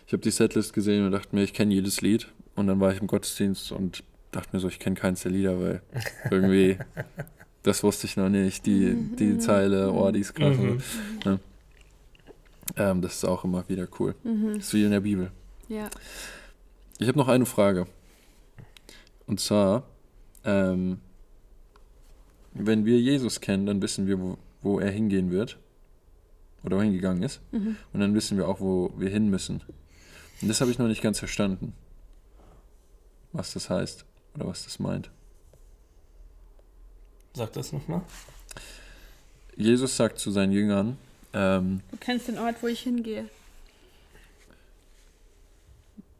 Ich 0.07 0.13
habe 0.13 0.23
die 0.23 0.31
Setlist 0.31 0.73
gesehen 0.73 1.05
und 1.05 1.13
dachte 1.13 1.35
mir, 1.35 1.43
ich 1.43 1.53
kenne 1.53 1.75
jedes 1.75 2.01
Lied. 2.01 2.29
Und 2.55 2.67
dann 2.67 2.81
war 2.81 2.93
ich 2.93 3.01
im 3.01 3.07
Gottesdienst 3.07 3.73
und 3.73 4.05
dachte 4.31 4.51
mir 4.53 4.61
so, 4.61 4.69
ich 4.69 4.79
kenne 4.79 4.97
keins 4.97 5.23
der 5.23 5.33
Lieder, 5.33 5.61
weil 5.61 5.83
irgendwie, 6.31 6.79
das 7.63 7.83
wusste 7.83 8.07
ich 8.07 8.17
noch 8.17 8.29
nicht, 8.29 8.67
die, 8.67 8.95
die 9.19 9.39
Zeile, 9.39 9.93
oh, 9.93 10.11
die 10.11 10.21
ist 10.21 10.35
krass. 10.35 10.57
Mhm. 10.57 10.81
Ja. 11.25 11.39
Ähm, 12.77 13.03
das 13.03 13.15
ist 13.15 13.25
auch 13.25 13.45
immer 13.45 13.69
wieder 13.69 13.87
cool. 13.99 14.15
Mhm. 14.25 14.55
Das 14.55 14.67
ist 14.67 14.75
wie 14.75 14.85
in 14.85 14.91
der 14.91 15.01
Bibel. 15.01 15.31
Ja. 15.69 15.89
Ich 16.99 17.09
habe 17.09 17.19
noch 17.19 17.29
eine 17.29 17.47
Frage. 17.47 17.87
Und 19.27 19.41
zwar, 19.41 19.85
ähm, 20.45 20.99
wenn 22.53 22.85
wir 22.85 23.01
Jesus 23.01 23.41
kennen, 23.41 23.67
dann 23.67 23.83
wissen 23.83 24.07
wir, 24.07 24.21
wo, 24.21 24.39
wo 24.63 24.79
er 24.79 24.91
hingehen 24.91 25.31
wird. 25.31 25.59
Oder 26.63 26.79
wohin 26.79 26.93
gegangen 26.93 27.23
ist. 27.23 27.41
Mhm. 27.53 27.77
Und 27.93 28.01
dann 28.01 28.15
wissen 28.15 28.39
wir 28.39 28.49
auch, 28.49 28.61
wo 28.61 28.93
wir 28.97 29.11
hin 29.11 29.29
müssen. 29.29 29.61
Und 30.41 30.49
das 30.49 30.61
habe 30.61 30.71
ich 30.71 30.79
noch 30.79 30.89
nicht 30.89 31.03
ganz 31.03 31.19
verstanden. 31.19 31.75
Was 33.35 33.53
das 33.53 33.69
heißt. 33.69 34.05
Oder 34.37 34.47
was 34.47 34.65
das 34.65 34.79
meint. 34.79 35.11
Sag 37.35 37.53
das 37.53 37.73
nochmal. 37.73 38.01
Jesus 39.57 39.97
sagt 39.97 40.19
zu 40.19 40.31
seinen 40.31 40.53
Jüngern, 40.53 40.97
ähm, 41.33 41.81
Du 41.91 41.97
kennst 41.99 42.29
den 42.29 42.39
Ort, 42.39 42.57
wo 42.63 42.67
ich 42.69 42.81
hingehe. 42.81 43.27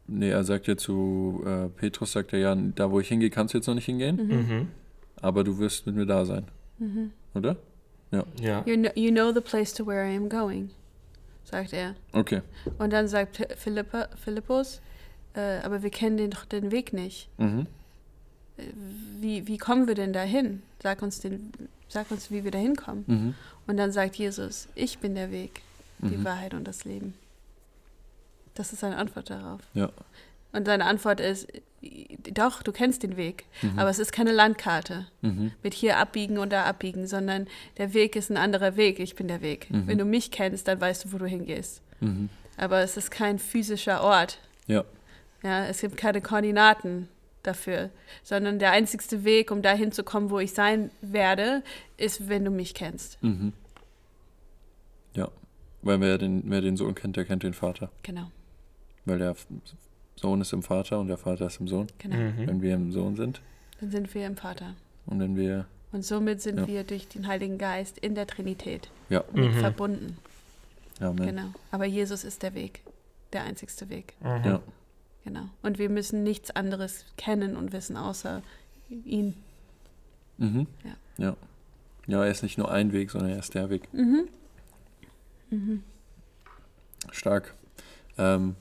nee, 0.07 0.29
er 0.29 0.43
sagt 0.43 0.67
ja 0.67 0.77
zu 0.77 1.43
äh, 1.45 1.67
Petrus, 1.69 2.11
sagt 2.11 2.33
er 2.33 2.39
ja, 2.39 2.55
da 2.55 2.91
wo 2.91 2.99
ich 2.99 3.07
hingehe, 3.07 3.29
kannst 3.29 3.53
du 3.53 3.57
jetzt 3.57 3.67
noch 3.67 3.73
nicht 3.75 3.85
hingehen, 3.85 4.15
Mhm. 4.27 4.67
aber 5.21 5.43
du 5.43 5.57
wirst 5.57 5.85
mit 5.87 5.95
mir 5.95 6.05
da 6.05 6.25
sein. 6.25 6.45
Mhm. 6.77 7.11
Oder? 7.33 7.57
Ja. 8.39 8.63
You 8.65 8.75
know, 8.77 8.91
you 8.95 9.11
know 9.11 9.33
the 9.33 9.41
place 9.41 9.73
to 9.73 9.85
where 9.85 10.05
I 10.09 10.15
am 10.15 10.29
going, 10.29 10.69
sagt 11.43 11.73
er. 11.73 11.95
Okay. 12.13 12.41
Und 12.77 12.93
dann 12.93 13.07
sagt 13.07 13.45
Philippa, 13.57 14.07
Philippus, 14.23 14.79
äh, 15.35 15.59
aber 15.63 15.83
wir 15.83 15.89
kennen 15.89 16.17
den, 16.17 16.31
doch 16.31 16.45
den 16.45 16.71
Weg 16.71 16.93
nicht. 16.93 17.29
Mhm. 17.37 17.67
Wie, 19.19 19.47
wie 19.47 19.57
kommen 19.57 19.87
wir 19.87 19.95
denn 19.95 20.13
dahin? 20.13 20.61
Sag 20.81 21.01
uns, 21.01 21.19
den, 21.19 21.51
sag 21.89 22.09
uns, 22.11 22.31
wie 22.31 22.43
wir 22.43 22.51
da 22.51 22.57
hinkommen. 22.57 23.03
Mhm. 23.07 23.33
Und 23.67 23.77
dann 23.77 23.91
sagt 23.91 24.15
Jesus, 24.15 24.67
ich 24.75 24.99
bin 24.99 25.15
der 25.15 25.31
Weg, 25.31 25.61
die 25.99 26.17
Mhm. 26.17 26.23
Wahrheit 26.23 26.53
und 26.53 26.65
das 26.65 26.85
Leben. 26.85 27.13
Das 28.53 28.71
ist 28.71 28.79
seine 28.79 28.95
Antwort 28.97 29.29
darauf. 29.29 29.59
Ja. 29.73 29.89
Und 30.53 30.65
seine 30.65 30.85
Antwort 30.85 31.19
ist, 31.19 31.47
doch, 32.31 32.63
du 32.63 32.71
kennst 32.71 33.03
den 33.03 33.17
Weg, 33.17 33.43
Mhm. 33.61 33.77
aber 33.77 33.89
es 33.89 33.99
ist 33.99 34.13
keine 34.13 34.31
Landkarte 34.31 35.05
Mhm. 35.21 35.51
mit 35.61 35.73
hier 35.73 35.97
abbiegen 35.97 36.37
und 36.37 36.51
da 36.53 36.63
abbiegen, 36.63 37.07
sondern 37.07 37.47
der 37.77 37.93
Weg 37.93 38.15
ist 38.15 38.29
ein 38.31 38.37
anderer 38.37 38.77
Weg. 38.77 38.99
Ich 38.99 39.15
bin 39.15 39.27
der 39.27 39.41
Weg. 39.41 39.69
Mhm. 39.69 39.87
Wenn 39.87 39.97
du 39.97 40.05
mich 40.05 40.31
kennst, 40.31 40.69
dann 40.69 40.79
weißt 40.79 41.05
du, 41.05 41.11
wo 41.11 41.17
du 41.17 41.25
hingehst. 41.25 41.81
Mhm. 41.99 42.29
Aber 42.55 42.79
es 42.79 42.95
ist 42.95 43.11
kein 43.11 43.37
physischer 43.37 44.01
Ort. 44.01 44.39
Ja. 44.67 44.85
Ja, 45.45 45.65
es 45.67 45.81
gibt 45.81 45.95
keine 45.95 46.21
Koordinaten 46.21 47.07
dafür, 47.43 47.91
sondern 48.23 48.57
der 48.57 48.71
einzigste 48.71 49.23
Weg, 49.23 49.51
um 49.51 49.61
dahin 49.61 49.91
zu 49.91 50.03
kommen, 50.03 50.31
wo 50.31 50.39
ich 50.39 50.53
sein 50.53 50.89
werde, 51.01 51.61
ist, 51.97 52.27
wenn 52.27 52.43
du 52.43 52.49
mich 52.49 52.73
kennst. 52.73 53.21
Mhm. 53.21 53.53
Ja. 55.13 55.29
Weil 55.83 55.99
wer 56.01 56.17
den, 56.17 56.41
wer 56.49 56.61
den 56.61 56.77
Sohn 56.77 56.95
kennt, 56.95 57.15
der 57.15 57.25
kennt 57.25 57.43
den 57.43 57.53
Vater. 57.53 57.91
Genau, 58.01 58.31
Weil 59.05 59.19
der 59.19 59.35
Sohn 60.15 60.41
ist 60.41 60.51
im 60.51 60.63
Vater 60.63 60.99
und 60.99 61.07
der 61.09 61.17
Vater 61.17 61.45
ist 61.45 61.59
im 61.59 61.67
Sohn. 61.67 61.87
genau. 61.99 62.15
Mhm. 62.15 62.47
Wenn 62.47 62.61
wir 62.63 62.73
im 62.73 62.91
Sohn 62.91 63.15
sind 63.15 63.41
Dann 63.79 63.91
sind 63.91 64.13
wir 64.15 64.25
im 64.25 64.35
Vater. 64.37 64.73
und 65.05 65.19
wenn 65.19 65.35
wir. 65.35 65.65
Und 65.91 66.03
somit 66.03 66.41
sind 66.41 66.57
Ja. 66.61 66.67
wir 66.67 66.83
durch 66.83 67.07
den 67.07 67.27
Heiligen 67.27 67.59
Geist 67.59 67.99
in 67.99 68.15
der 68.15 68.25
Trinität 68.25 68.89
Ja. 69.09 69.23
Mhm. 69.33 69.53
verbunden. 69.53 70.17
Amen. 70.99 71.27
Genau. 71.27 71.47
Aber 71.71 71.85
Jesus 71.85 72.23
ist 72.23 72.41
der 72.41 72.55
Weg, 72.55 72.81
der 73.33 73.43
einzigste 73.43 73.89
Weg. 73.89 74.15
Mhm. 74.21 74.43
Ja. 74.43 74.61
Genau. 75.25 75.49
Und 75.63 75.79
wir 75.79 75.89
müssen 75.89 76.23
nichts 76.23 76.51
anderes 76.51 77.03
kennen 77.17 77.57
und 77.57 77.73
wissen, 77.73 77.97
außer 77.97 78.43
ihn. 78.89 79.33
Mhm. 80.37 80.67
Ja. 80.83 81.25
ja. 81.25 81.37
Ja, 82.07 82.23
er 82.23 82.29
ist 82.29 82.43
nicht 82.43 82.59
nur 82.59 82.71
ein 82.71 82.93
Weg, 82.93 83.09
sondern 83.09 83.31
er 83.31 83.39
ist 83.39 83.55
der 83.55 83.71
Weg. 83.71 83.91
Mhm. 83.91 84.27
Mhm. 85.49 85.83
Stark. 87.11 87.55
Ähm, 88.19 88.55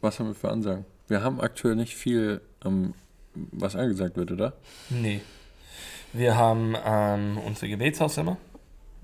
was 0.00 0.18
haben 0.18 0.28
wir 0.28 0.34
für 0.34 0.50
Ansagen? 0.50 0.86
Wir 1.06 1.22
haben 1.22 1.40
aktuell 1.40 1.76
nicht 1.76 1.94
viel, 1.94 2.40
ähm, 2.64 2.94
was 3.34 3.76
angesagt 3.76 4.16
wird, 4.16 4.32
oder? 4.32 4.54
Nee. 4.88 5.20
Wir 6.14 6.36
haben 6.36 6.74
ähm, 6.82 7.36
unsere 7.38 7.68
Gebetshaus 7.68 8.16
immer. 8.16 8.38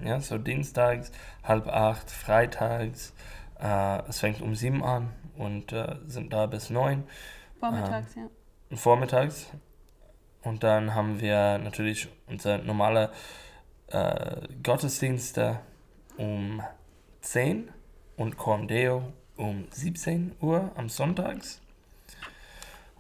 Ja, 0.03 0.19
so 0.23 0.39
dienstags, 0.39 1.13
halb 1.43 1.67
acht, 1.67 2.11
freitags. 2.11 3.13
Äh, 3.61 4.09
es 4.09 4.21
fängt 4.21 4.41
um 4.41 4.55
sieben 4.55 4.83
an 4.83 5.11
und 5.41 5.73
äh, 5.73 5.97
sind 6.07 6.33
da 6.33 6.47
bis 6.47 6.71
neun. 6.71 7.05
Vormittags, 7.59 8.15
ja. 8.15 8.77
vormittags. 8.77 9.47
Und 10.43 10.63
dann 10.63 10.95
haben 10.95 11.21
wir 11.21 11.59
natürlich 11.59 12.09
unsere 12.27 12.59
normale 12.59 13.11
äh, 13.89 14.37
Gottesdienste 14.63 15.61
um 16.17 16.63
10 17.23 17.71
und 18.17 18.37
Coram 18.37 18.69
Deo 18.69 19.13
um 19.37 19.67
17 19.71 20.33
Uhr 20.41 20.71
am 20.77 20.89
Sonntags. 20.89 21.61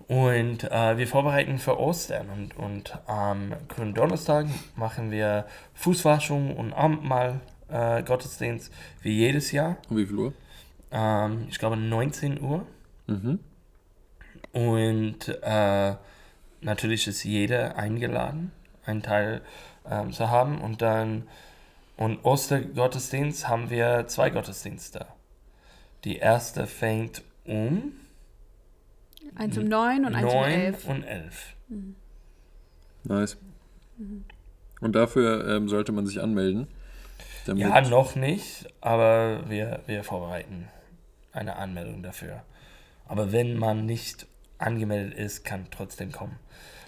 Und 0.08 0.64
äh, 0.64 0.98
wir 0.98 1.06
vorbereiten 1.06 1.58
für 1.58 1.78
Ostern 1.78 2.30
und, 2.30 2.56
und 2.56 2.98
am 3.06 3.54
Gründonnerstag 3.68 4.46
machen 4.74 5.10
wir 5.10 5.46
Fußwaschung 5.74 6.56
und 6.56 6.72
Abendmahl 6.72 7.40
äh, 7.68 8.02
Gottesdienst 8.02 8.72
wie 9.02 9.12
jedes 9.12 9.52
Jahr. 9.52 9.76
Um 9.88 9.98
wie 9.98 10.06
viel 10.06 10.16
Uhr? 10.16 10.32
Ähm, 10.90 11.46
ich 11.48 11.58
glaube 11.58 11.76
19 11.76 12.40
Uhr. 12.40 12.66
Mhm. 13.06 13.40
Und 14.52 15.28
äh, 15.42 15.94
natürlich 16.60 17.06
ist 17.06 17.24
jeder 17.24 17.76
eingeladen, 17.76 18.52
einen 18.84 19.02
Teil 19.02 19.42
ähm, 19.88 20.12
zu 20.12 20.30
haben. 20.30 20.60
Und 20.60 20.82
dann 20.82 21.28
und 21.96 22.24
Ostergottesdienst 22.24 23.48
haben 23.48 23.70
wir 23.70 24.06
zwei 24.06 24.30
Gottesdienste. 24.30 25.06
Die 26.04 26.16
erste 26.16 26.66
fängt 26.66 27.22
um 27.44 27.92
Eins 29.34 29.58
um 29.58 29.68
neun 29.68 30.06
und 30.06 30.14
eins 30.14 30.32
um 30.32 30.40
9 30.40 30.50
elf. 30.50 30.88
und 30.88 31.04
11. 31.04 31.56
Nice. 33.04 33.36
Und 34.80 34.92
dafür 34.94 35.46
ähm, 35.46 35.68
sollte 35.68 35.92
man 35.92 36.06
sich 36.06 36.20
anmelden. 36.20 36.66
Damit, 37.46 37.62
Ja, 37.62 37.80
noch 37.82 38.16
nicht, 38.16 38.66
aber 38.80 39.48
wir, 39.48 39.80
wir 39.86 40.02
vorbereiten 40.04 40.68
eine 41.32 41.56
Anmeldung 41.56 42.02
dafür. 42.02 42.42
Aber 43.06 43.32
wenn 43.32 43.56
man 43.56 43.86
nicht 43.86 44.26
angemeldet 44.58 45.18
ist, 45.18 45.44
kann 45.44 45.66
trotzdem 45.70 46.12
kommen. 46.12 46.36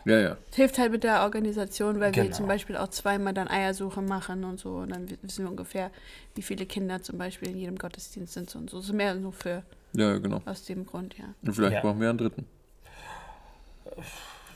ja, 0.04 0.18
ja. 0.18 0.36
Hilft 0.54 0.78
halt 0.78 0.92
mit 0.92 1.04
der 1.04 1.22
Organisation, 1.22 2.00
weil 2.00 2.14
wir 2.14 2.24
Genau. 2.24 2.36
zum 2.36 2.46
Beispiel 2.48 2.76
auch 2.76 2.88
zweimal 2.88 3.32
dann 3.34 3.48
Eiersuche 3.48 4.02
machen 4.02 4.44
und 4.44 4.58
so. 4.60 4.76
Und 4.78 4.90
dann 4.90 5.08
wissen 5.22 5.44
wir 5.44 5.50
ungefähr, 5.50 5.90
wie 6.34 6.42
viele 6.42 6.66
Kinder 6.66 7.02
zum 7.02 7.18
Beispiel 7.18 7.48
in 7.50 7.56
jedem 7.58 7.78
Gottesdienst 7.78 8.34
sind 8.34 8.54
und 8.56 8.68
so. 8.68 8.80
So 8.80 8.92
mehr 8.92 9.14
nur 9.14 9.32
für 9.32 9.62
Ja, 9.94 10.18
genau. 10.18 10.42
aus 10.44 10.64
dem 10.64 10.84
Grund, 10.86 11.16
ja. 11.18 11.24
Und 11.42 11.54
vielleicht 11.54 11.74
Ja. 11.74 11.80
brauchen 11.80 12.00
wir 12.00 12.08
einen 12.10 12.18
dritten. 12.18 12.46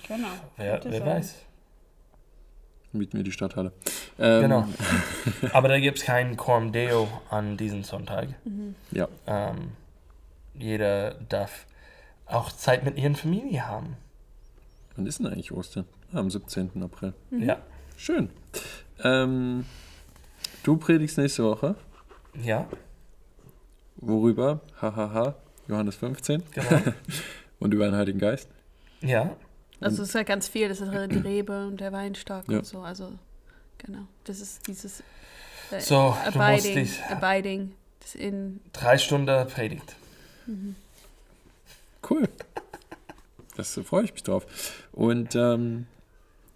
Genau. 0.08 0.28
Wer, 0.56 0.80
wer 0.84 0.92
sein. 0.98 1.06
weiß. 1.06 1.34
Mieten 2.98 3.16
wir 3.16 3.24
die 3.24 3.32
Stadthalle. 3.32 3.72
Ähm, 4.18 4.42
Genau. 4.42 4.68
Aber 5.52 5.68
da 5.68 5.78
gibt 5.78 5.98
es 5.98 6.04
keinen 6.04 6.36
Corm 6.36 6.72
Deo 6.72 7.08
an 7.30 7.56
diesem 7.56 7.82
Sonntag. 7.84 8.28
Ja. 8.90 9.08
Ähm, 9.26 9.72
jeder 10.54 11.14
darf 11.28 11.66
auch 12.26 12.50
Zeit 12.52 12.84
mit 12.84 12.96
ihren 12.98 13.14
Familie 13.16 13.66
haben. 13.66 13.96
Wann 14.96 15.06
ist 15.06 15.18
denn 15.18 15.26
eigentlich 15.26 15.52
Ostern? 15.52 15.84
Ah, 16.12 16.18
am 16.20 16.30
17. 16.30 16.82
April. 16.82 17.12
Ja. 17.30 17.58
Schön. 17.96 18.30
Ähm, 19.04 19.64
du 20.62 20.76
predigst 20.76 21.18
nächste 21.18 21.44
Woche. 21.44 21.74
Ja, 22.42 22.66
Worüber? 23.96 24.60
Hahaha. 24.80 25.34
Johannes 25.68 25.96
15. 25.96 26.42
genau. 26.52 26.82
Und 27.58 27.72
über 27.72 27.86
den 27.86 27.94
Heiligen 27.96 28.18
Geist. 28.18 28.48
ja. 29.00 29.34
Also 29.80 30.02
es 30.02 30.10
ist 30.10 30.14
halt 30.14 30.26
ganz 30.26 30.48
viel. 30.48 30.68
Das 30.68 30.80
ist 30.80 30.90
die 30.92 31.18
Rebe 31.24 31.66
und 31.66 31.80
der 31.80 31.92
Weinstock 31.92 32.48
Ja. 32.48 32.58
und 32.58 32.66
so. 32.66 32.80
Also 32.80 33.12
genau. 33.78 34.06
Das 34.24 34.40
ist 34.40 34.66
dieses 34.66 35.00
äh, 35.70 35.80
So, 35.80 36.16
du 36.24 36.24
musst 36.24 36.36
Abiding, 36.36 36.74
dich 36.74 37.02
Abiding. 37.04 37.72
Das 38.00 38.14
in 38.14 38.60
drei 38.72 38.98
Stunden 38.98 39.46
predigt. 39.48 39.96
Cool. 42.08 42.28
Das 43.56 43.76
äh, 43.76 43.82
freue 43.82 44.04
ich 44.04 44.12
mich 44.12 44.22
drauf. 44.22 44.46
Und 44.92 45.34
ähm, 45.34 45.86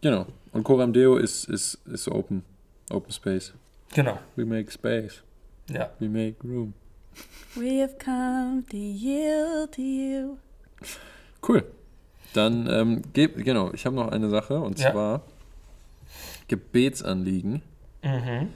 genau. 0.00 0.26
Und 0.52 0.64
Coram 0.64 0.92
Deo 0.92 1.16
ist, 1.16 1.44
ist, 1.48 1.78
ist 1.86 2.08
Open. 2.08 2.44
Open 2.90 3.12
Space. 3.12 3.52
Genau. 3.94 4.18
We 4.36 4.44
make 4.44 4.70
space. 4.70 5.22
Ja. 5.68 5.90
We 5.98 6.08
make 6.08 6.36
room. 6.44 6.74
We 7.56 7.82
have 7.82 7.96
come 7.98 8.64
to 8.70 8.76
yield 8.76 9.72
to 9.72 9.80
you. 9.82 10.36
Cool. 11.46 11.64
Dann, 12.32 12.68
ähm, 12.70 13.02
geb, 13.12 13.42
genau, 13.44 13.72
ich 13.72 13.86
habe 13.86 13.96
noch 13.96 14.08
eine 14.08 14.28
Sache 14.28 14.60
und 14.60 14.78
Ja. 14.78 14.92
zwar 14.92 15.22
Gebetsanliegen. 16.48 17.62
Mhm. 18.02 18.48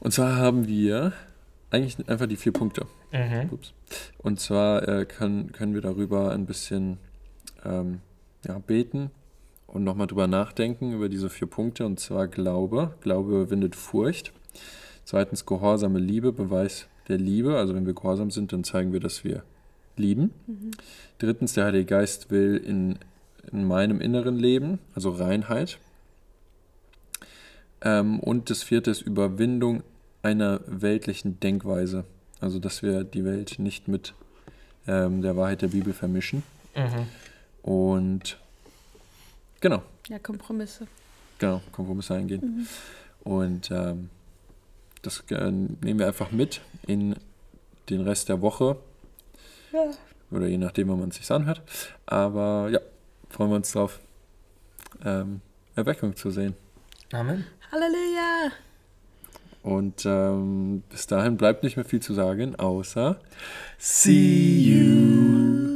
Und 0.00 0.12
zwar 0.12 0.36
haben 0.36 0.66
wir 0.66 1.12
eigentlich 1.70 2.08
einfach 2.08 2.26
die 2.26 2.36
vier 2.36 2.52
Punkte. 2.52 2.86
Mhm. 3.12 3.50
Und 4.18 4.40
zwar 4.40 4.86
äh, 4.88 5.04
können, 5.04 5.52
können 5.52 5.74
wir 5.74 5.80
darüber 5.80 6.32
ein 6.32 6.46
bisschen 6.46 6.98
ähm, 7.64 8.00
ja, 8.46 8.58
beten 8.58 9.10
und 9.66 9.84
nochmal 9.84 10.06
drüber 10.06 10.26
nachdenken 10.26 10.92
über 10.92 11.08
diese 11.08 11.30
vier 11.30 11.48
Punkte. 11.48 11.86
Und 11.86 11.98
zwar 12.00 12.28
Glaube. 12.28 12.94
Glaube 13.00 13.32
überwindet 13.32 13.76
Furcht. 13.76 14.32
Zweitens 15.04 15.46
gehorsame 15.46 15.98
Liebe, 15.98 16.32
Beweis 16.32 16.86
der 17.08 17.18
Liebe. 17.18 17.56
Also 17.56 17.74
wenn 17.74 17.86
wir 17.86 17.94
gehorsam 17.94 18.30
sind, 18.30 18.52
dann 18.52 18.64
zeigen 18.64 18.92
wir, 18.92 19.00
dass 19.00 19.24
wir 19.24 19.42
lieben. 19.96 20.32
Mhm. 20.46 20.70
Drittens, 21.18 21.54
der 21.54 21.66
Heilige 21.66 21.86
Geist 21.86 22.30
will 22.30 22.56
in, 22.56 22.98
in 23.52 23.64
meinem 23.66 24.00
inneren 24.00 24.36
Leben, 24.36 24.78
also 24.94 25.10
Reinheit. 25.10 25.78
Ähm, 27.82 28.20
und 28.20 28.50
das 28.50 28.62
vierte 28.62 28.90
ist 28.90 29.02
Überwindung 29.02 29.82
einer 30.22 30.60
weltlichen 30.66 31.38
Denkweise. 31.40 32.04
Also 32.40 32.58
dass 32.58 32.82
wir 32.82 33.04
die 33.04 33.24
Welt 33.24 33.58
nicht 33.58 33.88
mit 33.88 34.14
ähm, 34.86 35.22
der 35.22 35.36
Wahrheit 35.36 35.62
der 35.62 35.68
Bibel 35.68 35.92
vermischen. 35.92 36.42
Mhm. 36.74 37.06
Und 37.62 38.38
genau. 39.60 39.82
Ja, 40.08 40.18
Kompromisse. 40.18 40.86
Genau, 41.38 41.62
Kompromisse 41.72 42.14
eingehen. 42.14 42.66
Mhm. 43.24 43.30
Und 43.30 43.70
ähm, 43.70 44.10
das 45.02 45.24
äh, 45.30 45.50
nehmen 45.50 45.98
wir 45.98 46.06
einfach 46.06 46.32
mit 46.32 46.60
in 46.86 47.16
den 47.88 48.00
Rest 48.02 48.28
der 48.28 48.40
Woche. 48.40 48.76
Ja. 49.74 49.90
Oder 50.30 50.46
je 50.46 50.58
nachdem, 50.58 50.88
wann 50.88 51.00
man 51.00 51.08
es 51.08 51.16
sich 51.16 51.30
anhört. 51.30 51.62
Aber 52.06 52.68
ja, 52.70 52.78
freuen 53.28 53.50
wir 53.50 53.56
uns 53.56 53.72
drauf, 53.72 53.98
ähm, 55.04 55.40
Erweckung 55.74 56.14
zu 56.14 56.30
sehen. 56.30 56.54
Amen. 57.12 57.44
Halleluja. 57.72 58.52
Und 59.62 60.04
ähm, 60.06 60.82
bis 60.90 61.06
dahin 61.06 61.36
bleibt 61.36 61.64
nicht 61.64 61.76
mehr 61.76 61.84
viel 61.84 62.00
zu 62.00 62.14
sagen, 62.14 62.54
außer 62.56 63.18
See 63.78 64.60
you. 64.60 65.73